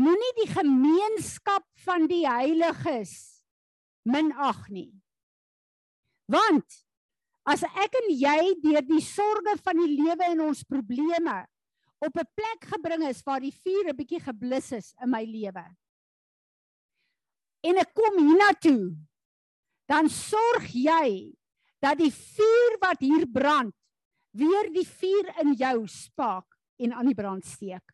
moenie 0.00 0.32
die 0.40 0.48
gemeenskap 0.50 1.66
van 1.84 2.06
die 2.08 2.24
heiliges 2.24 3.12
minag 4.08 4.62
nie. 4.72 4.92
Want 6.30 6.80
as 7.50 7.64
ek 7.68 7.96
en 8.00 8.10
jy 8.14 8.54
deur 8.62 8.84
die 8.86 9.02
sorges 9.04 9.62
van 9.66 9.80
die 9.82 9.96
lewe 9.98 10.30
en 10.30 10.46
ons 10.48 10.62
probleme 10.64 11.42
op 12.00 12.16
'n 12.16 12.32
plek 12.34 12.64
gebring 12.72 13.04
is 13.08 13.22
waar 13.26 13.40
die 13.40 13.52
vuur 13.52 13.90
'n 13.90 13.96
bietjie 13.96 14.20
geblus 14.20 14.72
is 14.72 14.94
in 15.02 15.10
my 15.10 15.24
lewe. 15.24 15.66
En 17.60 17.76
ek 17.76 17.92
kom 17.94 18.16
hiernatoe, 18.16 18.96
dan 19.86 20.08
sorg 20.08 20.70
jy 20.72 21.34
dat 21.80 21.98
die 21.98 22.12
vuur 22.12 22.78
wat 22.80 23.00
hier 23.00 23.26
brand 23.26 23.74
weer 24.30 24.70
die 24.72 24.86
vuur 24.86 25.32
in 25.42 25.54
jou 25.54 25.86
spaak 25.86 26.46
en 26.78 26.92
aan 26.92 27.06
die 27.06 27.14
brand 27.14 27.44
steek. 27.44 27.84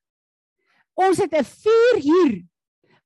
Ons 0.96 1.18
het 1.20 1.32
'n 1.32 1.44
vuur 1.44 1.96
hier 2.00 2.34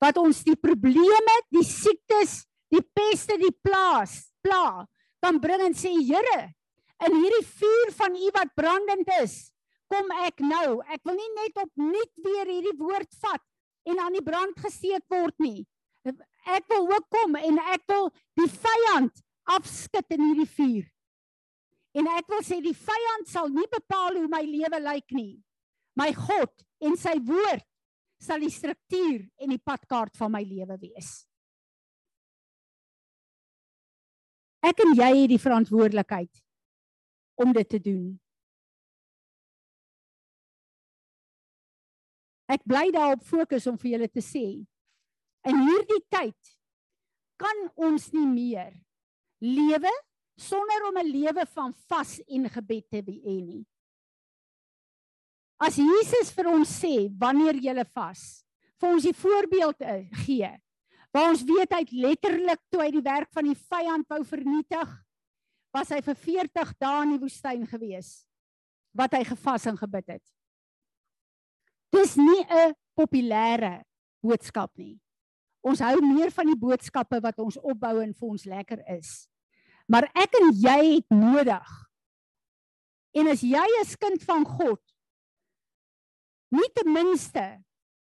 wat 0.01 0.17
ons 0.17 0.45
die 0.45 0.57
probleme, 0.57 1.35
die 1.51 1.65
siektes, 1.65 2.47
die 2.71 2.83
peste, 2.95 3.37
die 3.37 3.53
plaas, 3.63 4.33
pla 4.41 4.87
kan 5.21 5.41
bring 5.41 5.61
en 5.61 5.75
sê 5.77 5.93
Here, 5.93 6.55
in 7.07 7.17
hierdie 7.17 7.47
vuur 7.47 7.93
van 7.97 8.17
U 8.17 8.31
wat 8.37 8.55
brandend 8.55 9.09
is, 9.21 9.53
kom 9.91 10.11
ek 10.25 10.41
nou. 10.41 10.81
Ek 10.89 11.03
wil 11.05 11.19
nie 11.19 11.33
net 11.37 11.61
opnuut 11.65 12.13
weer 12.25 12.47
hierdie 12.47 12.77
woord 12.79 13.11
vat 13.21 13.43
en 13.89 13.99
aan 13.99 14.17
die 14.17 14.25
brand 14.25 14.57
gesteek 14.61 15.05
word 15.11 15.35
nie. 15.43 15.67
Ek 16.49 16.65
wil 16.73 16.89
ook 16.89 17.09
kom 17.13 17.37
en 17.37 17.59
ek 17.75 17.85
wil 17.91 18.09
die 18.39 18.49
vyand 18.49 19.23
afskud 19.51 20.17
in 20.17 20.25
hierdie 20.29 20.51
vuur. 20.57 20.87
En 21.99 22.07
ek 22.17 22.29
wil 22.31 22.43
sê 22.47 22.61
die 22.63 22.77
vyand 22.77 23.29
sal 23.29 23.51
nie 23.53 23.67
bepaal 23.73 24.17
hoe 24.17 24.29
my 24.31 24.43
lewe 24.47 24.81
lyk 24.85 25.17
nie. 25.17 25.41
My 25.99 26.13
God 26.15 26.53
en 26.87 26.97
sy 26.97 27.17
woord 27.27 27.67
sal 28.21 28.43
die 28.45 28.53
struktuur 28.53 29.25
en 29.41 29.55
die 29.55 29.63
padkaart 29.65 30.17
van 30.21 30.33
my 30.35 30.43
lewe 30.45 30.77
wees. 30.83 31.11
Ek 34.61 34.83
en 34.85 34.93
jy 34.93 35.09
het 35.23 35.31
die 35.33 35.41
verantwoordelikheid 35.41 36.43
om 37.41 37.55
dit 37.57 37.69
te 37.69 37.81
doen. 37.81 38.11
Ek 42.51 42.67
bly 42.69 42.91
daarop 42.93 43.25
fokus 43.25 43.67
om 43.71 43.79
vir 43.81 43.95
julle 43.95 44.11
te 44.13 44.23
sê 44.25 44.45
in 45.49 45.61
hierdie 45.65 46.03
tyd 46.13 46.55
kan 47.41 47.61
ons 47.81 48.11
nie 48.13 48.27
meer 48.29 48.75
lewe 49.41 49.93
sonder 50.37 50.85
om 50.89 50.99
'n 50.99 51.09
lewe 51.09 51.47
van 51.55 51.73
vas 51.89 52.21
en 52.29 52.49
gebed 52.49 52.85
te 52.91 53.01
hê 53.01 53.37
nie. 53.45 53.65
As 55.61 55.77
Jesus 55.77 56.33
vir 56.33 56.49
ons 56.49 56.71
sê 56.81 57.11
wanneer 57.21 57.59
jy 57.61 57.85
vas, 57.93 58.21
vir 58.81 58.89
ons 58.89 59.05
die 59.05 59.17
voorbeeld 59.17 59.85
eh, 59.85 60.09
gee, 60.25 60.49
waar 61.13 61.29
ons 61.35 61.45
weet 61.45 61.75
hy 61.77 61.85
letterlik 62.01 62.63
toe 62.73 62.81
hy 62.81 62.91
die 62.95 63.05
werk 63.05 63.29
van 63.37 63.45
die 63.51 63.59
vyand 63.59 64.09
wou 64.09 64.23
vernietig, 64.25 64.95
was 65.75 65.93
hy 65.93 66.01
vir 66.03 66.17
40 66.17 66.73
dae 66.81 67.03
in 67.05 67.15
die 67.15 67.23
woestyn 67.23 67.67
gewees 67.69 68.25
wat 68.97 69.13
hy 69.15 69.23
gevas 69.29 69.69
en 69.71 69.77
gebid 69.79 70.17
het. 70.17 70.25
Dis 71.95 72.17
nie 72.17 72.43
'n 72.43 72.75
populêre 72.97 73.85
boodskap 74.23 74.73
nie. 74.79 74.99
Ons 75.63 75.81
hou 75.81 76.01
meer 76.01 76.31
van 76.31 76.47
die 76.47 76.59
boodskappe 76.59 77.21
wat 77.21 77.39
ons 77.39 77.59
opbou 77.59 78.01
en 78.01 78.15
vir 78.15 78.29
ons 78.29 78.45
lekker 78.45 78.81
is. 78.97 79.29
Maar 79.87 80.09
ek 80.15 80.35
en 80.41 80.51
jy 80.55 80.95
het 80.97 81.11
nodig. 81.11 81.69
En 83.15 83.29
as 83.29 83.43
jy 83.43 83.67
'n 83.83 83.97
kind 83.99 84.23
van 84.23 84.45
God 84.45 84.81
nie 86.51 86.71
ten 86.75 86.93
minste 86.93 87.45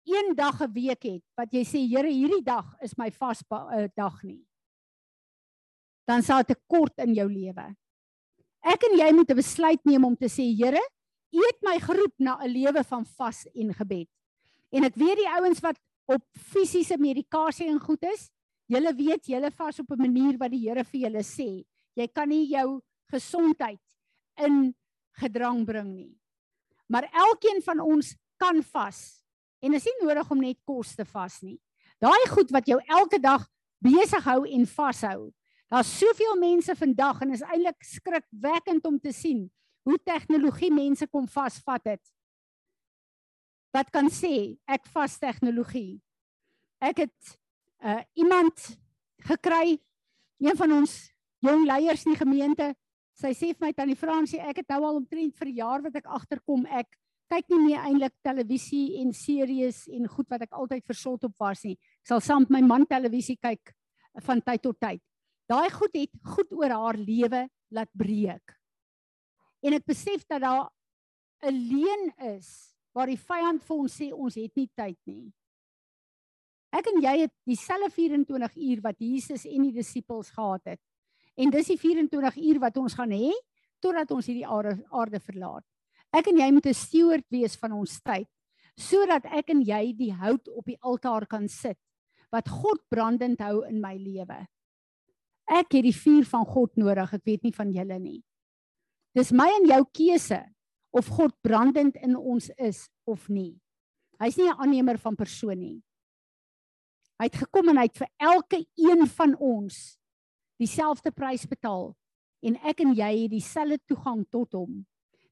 een 0.08 0.34
dag 0.34 0.60
'n 0.60 0.72
week 0.72 1.02
het 1.02 1.24
wat 1.36 1.52
jy 1.52 1.64
sê 1.64 1.80
Here 1.88 2.08
hierdie 2.08 2.42
dag 2.42 2.76
is 2.80 2.96
my 2.96 3.10
vas 3.10 3.42
uh, 3.50 3.88
dag 3.94 4.22
nie. 4.22 4.44
Dan 6.06 6.22
sal 6.22 6.42
dit 6.42 6.58
kort 6.66 6.98
in 6.98 7.14
jou 7.14 7.28
lewe. 7.28 7.76
Ek 8.64 8.82
en 8.82 8.98
jy 8.98 9.12
moet 9.12 9.30
'n 9.30 9.36
besluit 9.36 9.84
neem 9.84 10.04
om 10.04 10.16
te 10.16 10.28
sê 10.28 10.44
Here, 10.56 10.80
U 11.28 11.40
het 11.44 11.60
my 11.62 11.76
geroep 11.78 12.14
na 12.18 12.38
'n 12.40 12.48
lewe 12.48 12.84
van 12.84 13.04
vas 13.04 13.46
en 13.54 13.74
gebed. 13.74 14.08
En 14.72 14.84
ek 14.84 14.94
weet 14.94 15.16
die 15.16 15.28
ouens 15.28 15.60
wat 15.60 15.76
op 16.06 16.22
fisiese 16.32 16.96
medikasie 16.98 17.68
en 17.68 17.80
goed 17.80 18.02
is, 18.02 18.30
julle 18.66 18.94
weet 18.94 19.26
julle 19.26 19.50
vas 19.50 19.78
op 19.78 19.90
'n 19.90 20.00
manier 20.00 20.38
wat 20.38 20.50
die 20.50 20.68
Here 20.68 20.84
vir 20.84 21.00
julle 21.00 21.22
sê. 21.22 21.64
Jy 21.94 22.08
kan 22.08 22.28
nie 22.28 22.48
jou 22.48 22.80
gesondheid 23.10 23.80
in 24.36 24.74
gedrang 25.12 25.64
bring 25.64 25.94
nie. 25.94 26.18
Maar 26.86 27.10
elkeen 27.12 27.62
van 27.62 27.80
ons 27.80 28.16
kan 28.40 28.62
vas. 28.72 29.18
En 29.60 29.74
is 29.74 29.86
nie 29.88 30.06
nodig 30.06 30.30
om 30.30 30.40
net 30.42 30.58
kos 30.66 30.94
te 30.96 31.04
vas 31.08 31.40
nie. 31.42 31.58
Daai 31.98 32.28
goed 32.30 32.52
wat 32.54 32.68
jou 32.70 32.78
elke 32.86 33.18
dag 33.18 33.46
besig 33.82 34.24
hou 34.26 34.44
en 34.46 34.66
vashou. 34.66 35.30
Daar's 35.68 35.90
soveel 35.98 36.38
mense 36.40 36.74
vandag 36.78 37.20
en 37.22 37.34
is 37.34 37.44
eintlik 37.44 37.82
skrikwekkend 37.84 38.86
om 38.88 38.98
te 39.00 39.12
sien 39.12 39.48
hoe 39.88 39.98
tegnologie 40.04 40.70
mense 40.72 41.06
kom 41.08 41.26
vasvat 41.28 41.84
het. 41.94 42.04
Wat 43.74 43.90
kan 43.92 44.08
sê 44.12 44.56
ek 44.68 44.88
vas 44.94 45.18
tegnologie. 45.20 46.00
Ek 46.80 47.04
het 47.04 47.36
uh 47.78 48.00
iemand 48.18 48.58
gekry 49.28 49.78
een 50.42 50.56
van 50.56 50.72
ons 50.80 50.94
jong 51.44 51.66
leiers 51.66 52.04
in 52.06 52.14
die 52.14 52.20
gemeente. 52.20 52.72
Sy 53.18 53.32
sê 53.34 53.50
vir 53.52 53.68
my 53.68 53.72
tannie 53.74 53.98
Fransie, 53.98 54.40
ek 54.40 54.62
het 54.62 54.72
nou 54.72 54.82
al 54.86 55.00
omtrent 55.00 55.34
vir 55.38 55.50
jaar 55.60 55.82
wat 55.82 55.96
ek 55.98 56.06
agterkom 56.06 56.66
ek 56.66 56.90
kyk 57.28 57.50
nie 57.52 57.60
meer 57.66 57.84
eintlik 57.84 58.14
televisie 58.24 59.00
en 59.02 59.12
series 59.12 59.84
en 59.92 60.08
goed 60.08 60.28
wat 60.32 60.46
ek 60.46 60.56
altyd 60.56 60.86
versot 60.86 61.24
op 61.28 61.34
was 61.40 61.64
nie. 61.64 61.76
Ek 62.02 62.12
sal 62.12 62.22
saam 62.24 62.46
met 62.46 62.58
my 62.58 62.62
man 62.66 62.86
televisie 62.88 63.36
kyk 63.36 63.74
van 64.24 64.42
tyd 64.42 64.62
tot 64.64 64.78
tyd. 64.80 65.02
Daai 65.48 65.68
goed 65.72 65.94
het 65.96 66.12
goed 66.34 66.52
oor 66.52 66.74
haar 66.74 66.98
lewe 67.00 67.46
laat 67.72 67.90
breek. 67.96 68.56
En 69.64 69.74
ek 69.74 69.86
besef 69.88 70.24
dat 70.28 70.42
daar 70.42 70.68
'n 71.42 71.54
leuen 71.54 72.12
is 72.36 72.74
waar 72.92 73.06
die 73.06 73.20
vyand 73.20 73.62
vir 73.62 73.76
ons 73.76 74.00
sê 74.00 74.12
ons 74.12 74.34
het 74.34 74.56
nie 74.56 74.70
tyd 74.74 74.98
nie. 75.06 75.32
Ek 76.72 76.86
en 76.86 77.00
jy 77.00 77.14
het 77.22 77.32
dieselfde 77.46 77.90
24 77.90 78.56
uur 78.56 78.80
wat 78.84 78.98
Jesus 78.98 79.46
en 79.46 79.62
die 79.62 79.72
disippels 79.72 80.30
gehad 80.30 80.64
het. 80.64 80.80
En 81.36 81.50
dis 81.50 81.66
die 81.66 81.78
24 81.78 82.36
uur 82.36 82.58
wat 82.60 82.76
ons 82.76 82.94
gaan 82.94 83.10
hê 83.10 83.32
totdat 83.80 84.10
ons 84.10 84.26
hierdie 84.26 84.46
aarde, 84.46 84.84
aarde 84.90 85.20
verlaat. 85.20 85.64
Ek 86.12 86.28
en 86.30 86.38
jy 86.40 86.50
moet 86.52 86.66
'n 86.66 86.74
steward 86.74 87.26
wees 87.30 87.56
van 87.56 87.72
ons 87.72 88.00
tyd 88.00 88.28
sodat 88.78 89.24
ek 89.24 89.50
en 89.50 89.60
jy 89.60 89.92
die 89.92 90.12
hout 90.14 90.48
op 90.48 90.64
die 90.64 90.78
altaar 90.80 91.26
kan 91.26 91.48
sit 91.48 91.78
wat 92.30 92.48
God 92.48 92.78
brandend 92.88 93.40
hou 93.40 93.64
in 93.66 93.80
my 93.80 93.96
lewe. 93.96 94.46
Ek 95.48 95.72
het 95.72 95.82
die 95.82 95.96
vuur 95.96 96.24
van 96.28 96.44
God 96.46 96.76
nodig, 96.76 97.12
ek 97.12 97.24
weet 97.24 97.42
nie 97.42 97.52
van 97.56 97.72
julle 97.72 97.98
nie. 97.98 98.22
Dis 99.16 99.32
my 99.32 99.48
en 99.48 99.66
jou 99.66 99.82
keuse 99.96 100.38
of 100.92 101.08
God 101.08 101.34
brandend 101.42 101.96
in 101.96 102.16
ons 102.16 102.50
is 102.56 102.88
of 103.08 103.28
nie. 103.28 103.58
Hy's 104.20 104.36
nie 104.36 104.48
'n 104.48 104.58
aannemer 104.58 104.98
van 104.98 105.16
persoon 105.16 105.58
nie. 105.58 105.82
Hy 107.18 107.24
het 107.24 107.36
gekom 107.36 107.68
en 107.68 107.76
hy 107.76 107.86
het 107.88 107.98
vir 107.98 108.08
elke 108.18 108.64
een 108.76 109.06
van 109.06 109.34
ons 109.36 109.98
dieselfde 110.58 111.10
prys 111.10 111.46
betaal 111.46 111.96
en 112.42 112.56
ek 112.56 112.80
en 112.80 112.94
jy 112.94 113.22
het 113.22 113.30
dieselfde 113.30 113.78
toegang 113.86 114.24
tot 114.30 114.52
hom. 114.52 114.86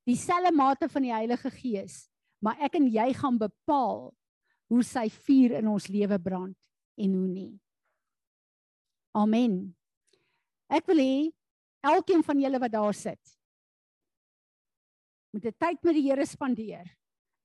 Dieselfde 0.07 0.53
mate 0.55 0.89
van 0.89 1.03
die 1.03 1.13
Heilige 1.13 1.51
Gees, 1.51 2.07
maar 2.39 2.61
ek 2.63 2.79
en 2.79 2.87
jy 2.87 3.09
gaan 3.19 3.39
bepaal 3.39 4.13
hoe 4.71 4.83
sy 4.83 5.09
vuur 5.11 5.57
in 5.59 5.69
ons 5.71 5.89
lewe 5.91 6.19
brand 6.23 6.57
en 6.97 7.17
hoe 7.19 7.29
nie. 7.29 7.55
Amen. 9.17 9.75
Ek 10.71 10.87
wil 10.87 11.03
hê 11.03 11.17
elkeen 11.87 12.23
van 12.27 12.39
julle 12.41 12.61
wat 12.63 12.75
daar 12.75 12.95
sit 12.95 13.37
moet 15.37 15.53
'n 15.53 15.59
tyd 15.61 15.83
met 15.85 15.95
die 15.95 16.09
Here 16.09 16.27
spandeer. 16.27 16.87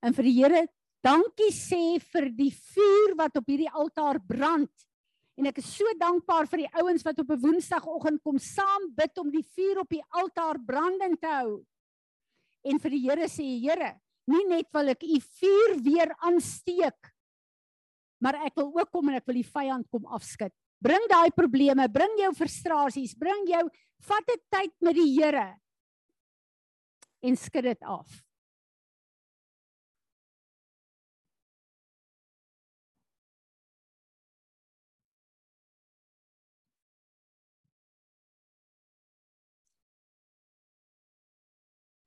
En 0.01 0.13
vir 0.13 0.23
die 0.23 0.37
Here 0.39 0.67
dankie 1.03 1.51
sê 1.51 1.99
vir 1.99 2.29
die 2.29 2.51
vuur 2.51 3.15
wat 3.17 3.35
op 3.37 3.47
hierdie 3.47 3.69
altaar 3.69 4.19
brand. 4.19 4.71
En 5.37 5.45
ek 5.47 5.57
is 5.57 5.75
so 5.75 5.83
dankbaar 5.99 6.47
vir 6.47 6.63
die 6.63 6.73
ouens 6.79 7.03
wat 7.03 7.19
op 7.19 7.29
'n 7.29 7.41
Woensdagoggend 7.41 8.23
kom 8.23 8.37
saam 8.37 8.93
bid 8.95 9.17
om 9.17 9.29
die 9.29 9.43
vuur 9.43 9.79
op 9.79 9.89
die 9.89 10.03
altaar 10.09 10.57
brandend 10.59 11.19
te 11.19 11.27
hou. 11.27 11.65
En 12.63 12.79
vir 12.79 12.93
die 12.93 13.03
Here 13.07 13.27
sê, 13.31 13.45
Here, 13.61 13.95
nie 14.29 14.43
net 14.49 14.69
wil 14.73 14.93
ek 14.93 15.03
u 15.03 15.19
vuur 15.41 15.77
weer 15.83 16.13
aansteek, 16.21 17.11
maar 18.21 18.37
ek 18.45 18.59
wil 18.59 18.69
ook 18.77 18.91
kom 18.93 19.09
en 19.09 19.17
ek 19.17 19.25
wil 19.25 19.39
die 19.39 19.47
vyand 19.47 19.87
kom 19.89 20.05
afskud. 20.05 20.53
Bring 20.81 21.07
daai 21.09 21.29
probleme, 21.33 21.87
bring 21.89 22.17
jou 22.21 22.31
frustrasies, 22.37 23.15
bring 23.17 23.47
jou 23.49 23.65
vat 24.07 24.29
'n 24.29 24.41
tyd 24.49 24.73
met 24.81 24.95
die 24.95 25.09
Here 25.17 25.57
en 27.21 27.35
skud 27.37 27.63
dit 27.63 27.83
af. 27.83 28.09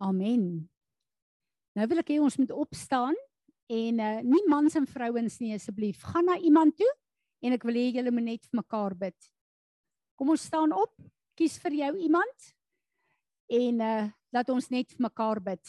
Amen. 0.04 0.68
Nou 1.74 1.86
wil 1.90 2.02
ek 2.02 2.12
hê 2.12 2.18
ons 2.22 2.36
moet 2.36 2.52
opstaan 2.52 3.16
en 3.72 4.00
uh, 4.04 4.18
nie 4.20 4.42
mans 4.52 4.76
en 4.76 4.86
vrouens 4.86 5.38
nie 5.40 5.54
asseblief. 5.56 6.02
Gaan 6.12 6.28
na 6.28 6.36
iemand 6.36 6.76
toe 6.76 6.90
en 7.44 7.56
ek 7.56 7.64
wil 7.64 7.78
hê 7.80 7.86
julle 7.94 8.12
moet 8.12 8.28
net 8.28 8.44
vir 8.44 8.60
mekaar 8.60 8.96
bid. 9.00 9.30
Kom 10.20 10.34
ons 10.34 10.44
staan 10.44 10.74
op. 10.76 10.92
Kies 11.34 11.56
vir 11.62 11.80
jou 11.80 11.94
iemand 12.08 12.52
en 13.54 13.80
uh 13.84 14.04
laat 14.34 14.48
ons 14.50 14.66
net 14.74 14.90
vir 14.90 15.02
mekaar 15.04 15.38
bid. 15.38 15.62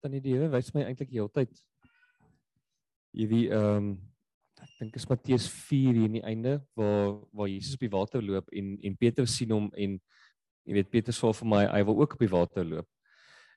Tannie 0.00 0.22
die 0.24 0.36
Here 0.36 0.50
wys 0.52 0.72
my 0.74 0.84
eintlik 0.84 1.10
die 1.10 1.20
hele 1.20 1.32
tyd 1.32 1.52
hierdie 3.16 3.48
ehm 3.50 3.76
um, 3.76 3.90
ek 4.60 4.72
dink 4.76 4.96
is 4.98 5.06
Matteus 5.08 5.46
4 5.48 5.96
hier 5.96 6.08
in 6.08 6.16
die 6.18 6.26
einde 6.28 6.58
waar 6.76 7.14
waar 7.32 7.48
Jesus 7.48 7.78
op 7.78 7.84
die 7.84 7.92
water 7.94 8.22
loop 8.24 8.50
en 8.52 8.74
en 8.84 8.96
Petrus 9.00 9.36
sien 9.38 9.54
hom 9.56 9.70
en 9.72 9.96
jy 10.68 10.76
weet 10.76 10.90
Petrus 10.92 11.20
sê 11.20 11.30
vir 11.38 11.48
my 11.48 11.62
hy 11.66 11.80
wil 11.88 12.02
ook 12.02 12.16
op 12.16 12.24
die 12.24 12.30
water 12.30 12.66
loop. 12.66 12.88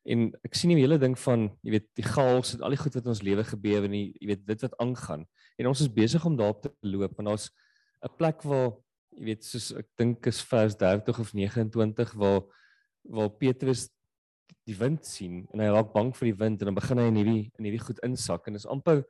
En 0.04 0.32
ek 0.44 0.56
sien 0.58 0.72
die 0.72 0.80
hele 0.80 0.98
ding 1.00 1.16
van 1.20 1.46
jy 1.64 1.76
weet 1.78 1.89
die 2.00 2.08
chaos 2.08 2.54
en 2.56 2.64
al 2.64 2.76
die 2.76 2.80
goed 2.80 2.96
wat 2.98 3.06
in 3.06 3.14
ons 3.14 3.24
lewe 3.24 3.46
gebeur 3.48 3.88
en 3.88 3.96
die, 3.96 4.08
jy 4.20 4.32
weet 4.32 4.48
dit 4.48 4.66
wat 4.66 4.80
aangaan. 4.84 5.28
En 5.60 5.70
ons 5.70 5.84
is 5.84 5.91
besig 5.91 6.26
om 6.28 6.36
daarop 6.39 6.64
te 6.64 6.74
loop 6.88 7.20
en 7.20 7.32
daar's 7.32 7.50
'n 8.04 8.16
plek 8.18 8.44
waar 8.44 8.72
jy 9.14 9.26
weet 9.30 9.44
soos 9.44 9.72
ek 9.78 9.88
dink 9.98 10.28
is 10.28 10.41
vers 10.41 10.76
30 10.76 11.20
of 11.20 11.34
29 11.34 12.14
waar 12.16 12.41
waar 13.04 13.30
Petrus 13.30 13.89
die 14.68 14.78
wind 14.80 15.05
sien 15.05 15.43
en 15.51 15.64
hy 15.64 15.70
raak 15.74 15.91
bang 15.93 16.14
vir 16.16 16.32
die 16.32 16.38
wind 16.39 16.61
en 16.61 16.72
dan 16.72 16.78
begin 16.78 17.01
hy 17.01 17.07
in 17.11 17.20
hierdie 17.20 17.43
in 17.59 17.68
hierdie 17.68 17.84
goed 17.84 17.99
insak 18.07 18.47
en 18.47 18.59
is 18.59 18.68
amper 18.70 19.03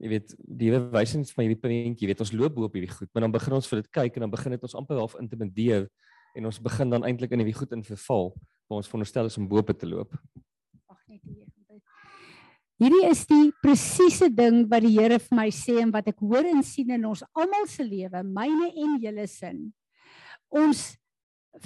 jy 0.00 0.12
weet 0.14 0.34
die 0.38 0.70
Here 0.70 0.80
wys 0.94 1.14
ons 1.18 1.32
van 1.36 1.44
hierdie 1.44 1.60
prentjie, 1.60 2.06
jy 2.06 2.10
weet 2.12 2.22
ons 2.24 2.32
loop 2.34 2.56
bo 2.56 2.68
op 2.68 2.76
hierdie 2.78 2.92
goed, 2.92 3.10
maar 3.12 3.26
dan 3.26 3.34
begin 3.34 3.58
ons 3.58 3.68
vir 3.70 3.82
dit 3.82 3.90
kyk 4.00 4.16
en 4.16 4.26
dan 4.26 4.32
begin 4.32 4.56
dit 4.56 4.66
ons 4.70 4.78
amper 4.80 5.00
half 5.02 5.16
intimideer 5.20 5.86
en 6.38 6.46
ons 6.50 6.62
begin 6.62 6.94
dan 6.94 7.04
eintlik 7.06 7.34
in 7.34 7.42
hierdie 7.42 7.58
goed 7.58 7.74
in 7.76 7.84
verval 7.86 8.30
waar 8.70 8.80
ons 8.80 8.90
veronderstel 8.90 9.30
is 9.30 9.38
om 9.38 9.48
bo 9.50 9.58
op 9.60 9.72
te 9.74 9.88
loop. 9.88 10.14
Wag 10.86 11.00
net 11.10 11.20
hier. 11.26 11.50
Hierdie 12.80 13.02
is 13.10 13.26
die 13.28 13.50
presiese 13.60 14.30
ding 14.32 14.62
wat 14.70 14.86
die 14.86 14.94
Here 14.94 15.18
vir 15.20 15.36
my 15.36 15.50
sê 15.52 15.82
en 15.82 15.90
wat 15.92 16.06
ek 16.08 16.22
hoor 16.22 16.46
en 16.48 16.62
sien 16.64 16.94
in 16.96 17.04
ons 17.10 17.20
almal 17.36 17.66
se 17.68 17.84
lewe, 17.84 18.22
myne 18.24 18.70
en 18.72 18.94
julle 19.02 19.26
sin. 19.28 19.66
Ons 20.48 20.94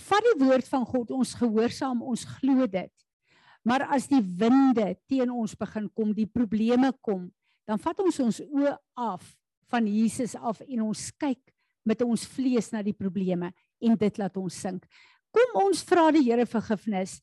vat 0.09 0.27
die 0.27 0.39
woord 0.41 0.67
van 0.73 0.89
God, 0.89 1.13
ons 1.15 1.37
gehoorsaam, 1.39 2.03
ons 2.03 2.25
glo 2.41 2.67
dit. 2.67 3.04
Maar 3.65 3.87
as 3.97 4.07
die 4.11 4.21
winde 4.21 4.93
teen 5.09 5.33
ons 5.33 5.57
begin 5.57 5.89
kom, 5.97 6.13
die 6.13 6.29
probleme 6.29 6.93
kom, 7.01 7.31
dan 7.65 7.81
vat 7.81 8.01
ons 8.05 8.21
ons 8.21 8.41
oë 8.45 8.75
af 9.01 9.25
van 9.73 9.87
Jesus 9.89 10.35
af 10.37 10.61
en 10.67 10.85
ons 10.85 11.05
kyk 11.17 11.41
met 11.89 12.03
ons 12.05 12.27
vlees 12.29 12.71
na 12.73 12.83
die 12.85 12.97
probleme 12.97 13.51
en 13.85 13.97
dit 14.01 14.21
laat 14.21 14.37
ons 14.41 14.61
sink. 14.67 14.85
Kom 15.35 15.57
ons 15.65 15.81
vra 15.89 16.11
die 16.15 16.23
Here 16.29 16.45
vergifnis. 16.47 17.19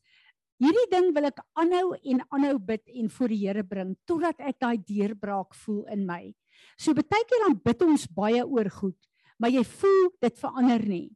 Hierdie 0.62 0.90
ding 0.92 1.10
wil 1.16 1.30
ek 1.30 1.40
aanhou 1.58 1.96
en 1.98 2.22
aanhou 2.30 2.58
bid 2.62 2.84
en 3.00 3.10
voor 3.10 3.32
die 3.34 3.40
Here 3.46 3.64
bring 3.66 3.96
totdat 4.10 4.42
ek 4.52 4.60
daai 4.62 4.78
deurbraak 4.78 5.56
voel 5.64 5.86
in 5.94 6.06
my. 6.10 6.34
So 6.78 6.94
baie 6.98 7.26
keer 7.30 7.48
dan 7.48 7.58
bid 7.64 7.86
ons 7.86 8.06
baie 8.10 8.44
oor 8.46 8.70
goed, 8.70 8.98
maar 9.42 9.54
jy 9.54 9.64
voel 9.78 10.12
dit 10.22 10.38
verander 10.42 10.86
nie. 10.86 11.08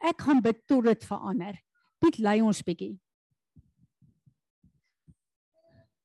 Ek 0.00 0.20
gaan 0.24 0.40
bid 0.44 0.62
tot 0.68 0.84
dit 0.86 1.04
verander. 1.08 1.58
Piet 2.00 2.20
lei 2.20 2.38
ons 2.44 2.62
bietjie. 2.64 2.94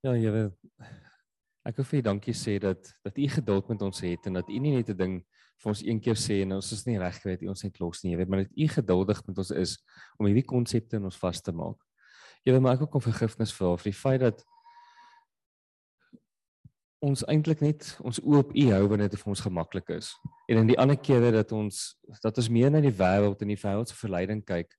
Ja, 0.02 0.16
Here. 0.18 0.47
Ek 1.62 1.78
wil 1.78 1.86
vir 1.86 1.99
U 1.99 2.06
dankie 2.08 2.34
sê 2.34 2.56
dat 2.58 2.88
dat 3.06 3.18
U 3.22 3.26
geduld 3.30 3.68
met 3.70 3.84
ons 3.86 3.99
het 4.02 4.26
en 4.26 4.39
dat 4.39 4.47
U 4.49 4.58
nie 4.58 4.72
net 4.74 4.89
'n 4.89 4.97
ding 4.97 5.20
vir 5.62 5.70
ons 5.70 5.84
een 5.86 5.99
keer 6.02 6.18
sê 6.18 6.41
en 6.41 6.56
ons 6.58 6.72
is 6.74 6.88
nie 6.88 6.97
reg 6.97 7.22
geweet 7.22 7.43
U 7.43 7.49
ons 7.49 7.64
net 7.64 7.80
los 7.80 8.02
nie, 8.04 8.18
weet, 8.18 8.28
maar 8.28 8.41
dat 8.41 8.58
U 8.58 8.68
geduldig 8.68 9.22
met 9.28 9.38
ons 9.38 9.52
is 9.52 9.78
om 10.18 10.26
hierdie 10.26 10.45
konsepte 10.45 10.97
in 10.97 11.06
ons 11.06 11.18
vas 11.18 11.41
te 11.41 11.52
maak. 11.52 11.78
Weet, 12.43 12.60
maar 12.60 12.74
ek 12.74 12.80
wil 12.80 12.88
kom 12.88 13.02
vergifnis 13.02 13.54
vra 13.54 13.78
vir 13.78 13.91
die 13.91 13.99
feit 13.99 14.22
dat 14.22 14.43
ons 16.99 17.24
eintlik 17.28 17.62
net 17.62 17.97
ons 18.02 18.20
oë 18.20 18.41
op 18.41 18.56
U 18.58 18.66
hou 18.72 18.88
wanneer 18.88 19.10
dit 19.10 19.22
vir 19.22 19.30
ons 19.30 19.45
gemaklik 19.45 19.89
is. 19.89 20.18
En 20.49 20.58
in 20.58 20.68
die 20.68 20.80
ander 20.80 20.97
kere 20.97 21.32
dat 21.32 21.52
ons 21.52 21.95
dat 22.24 22.38
ons 22.38 22.49
meer 22.49 22.72
na 22.72 22.82
die 22.82 22.97
wêreld 22.97 23.41
en 23.41 23.54
die 23.54 23.64
wêreld 23.68 23.88
se 23.88 23.95
verleiding 23.95 24.41
kyk, 24.41 24.74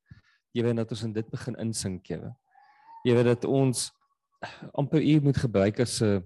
jy 0.51 0.64
weet 0.64 0.77
dat 0.83 0.91
ons 0.91 1.03
in 1.03 1.12
dit 1.12 1.31
begin 1.31 1.55
insink. 1.55 2.11
Jy 2.11 3.14
weet 3.14 3.25
dat 3.25 3.45
ons 3.45 3.93
amper 4.78 5.03
U 5.03 5.20
moet 5.20 5.36
gebruik 5.36 5.80
as 5.80 6.01
'n 6.03 6.22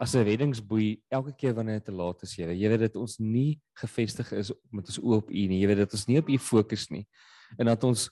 as 0.00 0.14
'n 0.14 0.24
reddingsboei 0.24 1.00
elke 1.08 1.32
keer 1.32 1.54
wanneer 1.54 1.78
dit 1.78 1.84
te 1.84 1.92
laat 1.92 2.22
is, 2.22 2.36
Here. 2.36 2.52
Weet 2.54 2.80
dat 2.80 2.96
ons 2.96 3.18
nie 3.18 3.60
gefestig 3.72 4.32
is 4.32 4.52
met 4.70 4.86
ons 4.86 4.98
oë 4.98 5.16
op 5.16 5.30
U 5.30 5.46
nie. 5.46 5.66
Weet 5.66 5.76
dat 5.76 5.92
ons 5.92 6.06
nie 6.06 6.18
op 6.18 6.28
U 6.28 6.38
fokus 6.38 6.90
nie. 6.90 7.06
En 7.58 7.66
dat 7.66 7.84
ons 7.84 8.10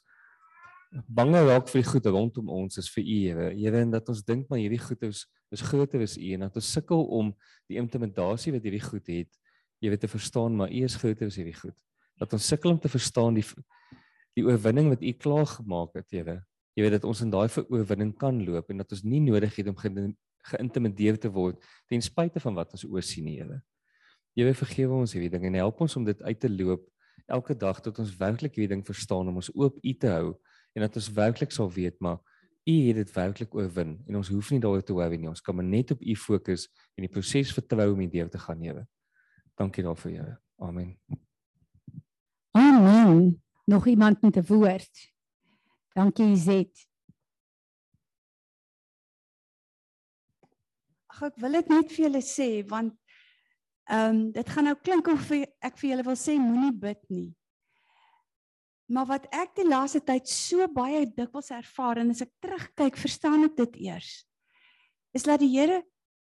bange 1.08 1.40
raak 1.44 1.68
vir 1.68 1.82
die 1.82 1.88
goed 1.88 2.06
rondom 2.06 2.48
ons 2.52 2.78
is 2.78 2.88
vir 2.92 3.04
U, 3.04 3.18
Here. 3.26 3.50
Here 3.56 3.80
en 3.80 3.90
dat 3.90 4.08
ons 4.08 4.22
dink 4.24 4.48
maar 4.48 4.58
hierdie 4.58 4.80
goed 4.80 5.02
is 5.02 5.26
is 5.52 5.60
groter 5.60 6.00
as 6.00 6.16
U 6.16 6.32
en 6.32 6.46
dat 6.46 6.54
ons 6.56 6.72
sukkel 6.72 7.02
om 7.12 7.34
die 7.68 7.76
intimidasie 7.76 8.54
wat 8.54 8.64
hierdie 8.64 8.80
goed 8.80 9.08
het, 9.12 9.28
jy 9.84 9.90
weet 9.92 10.00
te 10.00 10.08
verstaan, 10.08 10.56
maar 10.56 10.72
U 10.72 10.84
is 10.86 10.96
groter 10.96 11.28
as 11.28 11.36
hierdie 11.36 11.58
goed. 11.58 11.76
Dat 12.16 12.32
ons 12.32 12.46
sukkel 12.46 12.72
om 12.72 12.80
te 12.80 12.88
verstaan 12.88 13.36
die 13.36 13.44
die 14.32 14.46
oorwinning 14.46 14.88
wat 14.88 15.02
U 15.04 15.12
klaar 15.12 15.44
gemaak 15.44 15.98
het, 15.98 16.08
Here. 16.08 16.38
Jy 16.76 16.86
weet 16.86 16.96
dat 16.96 17.04
ons 17.04 17.20
in 17.20 17.30
daai 17.32 17.48
oorwinning 17.68 18.14
kan 18.16 18.38
loop 18.46 18.70
en 18.72 18.80
dat 18.80 18.92
ons 18.94 19.02
nie 19.04 19.20
nodig 19.20 19.56
het 19.56 19.68
om 19.68 19.76
geïntimideer 19.76 21.18
te 21.20 21.28
word 21.30 21.60
ten 21.90 22.02
spyte 22.02 22.40
van 22.40 22.56
wat 22.56 22.72
ons 22.72 22.86
oor 22.88 23.04
sien, 23.04 23.28
Here. 23.28 23.60
Here 24.36 24.54
vergewe 24.56 25.02
ons 25.04 25.12
hierdie 25.12 25.30
ding 25.30 25.44
en 25.50 25.60
help 25.60 25.80
ons 25.84 25.96
om 25.96 26.04
dit 26.04 26.22
uit 26.22 26.40
te 26.40 26.48
loop 26.48 26.88
elke 27.28 27.54
dag 27.54 27.80
tot 27.84 27.98
ons 28.02 28.14
werklik 28.18 28.56
hierdie 28.56 28.72
ding 28.74 28.84
verstaan 28.86 29.28
om 29.28 29.38
ons 29.42 29.50
oop 29.54 29.76
U 29.82 29.92
te 29.94 30.08
hou 30.10 30.32
en 30.72 30.86
dat 30.86 30.96
ons 30.96 31.10
werklik 31.12 31.52
sal 31.52 31.68
weet 31.70 32.00
maar 32.00 32.20
U 32.62 32.74
het 32.86 32.96
dit 32.96 33.12
werklik 33.14 33.54
oorwin 33.58 33.96
en 34.08 34.16
ons 34.20 34.32
hoef 34.32 34.52
nie 34.54 34.60
daaroor 34.62 34.84
te 34.86 34.94
worry 34.94 35.18
nie. 35.18 35.28
Ons 35.28 35.42
kan 35.42 35.56
maar 35.58 35.66
net 35.66 35.90
op 35.90 36.00
U 36.02 36.16
fokus 36.16 36.68
en 36.96 37.04
die 37.04 37.10
proses 37.10 37.52
vertrou 37.52 37.88
om 37.92 38.02
hierdeur 38.04 38.30
te 38.30 38.38
gaan, 38.38 38.62
Here. 38.62 38.86
Dankie 39.58 39.82
daarvoor, 39.82 40.14
Here. 40.14 40.36
Amen. 40.62 40.96
Amen. 42.54 43.42
Nog 43.66 43.86
iemand 43.86 44.22
met 44.22 44.36
'n 44.36 44.46
woord? 44.46 45.11
Dankie 45.92 46.36
Zet. 46.40 46.72
Ag 51.12 51.28
ek 51.28 51.38
wil 51.42 51.58
dit 51.60 51.70
net 51.72 51.92
vir 51.92 52.06
julle 52.06 52.22
sê 52.24 52.48
want 52.68 52.96
ehm 53.92 54.08
um, 54.08 54.18
dit 54.32 54.50
gaan 54.54 54.68
nou 54.70 54.76
klink 54.78 55.08
of 55.12 55.30
ek 55.36 55.76
vir 55.80 55.88
julle 55.90 56.04
wil 56.06 56.16
sê 56.16 56.38
moenie 56.40 56.72
bid 56.72 57.00
nie. 57.12 57.28
Maar 58.92 59.08
wat 59.10 59.26
ek 59.36 59.52
die 59.58 59.66
laaste 59.68 60.00
tyd 60.04 60.28
so 60.28 60.64
baie 60.72 61.04
dikwels 61.04 61.50
ervaar 61.52 62.00
en 62.00 62.12
as 62.14 62.22
ek 62.24 62.32
terugkyk, 62.44 62.96
verstaan 63.00 63.48
ek 63.48 63.56
dit 63.60 63.78
eers. 63.88 64.22
Is 65.12 65.28
dat 65.28 65.42
die 65.44 65.50
Here 65.52 65.82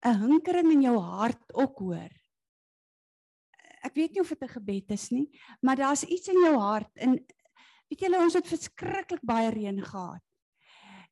'n 0.06 0.22
hinkering 0.22 0.72
in 0.76 0.86
jou 0.86 1.00
hart 1.02 1.54
ook 1.54 1.80
hoor. 1.82 2.12
Ek 3.86 3.96
weet 3.98 4.14
nie 4.14 4.22
of 4.22 4.30
dit 4.30 4.44
'n 4.44 4.54
gebed 4.58 4.92
is 4.92 5.10
nie, 5.10 5.30
maar 5.62 5.76
daar's 5.76 6.04
iets 6.04 6.28
in 6.28 6.42
jou 6.46 6.58
hart 6.58 6.92
en 6.98 7.18
weet 7.90 8.06
julle 8.08 8.22
ons 8.22 8.38
het 8.38 8.48
verskriklik 8.48 9.24
baie 9.26 9.52
reën 9.54 9.82
gehad. 9.86 10.24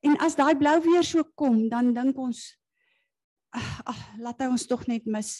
En 0.04 0.18
as 0.20 0.36
daai 0.36 0.56
blou 0.60 0.76
weer 0.84 1.06
so 1.08 1.24
kom, 1.40 1.70
dan 1.72 1.94
dink 1.96 2.18
ons 2.20 2.52
ag 3.54 3.68
ah, 3.86 4.02
laat 4.18 4.42
hy 4.42 4.50
ons 4.50 4.66
tog 4.68 4.82
net 4.90 5.06
mis. 5.06 5.36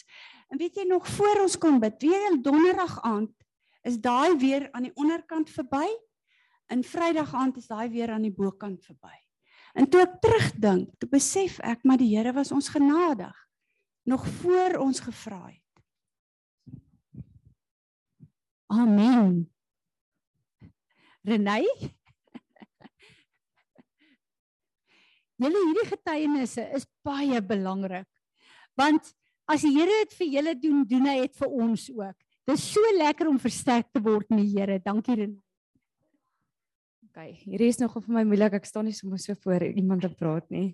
En 0.52 0.60
weet 0.60 0.78
jy 0.78 0.86
nog 0.86 1.06
voor 1.16 1.42
ons 1.44 1.56
kom 1.58 1.80
bid, 1.82 1.98
weer 2.06 2.38
donderdag 2.42 3.00
aand 3.02 3.32
is 3.84 3.98
daai 4.00 4.36
weer 4.40 4.68
aan 4.72 4.86
die 4.86 4.94
onderkant 4.96 5.50
verby. 5.52 5.86
En 6.72 6.84
Vrydag 6.86 7.34
aand 7.36 7.58
is 7.60 7.68
daai 7.68 7.90
weer 7.92 8.14
aan 8.14 8.24
die 8.24 8.32
bokant 8.32 8.84
verby. 8.86 9.12
En 9.74 9.88
toe 9.90 10.04
ek 10.06 10.20
terugdink, 10.22 10.94
toe 11.02 11.10
besef 11.10 11.58
ek 11.66 11.82
maar 11.84 11.98
die 12.00 12.12
Here 12.14 12.32
was 12.32 12.54
ons 12.54 12.70
genadig 12.72 13.34
nog 14.04 14.24
voor 14.40 14.78
ons 14.84 15.00
gevra 15.00 15.42
het. 15.48 15.60
Amen. 18.66 19.53
Renay? 21.24 21.64
Julle 25.40 25.60
hierdie 25.66 25.88
getuienisse 25.90 26.66
is 26.76 26.84
baie 27.04 27.40
belangrik. 27.42 28.06
Want 28.78 29.08
as 29.50 29.64
die 29.64 29.72
Here 29.74 30.02
dit 30.04 30.14
vir 30.18 30.30
julle 30.38 30.54
doen, 30.60 30.84
doen 30.88 31.08
hy 31.10 31.16
dit 31.24 31.40
vir 31.40 31.56
ons 31.64 31.88
ook. 31.90 32.18
Dit 32.44 32.60
is 32.60 32.68
so 32.74 32.92
lekker 32.98 33.30
om 33.30 33.40
versterk 33.40 33.88
te 33.92 34.02
word 34.04 34.30
in 34.32 34.42
die 34.44 34.52
Here. 34.52 34.78
Dankie 34.84 35.18
Renay. 35.22 35.40
Okay, 37.14 37.30
hierdie 37.44 37.70
is 37.70 37.78
nogal 37.78 38.02
vir 38.02 38.16
my 38.16 38.24
moeilik. 38.26 38.56
Ek 38.58 38.64
staan 38.66 38.88
nie 38.88 38.96
sommer 38.96 39.20
so 39.22 39.36
voor 39.38 39.62
iemand 39.70 40.02
te 40.02 40.10
praat 40.10 40.48
nie. 40.50 40.72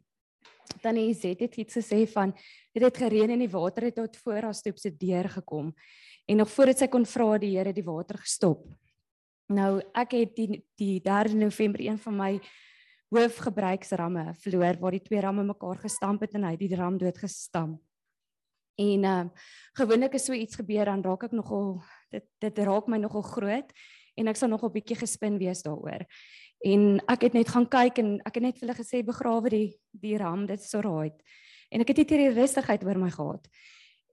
Tannie 0.81 1.13
Zet 1.15 1.43
het 1.45 1.59
iets 1.61 1.77
gesê 1.77 2.07
van 2.09 2.33
dit 2.73 2.83
het 2.83 3.01
gereën 3.03 3.35
en 3.35 3.43
die 3.43 3.51
water 3.51 3.85
het 3.91 3.99
tot 3.99 4.17
voor 4.23 4.49
haar 4.49 4.57
stoep 4.57 4.79
se 4.81 4.89
deur 4.97 5.29
gekom. 5.29 5.69
En 6.25 6.41
nog 6.41 6.49
voordat 6.55 6.81
sy 6.81 6.89
kon 6.89 7.05
vra 7.05 7.35
die 7.43 7.53
Here 7.59 7.75
die 7.77 7.85
water 7.85 8.19
gestop. 8.23 8.65
Nou 9.51 9.81
ek 9.99 10.15
het 10.15 10.35
die 10.39 10.61
die 10.79 11.01
3 11.03 11.35
November 11.35 11.81
een 11.83 11.99
van 11.99 12.17
my 12.17 12.33
hoofgebruiksramme 13.11 14.35
verloor 14.39 14.79
waar 14.79 14.95
die 14.95 15.03
twee 15.03 15.21
ramme 15.21 15.43
mekaar 15.45 15.81
gestamp 15.83 16.23
het 16.23 16.37
en 16.39 16.47
hy 16.47 16.53
het 16.55 16.63
die 16.63 16.77
ram 16.79 16.99
doodgestamp. 16.99 17.81
En 18.79 19.05
ehm 19.05 19.27
uh, 19.27 19.47
gewoonlik 19.77 20.15
as 20.15 20.25
so 20.25 20.33
iets 20.33 20.57
gebeur 20.57 20.85
dan 20.85 21.03
raak 21.03 21.25
ek 21.27 21.35
nogal 21.35 21.83
dit 22.11 22.25
dit 22.39 22.59
raak 22.59 22.87
my 22.87 22.99
nogal 22.99 23.23
groot 23.23 23.73
en 24.17 24.29
ek 24.29 24.39
sal 24.39 24.49
nogal 24.49 24.71
bietjie 24.71 24.97
gespin 24.97 25.39
wees 25.39 25.63
daaroor. 25.67 26.07
En 26.65 27.01
ek 27.09 27.27
het 27.27 27.35
net 27.35 27.49
gaan 27.49 27.67
kyk 27.69 27.99
en 27.99 28.21
ek 28.25 28.39
het 28.39 28.43
net 28.43 28.59
vir 28.59 28.69
hulle 28.69 28.79
gesê 28.79 29.03
begrawe 29.03 29.51
die 29.51 29.69
die 29.91 30.17
ram 30.17 30.47
dit 30.47 30.61
is 30.61 30.71
so 30.71 30.81
right. 30.81 31.19
En 31.71 31.83
ek 31.83 31.93
het 31.93 32.05
net 32.05 32.15
hierdie 32.15 32.39
rustigheid 32.39 32.85
oor 32.87 32.99
my 32.99 33.11
gehad. 33.11 33.51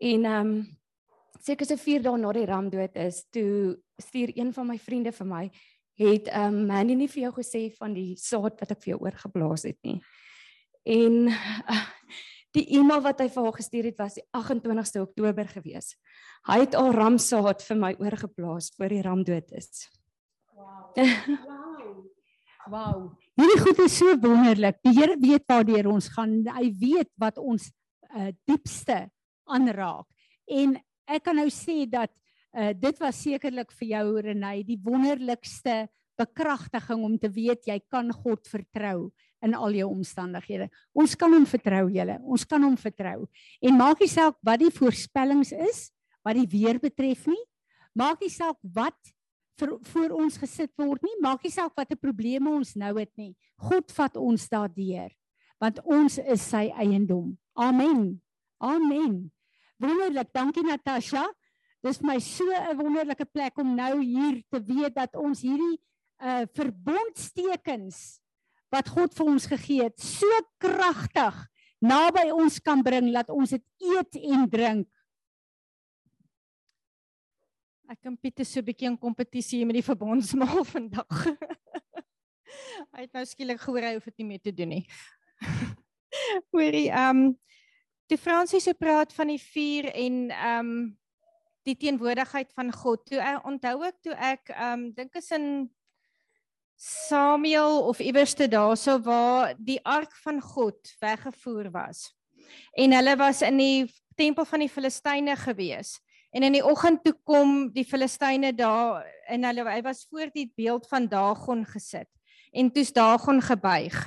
En 0.01 0.25
ehm 0.25 0.51
um, 0.57 0.67
seker 1.43 1.67
so 1.67 1.77
4 1.77 2.03
dae 2.05 2.17
na 2.17 2.31
die 2.33 2.45
ram 2.45 2.69
dood 2.69 2.95
is, 2.95 3.23
toe 3.33 3.77
stuur 4.01 4.33
een 4.35 4.53
van 4.53 4.67
my 4.67 4.77
vriende 4.77 5.11
vir 5.11 5.27
my 5.27 5.43
het 5.97 6.29
ehm 6.29 6.53
um, 6.53 6.65
Mandy 6.69 6.93
nie 6.93 7.09
vir 7.09 7.23
jou 7.27 7.33
gesê 7.39 7.67
van 7.73 7.93
die 7.93 8.15
saad 8.21 8.59
wat 8.61 8.71
ek 8.71 8.83
vir 8.83 8.93
jou 8.93 8.99
oorgeblaas 9.07 9.65
het 9.65 9.79
nie. 9.83 9.97
En 10.85 11.31
uh, 11.33 11.85
die 12.57 12.65
e-mail 12.77 13.01
wat 13.05 13.21
hy 13.23 13.29
vir 13.33 13.47
haar 13.47 13.57
gestuur 13.57 13.89
het 13.89 14.01
was 14.01 14.19
die 14.19 14.25
28ste 14.37 15.01
Oktober 15.01 15.49
gewees. 15.49 15.95
Hy 16.47 16.59
het 16.63 16.77
al 16.77 16.93
ramsaad 16.93 17.65
vir 17.65 17.79
my 17.81 17.93
oorgeblaas 17.97 18.69
voor 18.77 18.93
die 18.93 19.01
ram 19.05 19.23
dood 19.25 19.51
is. 19.57 19.87
Wow. 20.53 20.93
Wow. 20.97 21.67
Wow. 22.67 23.01
Hierdie 23.39 23.61
goed 23.63 23.79
is 23.79 23.97
so 23.97 24.13
wonderlik. 24.21 24.79
Die 24.83 24.93
Here 24.97 25.15
weet 25.21 25.45
waartoe 25.47 25.83
ons 25.87 26.09
gaan. 26.13 26.41
Hy 26.57 26.71
weet 26.77 27.09
wat 27.21 27.37
ons 27.39 27.69
uh, 28.11 28.31
diepste 28.49 29.05
aanraak. 29.47 30.05
En 30.47 30.75
ek 31.07 31.23
kan 31.27 31.37
nou 31.39 31.47
sê 31.53 31.85
dat 31.89 32.11
uh, 32.53 32.73
dit 32.75 32.99
was 33.01 33.21
sekerlik 33.23 33.71
vir 33.79 33.93
jou 33.95 34.05
Renay 34.27 34.63
die 34.67 34.79
wonderlikste 34.83 35.85
bekragtiging 36.17 37.03
om 37.05 37.17
te 37.21 37.29
weet 37.29 37.67
jy 37.69 37.77
kan 37.91 38.09
God 38.11 38.47
vertrou 38.49 39.11
in 39.45 39.53
al 39.53 39.75
jou 39.77 39.89
omstandighede. 39.91 40.65
Ons 40.97 41.13
kan 41.19 41.33
hom 41.33 41.45
vertrou 41.45 41.85
julle. 41.93 42.17
Ons 42.25 42.45
kan 42.49 42.63
hom 42.63 42.77
vertrou. 42.79 43.27
En 43.61 43.77
maak 43.77 44.01
nie 44.01 44.09
saak 44.09 44.37
wat 44.45 44.63
die 44.63 44.73
voorspellings 44.73 45.53
is 45.53 45.87
wat 46.25 46.39
die 46.39 46.47
weer 46.49 46.81
betref 46.81 47.27
nie. 47.29 47.43
Maak 47.95 48.21
nie 48.25 48.33
saak 48.33 48.57
wat 48.75 48.97
vir 49.57 49.77
voor 49.91 50.17
ons 50.17 50.37
gesit 50.41 50.73
word 50.77 51.05
nie. 51.05 51.15
Maak 51.23 51.45
nie 51.45 51.53
saak 51.53 51.77
watter 51.77 51.97
probleme 51.97 52.51
ons 52.51 52.75
nou 52.77 52.95
het 52.97 53.13
nie. 53.17 53.33
God 53.69 53.93
vat 53.93 54.19
ons 54.19 54.49
daardeur 54.51 55.13
want 55.57 55.79
ons 55.89 56.19
is 56.21 56.43
sy 56.51 56.67
eiendom. 56.77 57.31
Amen. 57.57 58.19
Amen. 58.61 59.31
Wonderlik. 59.77 60.33
Dankie 60.33 60.63
Natasha. 60.63 61.27
Dis 61.85 62.01
my 62.01 62.19
so 62.19 62.45
'n 62.49 62.77
wonderlike 62.77 63.25
plek 63.25 63.57
om 63.57 63.75
nou 63.75 64.01
hier 64.01 64.43
te 64.49 64.63
weet 64.63 64.95
dat 64.95 65.15
ons 65.15 65.41
hierdie 65.41 65.77
uh 66.17 66.45
verbondstekens 66.53 68.19
wat 68.73 68.89
God 68.89 69.13
vir 69.13 69.25
ons 69.25 69.45
gegee 69.45 69.83
het, 69.83 69.99
so 70.01 70.27
kragtig 70.57 71.35
naby 71.79 72.31
ons 72.33 72.59
kan 72.59 72.81
bring 72.83 73.11
dat 73.13 73.29
ons 73.29 73.53
dit 73.53 73.63
eet 73.93 74.17
en 74.33 74.49
drink. 74.49 74.87
Ek 77.87 78.09
en 78.09 78.17
Piet 78.19 78.39
is 78.43 78.51
so 78.51 78.59
'n 78.59 78.65
bietjie 78.65 78.89
in 78.89 78.97
kompetisie 78.97 79.65
met 79.65 79.79
die 79.79 79.85
verbondsmaal 79.85 80.65
vandag. 80.75 81.27
hy 82.91 83.01
het 83.05 83.13
nou 83.13 83.25
skielik 83.25 83.61
gehoor 83.61 83.81
hy 83.81 83.93
hoef 83.93 84.09
dit 84.09 84.17
nie 84.17 84.27
meer 84.27 84.41
te 84.41 84.51
doen 84.51 84.69
nie. 84.69 84.85
Hoorie, 86.51 86.89
ehm 86.89 87.17
um, 87.17 87.37
toe 88.07 88.17
Fransie 88.17 88.61
so 88.63 88.73
praat 88.73 89.13
van 89.13 89.33
die 89.33 89.41
vuur 89.41 89.91
en 89.93 90.23
ehm 90.31 90.71
um, 90.71 90.79
die 91.67 91.75
teenwoordigheid 91.75 92.53
van 92.55 92.71
God. 92.71 93.01
Toe 93.09 93.19
ek 93.19 93.47
onthou 93.47 93.81
ek 93.83 93.97
toe 94.01 94.13
ek 94.15 94.53
ehm 94.53 94.73
um, 94.73 94.85
dink 94.95 95.17
is 95.19 95.31
in 95.35 95.67
Samuel 96.77 97.81
of 97.89 97.99
iewerste 97.99 98.47
daarso 98.47 98.99
waar 99.01 99.55
die 99.57 99.79
ark 99.83 100.13
van 100.23 100.39
God 100.41 100.93
weggevoer 101.01 101.71
was. 101.73 102.13
En 102.77 102.93
hulle 102.93 103.15
was 103.17 103.41
in 103.41 103.57
die 103.57 103.87
tempel 104.15 104.45
van 104.45 104.63
die 104.63 104.69
Filistyne 104.69 105.35
gewees. 105.35 105.97
En 106.31 106.43
in 106.43 106.53
die 106.53 106.63
oggend 106.63 107.03
toe 107.03 107.15
kom 107.25 107.71
die 107.73 107.85
Filistyne 107.87 108.53
daar 108.53 109.07
en 109.27 109.47
hulle 109.47 109.65
hy 109.67 109.81
was 109.81 110.05
voor 110.09 110.29
die 110.33 110.51
beeld 110.55 110.87
van 110.87 111.07
Dagon 111.09 111.65
gesit. 111.65 112.09
En 112.53 112.71
toe's 112.71 112.93
Dagon 112.93 113.41
gebuig. 113.41 113.97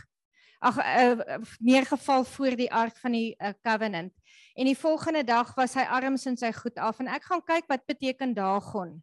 Ag 0.61 0.77
uh, 0.77 1.39
neergeval 1.59 2.25
voor 2.25 2.57
die 2.57 2.69
ark 2.73 2.97
van 3.01 3.15
die 3.17 3.33
uh, 3.39 3.55
covenant. 3.65 4.13
En 4.55 4.69
die 4.69 4.77
volgende 4.77 5.25
dag 5.25 5.55
was 5.57 5.73
sy 5.73 5.87
arms 5.89 6.27
en 6.29 6.37
sy 6.37 6.51
goed 6.53 6.77
af 6.77 7.01
en 7.01 7.09
ek 7.09 7.25
gaan 7.31 7.41
kyk 7.47 7.71
wat 7.71 7.87
beteken 7.89 8.35
Dagon. 8.37 8.99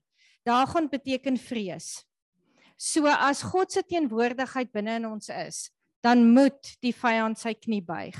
Dagon 0.45 0.89
beteken 0.89 1.39
vrees. 1.41 2.05
So 2.77 3.09
as 3.09 3.41
God 3.41 3.73
se 3.73 3.81
teenwoordigheid 3.81 4.69
binne 4.71 4.99
in 4.99 5.07
ons 5.09 5.31
is, 5.33 5.71
dan 6.05 6.27
moet 6.29 6.75
die 6.85 6.93
vyand 6.93 7.39
sy 7.41 7.55
knie 7.57 7.81
buig 7.81 8.17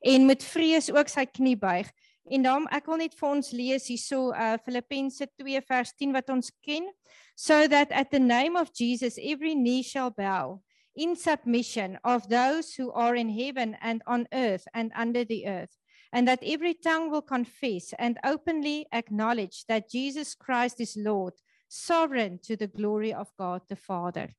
en 0.00 0.24
met 0.26 0.44
vrees 0.44 0.88
ook 0.90 1.10
sy 1.12 1.26
knie 1.28 1.56
buig. 1.60 1.88
En 2.30 2.42
dan 2.42 2.66
ek 2.74 2.86
wil 2.88 3.00
net 3.02 3.14
vir 3.18 3.28
ons 3.28 3.52
lees 3.54 3.88
hierso 3.90 4.30
uh 4.32 4.56
Filippense 4.64 5.26
2 5.40 5.62
vers 5.68 5.92
10 5.98 6.14
wat 6.16 6.30
ons 6.32 6.50
ken 6.64 6.86
so 7.34 7.66
that 7.68 7.92
at 7.92 8.10
the 8.10 8.20
name 8.20 8.58
of 8.58 8.70
Jesus 8.76 9.18
every 9.18 9.54
knee 9.54 9.82
shall 9.82 10.10
bow 10.10 10.60
in 10.94 11.16
submission 11.16 11.98
of 12.04 12.28
those 12.28 12.74
who 12.74 12.90
are 12.92 13.14
in 13.14 13.28
heaven 13.28 13.76
and 13.80 14.02
on 14.06 14.26
earth 14.32 14.66
and 14.74 14.92
under 14.94 15.24
the 15.24 15.46
earth 15.46 15.76
and 16.12 16.26
that 16.26 16.42
every 16.42 16.74
tongue 16.74 17.10
will 17.10 17.22
confess 17.22 17.94
and 17.98 18.18
openly 18.24 18.86
acknowledge 18.92 19.64
that 19.68 19.90
Jesus 19.90 20.34
Christ 20.34 20.80
is 20.80 20.96
Lord 20.96 21.34
sovereign 21.68 22.40
to 22.42 22.56
the 22.56 22.66
glory 22.66 23.14
of 23.14 23.30
God 23.38 23.62
the 23.68 23.76
Father. 23.76 24.34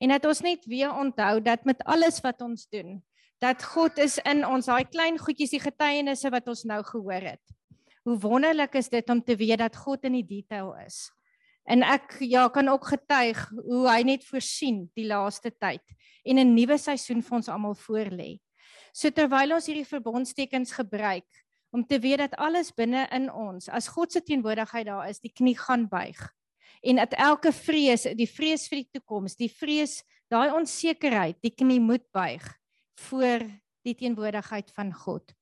En 0.00 0.08
dat 0.08 0.24
ons 0.24 0.40
net 0.40 0.64
weer 0.66 0.90
onthou 0.96 1.40
dat 1.44 1.64
met 1.64 1.82
alles 1.84 2.20
wat 2.24 2.40
ons 2.40 2.66
doen, 2.72 2.98
dat 3.40 3.62
God 3.62 3.98
is 4.00 4.18
in 4.24 4.42
ons 4.46 4.66
daai 4.68 4.84
klein 4.88 5.18
goedjies 5.20 5.54
die 5.54 5.62
getuienisse 5.62 6.32
wat 6.32 6.48
ons 6.48 6.64
nou 6.68 6.80
gehoor 6.84 7.28
het. 7.34 7.42
Hoe 8.08 8.16
wonderlik 8.20 8.74
is 8.80 8.88
dit 8.88 9.12
om 9.12 9.20
te 9.22 9.36
weet 9.36 9.60
dat 9.60 9.76
God 9.76 10.04
in 10.08 10.16
die 10.18 10.26
detail 10.26 10.72
is. 10.86 11.10
En 11.68 11.82
ek 11.82 12.16
ja 12.24 12.48
kan 12.48 12.68
ook 12.68 12.86
getuig 12.92 13.40
hoe 13.50 13.84
hy 13.88 14.02
net 14.02 14.24
voorsien 14.24 14.86
die 14.96 15.06
laaste 15.06 15.50
tyd 15.50 15.84
en 16.24 16.38
'n 16.38 16.54
nuwe 16.54 16.78
seisoen 16.78 17.22
vir 17.22 17.36
ons 17.36 17.48
almal 17.48 17.74
voorlê. 17.74 18.40
So 18.92 19.10
terwyl 19.10 19.54
ons 19.54 19.66
hierdie 19.66 19.86
verbondstekens 19.86 20.72
gebruik 20.72 21.28
om 21.70 21.86
te 21.86 21.98
weet 21.98 22.18
dat 22.18 22.34
alles 22.34 22.72
binne 22.74 23.06
in 23.14 23.30
ons 23.30 23.68
as 23.68 23.88
God 23.88 24.12
se 24.12 24.20
teenwoordigheid 24.20 24.86
daar 24.86 25.08
is, 25.08 25.20
die 25.20 25.32
knie 25.32 25.56
gaan 25.58 25.88
buig 25.88 26.18
en 26.82 26.96
dat 26.96 27.12
elke 27.12 27.52
vrees, 27.52 28.06
die 28.16 28.28
vrees 28.28 28.68
vir 28.68 28.82
die 28.82 28.88
toekoms, 28.98 29.36
die 29.36 29.50
vrees, 29.52 30.00
daai 30.32 30.50
onsekerheid, 30.56 31.36
die 31.44 31.52
knie 31.52 31.80
moet 31.80 32.06
buig 32.14 32.44
voor 33.08 33.44
die 33.84 33.94
teenwoordigheid 33.94 34.70
van 34.76 34.92
God. 34.92 35.34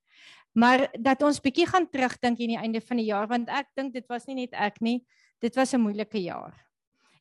Maar 0.58 0.88
dat 0.98 1.22
ons 1.22 1.40
bietjie 1.42 1.68
gaan 1.68 1.86
terugdink 1.90 2.40
in 2.42 2.54
die 2.54 2.58
einde 2.58 2.80
van 2.82 2.98
die 2.98 3.06
jaar 3.10 3.28
want 3.30 3.50
ek 3.52 3.70
dink 3.78 3.94
dit 3.94 4.06
was 4.10 4.26
nie 4.26 4.40
net 4.42 4.56
ek 4.58 4.80
nie, 4.82 4.98
dit 5.40 5.54
was 5.54 5.72
'n 5.72 5.80
moeilike 5.80 6.22
jaar. 6.22 6.54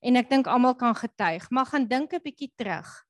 En 0.01 0.15
ek 0.15 0.29
dink 0.29 0.47
almal 0.47 0.75
kan 0.75 0.95
getuig, 0.95 1.49
maar 1.49 1.65
gaan 1.65 1.87
dink 1.87 2.13
'n 2.13 2.21
bietjie 2.21 2.51
terug. 2.55 3.05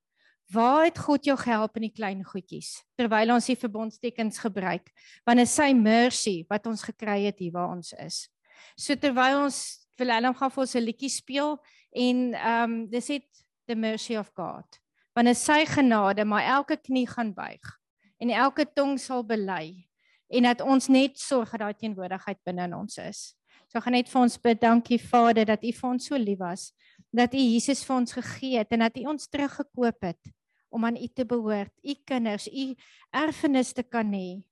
Waar 0.51 0.85
het 0.85 0.97
God 0.97 1.25
jou 1.25 1.37
gehelp 1.37 1.75
in 1.75 1.81
die 1.81 1.93
klein 1.93 2.23
goedjies 2.23 2.83
terwyl 2.95 3.33
ons 3.33 3.45
die 3.45 3.55
verbondstekens 3.55 4.39
gebruik? 4.39 4.91
Want 5.25 5.39
is 5.39 5.55
sy 5.55 5.73
mercy 5.73 6.45
wat 6.47 6.65
ons 6.67 6.83
gekry 6.83 7.25
het 7.25 7.39
hier 7.39 7.51
waar 7.51 7.75
ons 7.75 7.93
is. 7.93 8.29
So 8.75 8.95
terwyl 8.95 9.43
ons 9.43 9.87
Willem 9.97 10.33
gaan 10.33 10.51
vir 10.51 10.61
ons 10.61 10.75
'n 10.75 10.83
liedjie 10.83 11.09
speel 11.09 11.57
en 11.91 12.33
ehm 12.33 12.63
um, 12.63 12.89
dis 12.89 13.07
het 13.07 13.27
the 13.65 13.75
mercy 13.75 14.15
of 14.15 14.31
God. 14.33 14.79
Want 15.13 15.27
is 15.27 15.43
sy 15.43 15.65
genade, 15.65 16.25
maar 16.25 16.43
elke 16.43 16.77
knie 16.77 17.07
gaan 17.07 17.33
buig 17.33 17.79
en 18.17 18.29
elke 18.29 18.65
tong 18.73 18.99
sal 18.99 19.23
bely 19.23 19.87
en 20.27 20.43
dat 20.43 20.61
ons 20.61 20.87
net 20.87 21.19
sorg 21.19 21.51
dat 21.51 21.59
daai 21.59 21.73
teenwoordigheid 21.73 22.43
binne 22.43 22.63
in 22.63 22.73
ons 22.73 22.97
is. 22.97 23.36
So 23.67 23.83
gaan 23.83 23.97
net 23.97 24.07
vir 24.07 24.21
ons 24.21 24.37
bid, 24.39 24.61
dankie 24.61 24.99
Vader 25.01 25.45
dat 25.49 25.63
U 25.63 25.71
vir 25.75 25.89
ons 25.89 26.07
so 26.07 26.15
lief 26.15 26.39
was, 26.39 26.71
dat 27.11 27.33
U 27.35 27.41
Jesus 27.41 27.83
vir 27.83 27.95
ons 27.97 28.15
gegee 28.15 28.61
het 28.61 28.71
en 28.71 28.85
dat 28.85 28.97
U 28.97 29.07
ons 29.11 29.27
teruggekoop 29.27 30.07
het 30.07 30.33
om 30.71 30.85
aan 30.87 30.97
U 30.99 31.07
te 31.07 31.25
behoort, 31.27 31.73
U 31.83 31.93
kinders, 32.07 32.47
U 32.47 32.73
erfenis 33.11 33.73
te 33.75 33.83
kan 33.83 34.11
hê. 34.15 34.43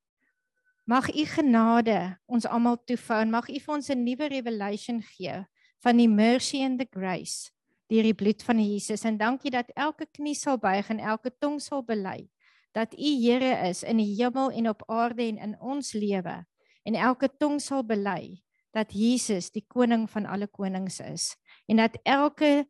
Mag 0.86 1.07
U 1.09 1.26
genade 1.32 1.97
ons 2.28 2.45
almal 2.45 2.78
toevou 2.84 3.24
en 3.24 3.32
mag 3.34 3.47
U 3.49 3.59
vir 3.59 3.76
ons 3.76 3.89
'n 3.89 4.03
nuwe 4.03 4.28
revelation 4.30 5.01
gee 5.01 5.45
van 5.84 5.97
die 5.97 6.09
mercy 6.09 6.63
and 6.63 6.80
the 6.80 6.88
grace 6.89 7.51
deur 7.91 8.03
die 8.03 8.18
bloed 8.18 8.41
van 8.43 8.59
Jesus 8.59 9.05
en 9.05 9.18
dankie 9.18 9.51
dat 9.53 9.70
elke 9.76 10.07
knie 10.18 10.36
sal 10.36 10.57
buig 10.57 10.89
en 10.89 10.99
elke 10.99 11.30
tong 11.39 11.59
sal 11.61 11.84
bely 11.86 12.26
dat 12.74 12.93
U 12.93 13.11
Here 13.22 13.70
is 13.70 13.84
in 13.84 13.97
die 14.01 14.16
hemel 14.18 14.51
en 14.51 14.70
op 14.70 14.84
aarde 14.89 15.24
en 15.24 15.38
in 15.38 15.53
ons 15.61 15.93
lewe 15.93 16.45
en 16.86 16.95
elke 16.95 17.30
tong 17.30 17.59
sal 17.61 17.84
bely 17.86 18.41
dat 18.76 18.91
Jesus 18.93 19.51
die 19.55 19.63
koning 19.67 20.09
van 20.11 20.28
alle 20.28 20.47
konings 20.51 20.99
is 20.99 21.32
en 21.71 21.80
dat 21.80 21.95
elke 22.03 22.65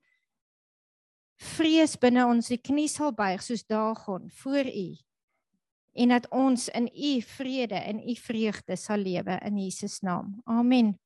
vrees 1.42 1.98
binne 2.00 2.26
ons 2.30 2.52
die 2.54 2.62
knie 2.62 2.88
sal 2.92 3.12
buig 3.16 3.44
soos 3.44 3.66
Dagon 3.68 4.30
voor 4.42 4.70
U 4.70 4.88
en 5.96 6.12
dat 6.12 6.28
ons 6.30 6.68
in 6.70 6.90
U 6.92 7.22
vrede 7.22 7.76
en 7.76 8.04
U 8.04 8.16
vreugde 8.20 8.76
sal 8.76 9.04
lewe 9.04 9.40
in 9.48 9.58
Jesus 9.58 10.00
naam. 10.00 10.42
Amen. 10.44 11.00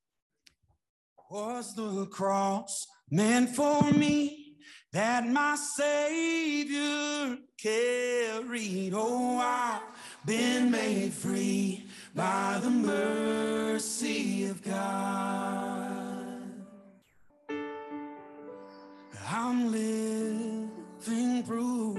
Was 1.29 1.75
the 1.75 2.07
cross 2.09 2.87
meant 3.05 3.49
for 3.55 3.93
me 3.93 4.55
that 4.91 5.27
my 5.27 5.55
Savior 5.55 7.37
carried? 7.55 8.93
Oh, 8.93 9.37
I've 9.37 9.81
been 10.25 10.71
made 10.71 11.13
free 11.13 11.88
by 12.15 12.59
the 12.61 12.69
mercy 12.69 14.45
of 14.45 14.63
God. 14.63 15.99
I'm 19.31 19.71
living 19.71 21.43
proof 21.43 21.97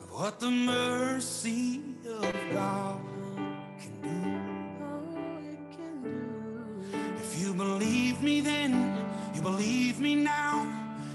of 0.00 0.10
what 0.10 0.40
the 0.40 0.50
mercy 0.50 1.82
of 2.06 2.34
God 2.52 3.00
can 3.78 4.00
do. 4.00 4.10
If 7.18 7.40
you 7.40 7.52
believe 7.54 8.22
me 8.22 8.40
then, 8.40 8.96
you 9.34 9.42
believe 9.42 10.00
me 10.00 10.14
now. 10.14 10.66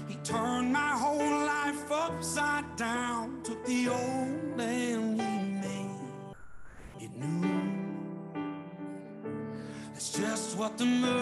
He 0.08 0.14
turned 0.22 0.72
my 0.72 0.92
whole 0.92 1.18
life 1.18 1.90
upside 1.90 2.76
down, 2.76 3.40
took 3.42 3.64
the 3.66 3.88
old 3.88 4.25
the 10.76 10.84
mercy 10.84 11.15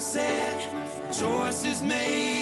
said, 0.00 0.66
choices 1.12 1.82
made 1.82 2.39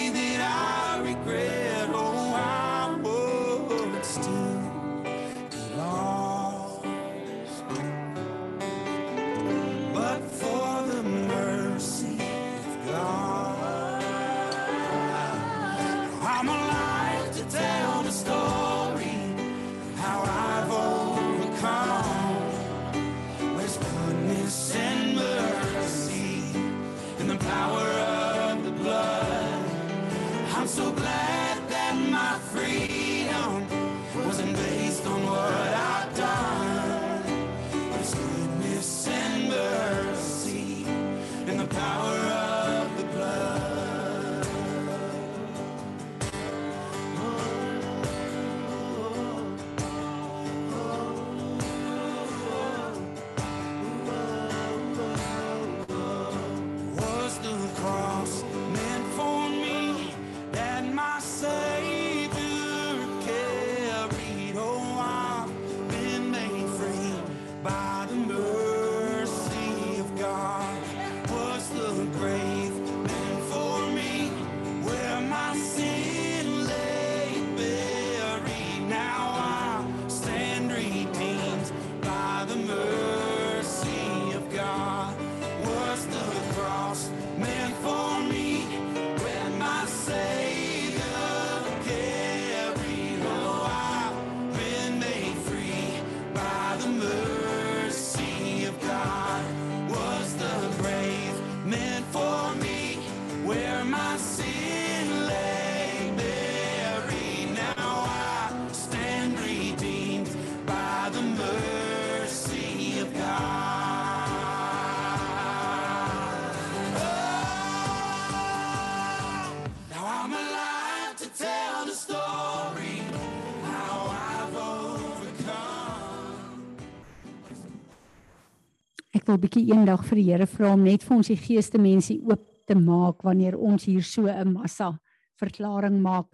wil 129.29 129.37
bietjie 129.37 129.67
eendag 129.69 130.01
vir 130.07 130.17
die 130.17 130.23
Here 130.31 130.45
vra 130.49 130.71
om 130.73 130.81
net 130.81 131.03
vir 131.05 131.19
ons 131.19 131.27
die 131.29 131.37
geeste 131.37 131.77
mense 131.77 132.15
oop 132.25 132.47
te 132.65 132.73
maak 132.73 133.21
wanneer 133.21 133.59
ons 133.61 133.83
hier 133.85 134.01
so 134.01 134.25
'n 134.25 134.53
massa 134.53 134.97
verklaring 135.37 136.01
maak 136.01 136.33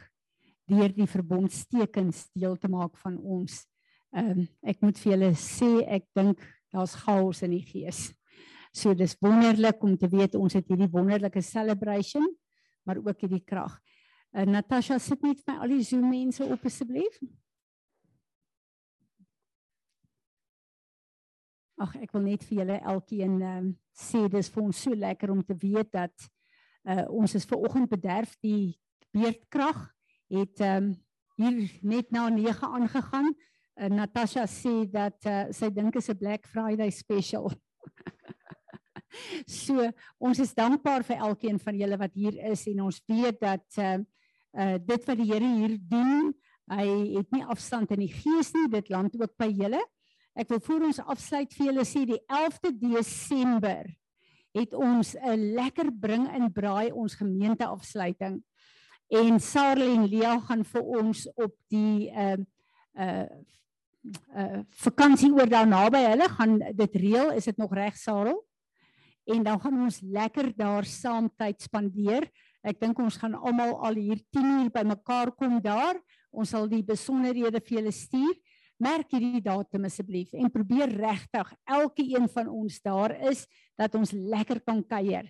deur 0.70 0.88
die 0.88 1.08
verbondstekens 1.08 2.30
deel 2.34 2.56
te 2.56 2.70
maak 2.70 2.96
van 3.04 3.18
ons. 3.18 3.66
Ehm 4.16 4.32
um, 4.32 4.48
ek 4.64 4.82
moet 4.82 4.98
vir 4.98 5.12
julle 5.12 5.32
sê 5.36 5.84
ek 5.88 6.06
dink 6.16 6.40
daar's 6.72 6.96
chaos 6.96 7.44
in 7.44 7.52
die 7.52 7.66
gees. 7.68 8.14
So 8.72 8.94
dis 8.94 9.18
wonderlik 9.20 9.84
om 9.84 9.98
te 9.98 10.08
weet 10.08 10.36
ons 10.36 10.54
het 10.54 10.68
hierdie 10.68 10.92
wonderlike 10.92 11.42
celebration 11.42 12.24
maar 12.86 12.98
ook 12.98 13.22
hierdie 13.22 13.44
krag. 13.44 13.82
Uh, 14.32 14.46
Natasha 14.46 15.00
sit 15.00 15.22
net 15.22 15.44
vir 15.44 15.54
my 15.54 15.60
al 15.62 15.68
die 15.68 15.84
Zoom 15.84 16.10
mense 16.10 16.46
op 16.46 16.66
asseblief. 16.66 17.20
Ag 21.82 21.96
ek 22.00 22.14
wil 22.16 22.24
net 22.24 22.44
vir 22.48 22.62
julle 22.62 22.78
elkeen 22.88 23.36
um, 23.44 23.68
sê 23.96 24.26
dis 24.32 24.50
vir 24.52 24.64
ons 24.64 24.84
so 24.88 24.96
lekker 24.96 25.32
om 25.32 25.42
te 25.44 25.56
weet 25.60 25.92
dat 25.92 26.14
uh, 26.88 27.04
ons 27.10 27.36
is 27.36 27.48
ver 27.48 27.64
oggend 27.68 27.90
bederf 27.92 28.36
die 28.44 28.78
beerdkrag 29.16 29.82
het 30.32 30.62
um, 30.64 30.94
hier 31.36 31.60
net 31.84 32.12
na 32.16 32.30
9 32.32 32.72
aangegaan. 32.80 33.34
Uh, 33.76 33.90
Natasha 33.92 34.46
sê 34.48 34.86
dat 34.92 35.28
uh, 35.28 35.46
sy 35.52 35.70
dink 35.74 35.96
is 36.00 36.10
'n 36.10 36.18
Black 36.18 36.48
Friday 36.48 36.90
special. 36.92 37.52
so 39.60 39.84
ons 40.20 40.40
is 40.40 40.56
dankbaar 40.56 41.04
vir 41.04 41.20
elkeen 41.28 41.60
van 41.60 41.76
julle 41.76 42.00
wat 42.00 42.16
hier 42.16 42.40
is 42.52 42.66
en 42.72 42.86
ons 42.88 43.02
weet 43.08 43.40
dat 43.40 43.68
uh, 43.80 44.00
uh 44.56 44.78
dit 44.80 45.08
wat 45.08 45.18
die 45.20 45.28
Here 45.28 45.52
hier 45.60 45.78
doen, 45.80 46.32
hy 46.72 46.88
het 47.20 47.32
nie 47.36 47.44
afstand 47.44 47.92
in 47.92 48.06
die 48.08 48.14
gees 48.14 48.54
nie, 48.56 48.70
dit 48.72 48.90
land 48.90 49.16
ook 49.20 49.36
by 49.38 49.52
julle. 49.52 49.84
Ek 50.36 50.50
wil 50.52 50.60
voor 50.60 50.90
ons 50.90 51.00
afsluit 51.00 51.54
vir 51.56 51.70
julle 51.70 51.86
sê 51.88 52.02
die 52.08 52.20
11de 52.28 52.74
Desember 52.76 53.88
het 54.56 54.74
ons 54.76 55.16
'n 55.16 55.56
lekker 55.56 55.92
bring 55.92 56.28
in 56.36 56.52
braai 56.52 56.92
ons 56.92 57.16
gemeente 57.16 57.66
afsluiting. 57.66 58.44
En 59.08 59.40
Sarah 59.40 59.94
en 59.96 60.08
Lia 60.08 60.40
gaan 60.40 60.64
vir 60.64 60.82
ons 60.82 61.28
op 61.36 61.56
die 61.72 62.10
ehm 62.12 62.44
uh, 63.00 63.04
uh 63.04 63.28
uh 64.36 64.60
vakansie 64.86 65.32
oor 65.34 65.50
daar 65.50 65.68
naby 65.68 65.98
hulle 65.98 66.28
gaan 66.30 66.60
dit 66.60 66.96
reël, 66.96 67.32
is 67.32 67.46
dit 67.46 67.58
nog 67.58 67.74
reg 67.74 67.98
Sarah? 67.98 68.38
En 69.26 69.44
dan 69.44 69.60
gaan 69.60 69.82
ons 69.82 70.00
lekker 70.02 70.52
daar 70.56 70.86
saam 70.86 71.30
tyd 71.38 71.62
spandeer. 71.62 72.28
Ek 72.62 72.80
dink 72.80 73.00
ons 73.00 73.18
gaan 73.18 73.34
almal 73.34 73.74
al 73.82 73.96
hier 73.98 74.20
10 74.30 74.46
uur 74.60 74.70
bymekaar 74.70 75.32
kom 75.32 75.62
daar. 75.62 75.98
Ons 76.30 76.50
sal 76.50 76.68
die 76.70 76.84
besonderhede 76.84 77.62
vir 77.62 77.78
julle 77.80 77.92
stuur. 77.92 78.36
Merk 78.82 79.14
hierdie 79.16 79.40
datum 79.44 79.88
asseblief 79.88 80.34
en 80.36 80.52
probeer 80.52 80.92
regtig 80.92 81.52
elke 81.64 82.04
een 82.04 82.28
van 82.34 82.50
ons 82.52 82.82
daar 82.84 83.14
is 83.32 83.46
dat 83.80 83.96
ons 83.96 84.12
lekker 84.12 84.60
kan 84.68 84.82
kuier 84.84 85.30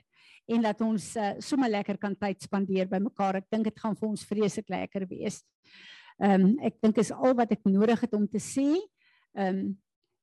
en 0.49 0.65
dat 0.65 0.81
ons 0.81 1.11
uh, 1.17 1.33
sommer 1.41 1.69
lekker 1.69 1.99
kan 2.01 2.15
tyd 2.17 2.41
spandeer 2.41 2.89
bymekaar. 2.89 3.41
Ek 3.41 3.49
dink 3.53 3.69
dit 3.69 3.79
gaan 3.81 3.97
vir 3.97 4.09
ons 4.09 4.25
vreeslik 4.25 4.69
lekker 4.73 5.05
wees. 5.09 5.41
Ehm 6.21 6.45
um, 6.47 6.51
ek 6.63 6.77
dink 6.81 7.01
is 7.01 7.11
al 7.11 7.35
wat 7.37 7.51
ek 7.51 7.65
nodig 7.69 8.05
het 8.05 8.13
om 8.17 8.27
te 8.29 8.41
sê. 8.41 8.69
Ehm 9.37 9.61
um, 9.61 9.73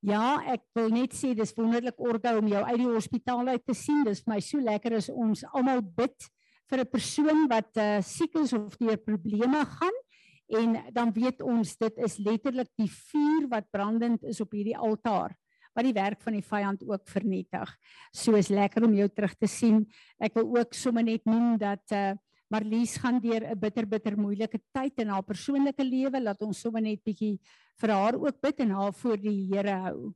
ja, 0.02 0.42
ek 0.50 0.64
wil 0.74 0.88
net 0.90 1.14
sê 1.14 1.30
dis 1.38 1.54
wonderlik 1.54 2.00
orde 2.02 2.32
om 2.34 2.48
jou 2.50 2.62
uit 2.72 2.78
die 2.80 2.90
hospitaal 2.90 3.52
uit 3.54 3.66
te 3.66 3.74
sien. 3.76 4.02
Dis 4.02 4.24
vir 4.24 4.34
my 4.34 4.40
so 4.42 4.58
lekker 4.58 4.96
as 4.98 5.10
ons 5.12 5.44
almal 5.52 5.82
bid 5.82 6.30
vir 6.72 6.82
'n 6.82 6.90
persoon 6.90 7.46
wat 7.46 7.70
uh, 7.78 8.00
siek 8.02 8.34
is 8.40 8.54
of 8.56 8.74
deur 8.80 8.98
probleme 8.98 9.62
gaan 9.78 10.01
en 10.52 10.76
dan 10.92 11.12
weet 11.12 11.42
ons 11.42 11.76
dit 11.80 12.02
is 12.06 12.18
letterlik 12.18 12.68
die 12.76 12.90
vuur 12.90 13.48
wat 13.52 13.70
brandend 13.70 14.24
is 14.28 14.40
op 14.40 14.52
hierdie 14.52 14.76
altaar 14.76 15.36
wat 15.72 15.86
die 15.88 15.96
werk 15.96 16.20
van 16.20 16.36
die 16.36 16.44
vyand 16.44 16.82
ook 16.84 17.06
vernietig. 17.08 17.70
So 18.12 18.36
is 18.36 18.50
lekker 18.52 18.84
om 18.84 18.92
jou 18.92 19.08
terug 19.08 19.32
te 19.40 19.48
sien. 19.48 19.86
Ek 20.20 20.36
wil 20.36 20.50
ook 20.58 20.76
sommer 20.76 21.04
net 21.06 21.24
noem 21.28 21.56
dat 21.60 21.96
uh 21.96 22.12
Marlies 22.52 22.98
gaan 23.00 23.16
deur 23.16 23.40
'n 23.48 23.56
bitter 23.56 23.86
bitter 23.88 24.12
moeilike 24.12 24.60
tyd 24.76 24.98
in 25.00 25.08
haar 25.08 25.24
persoonlike 25.24 25.80
lewe. 25.80 26.20
Laat 26.20 26.42
ons 26.42 26.60
sommer 26.60 26.82
net 26.82 27.00
bietjie 27.00 27.40
vir 27.80 27.90
haar 27.90 28.14
ook 28.14 28.42
bid 28.42 28.60
en 28.60 28.70
haar 28.76 28.92
voor 28.92 29.16
die 29.16 29.48
Here 29.48 29.72
hou. 29.72 30.12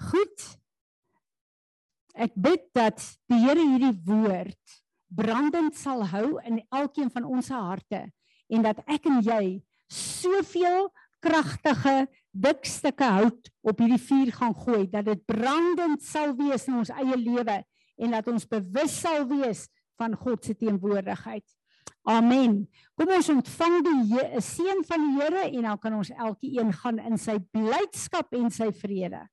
Goed. 0.00 0.56
Ek 2.14 2.32
bid 2.34 2.72
dat 2.72 3.04
die 3.28 3.36
Here 3.36 3.60
hierdie 3.60 4.00
woord 4.06 4.80
brandend 5.12 5.76
sal 5.76 6.06
hou 6.08 6.40
in 6.42 6.62
elkeen 6.72 7.10
van 7.10 7.24
ons 7.24 7.48
harte 7.52 8.06
en 8.52 8.62
dat 8.66 8.80
ek 8.86 9.08
en 9.10 9.20
jy 9.24 9.42
soveel 9.92 10.90
kragtige 11.24 12.06
dik 12.36 12.66
stukke 12.68 13.08
hout 13.18 13.50
op 13.64 13.80
hierdie 13.80 14.02
vuur 14.02 14.32
gaan 14.36 14.54
gooi 14.54 14.84
dat 14.92 15.06
dit 15.08 15.22
brandend 15.28 16.02
sal 16.04 16.34
wees 16.38 16.66
in 16.68 16.80
ons 16.82 16.92
eie 16.92 17.16
lewe 17.16 17.60
en 17.96 18.16
dat 18.16 18.26
ons 18.28 18.48
bewus 18.48 18.98
sal 19.00 19.24
wees 19.30 19.66
van 19.96 20.12
God 20.20 20.44
se 20.44 20.52
teenwoordigheid. 20.54 21.44
Amen. 22.06 22.66
Kom 22.94 23.10
ons 23.16 23.30
ontvang 23.32 23.78
die 23.86 24.40
seën 24.44 24.82
van 24.86 25.06
die 25.06 25.14
Here 25.16 25.46
en 25.48 25.70
dan 25.70 25.80
kan 25.82 25.96
ons 25.96 26.12
elkeen 26.12 26.70
gaan 26.76 27.00
in 27.02 27.18
sy 27.18 27.38
blydskap 27.54 28.36
en 28.36 28.52
sy 28.52 28.68
vrede. 28.76 29.24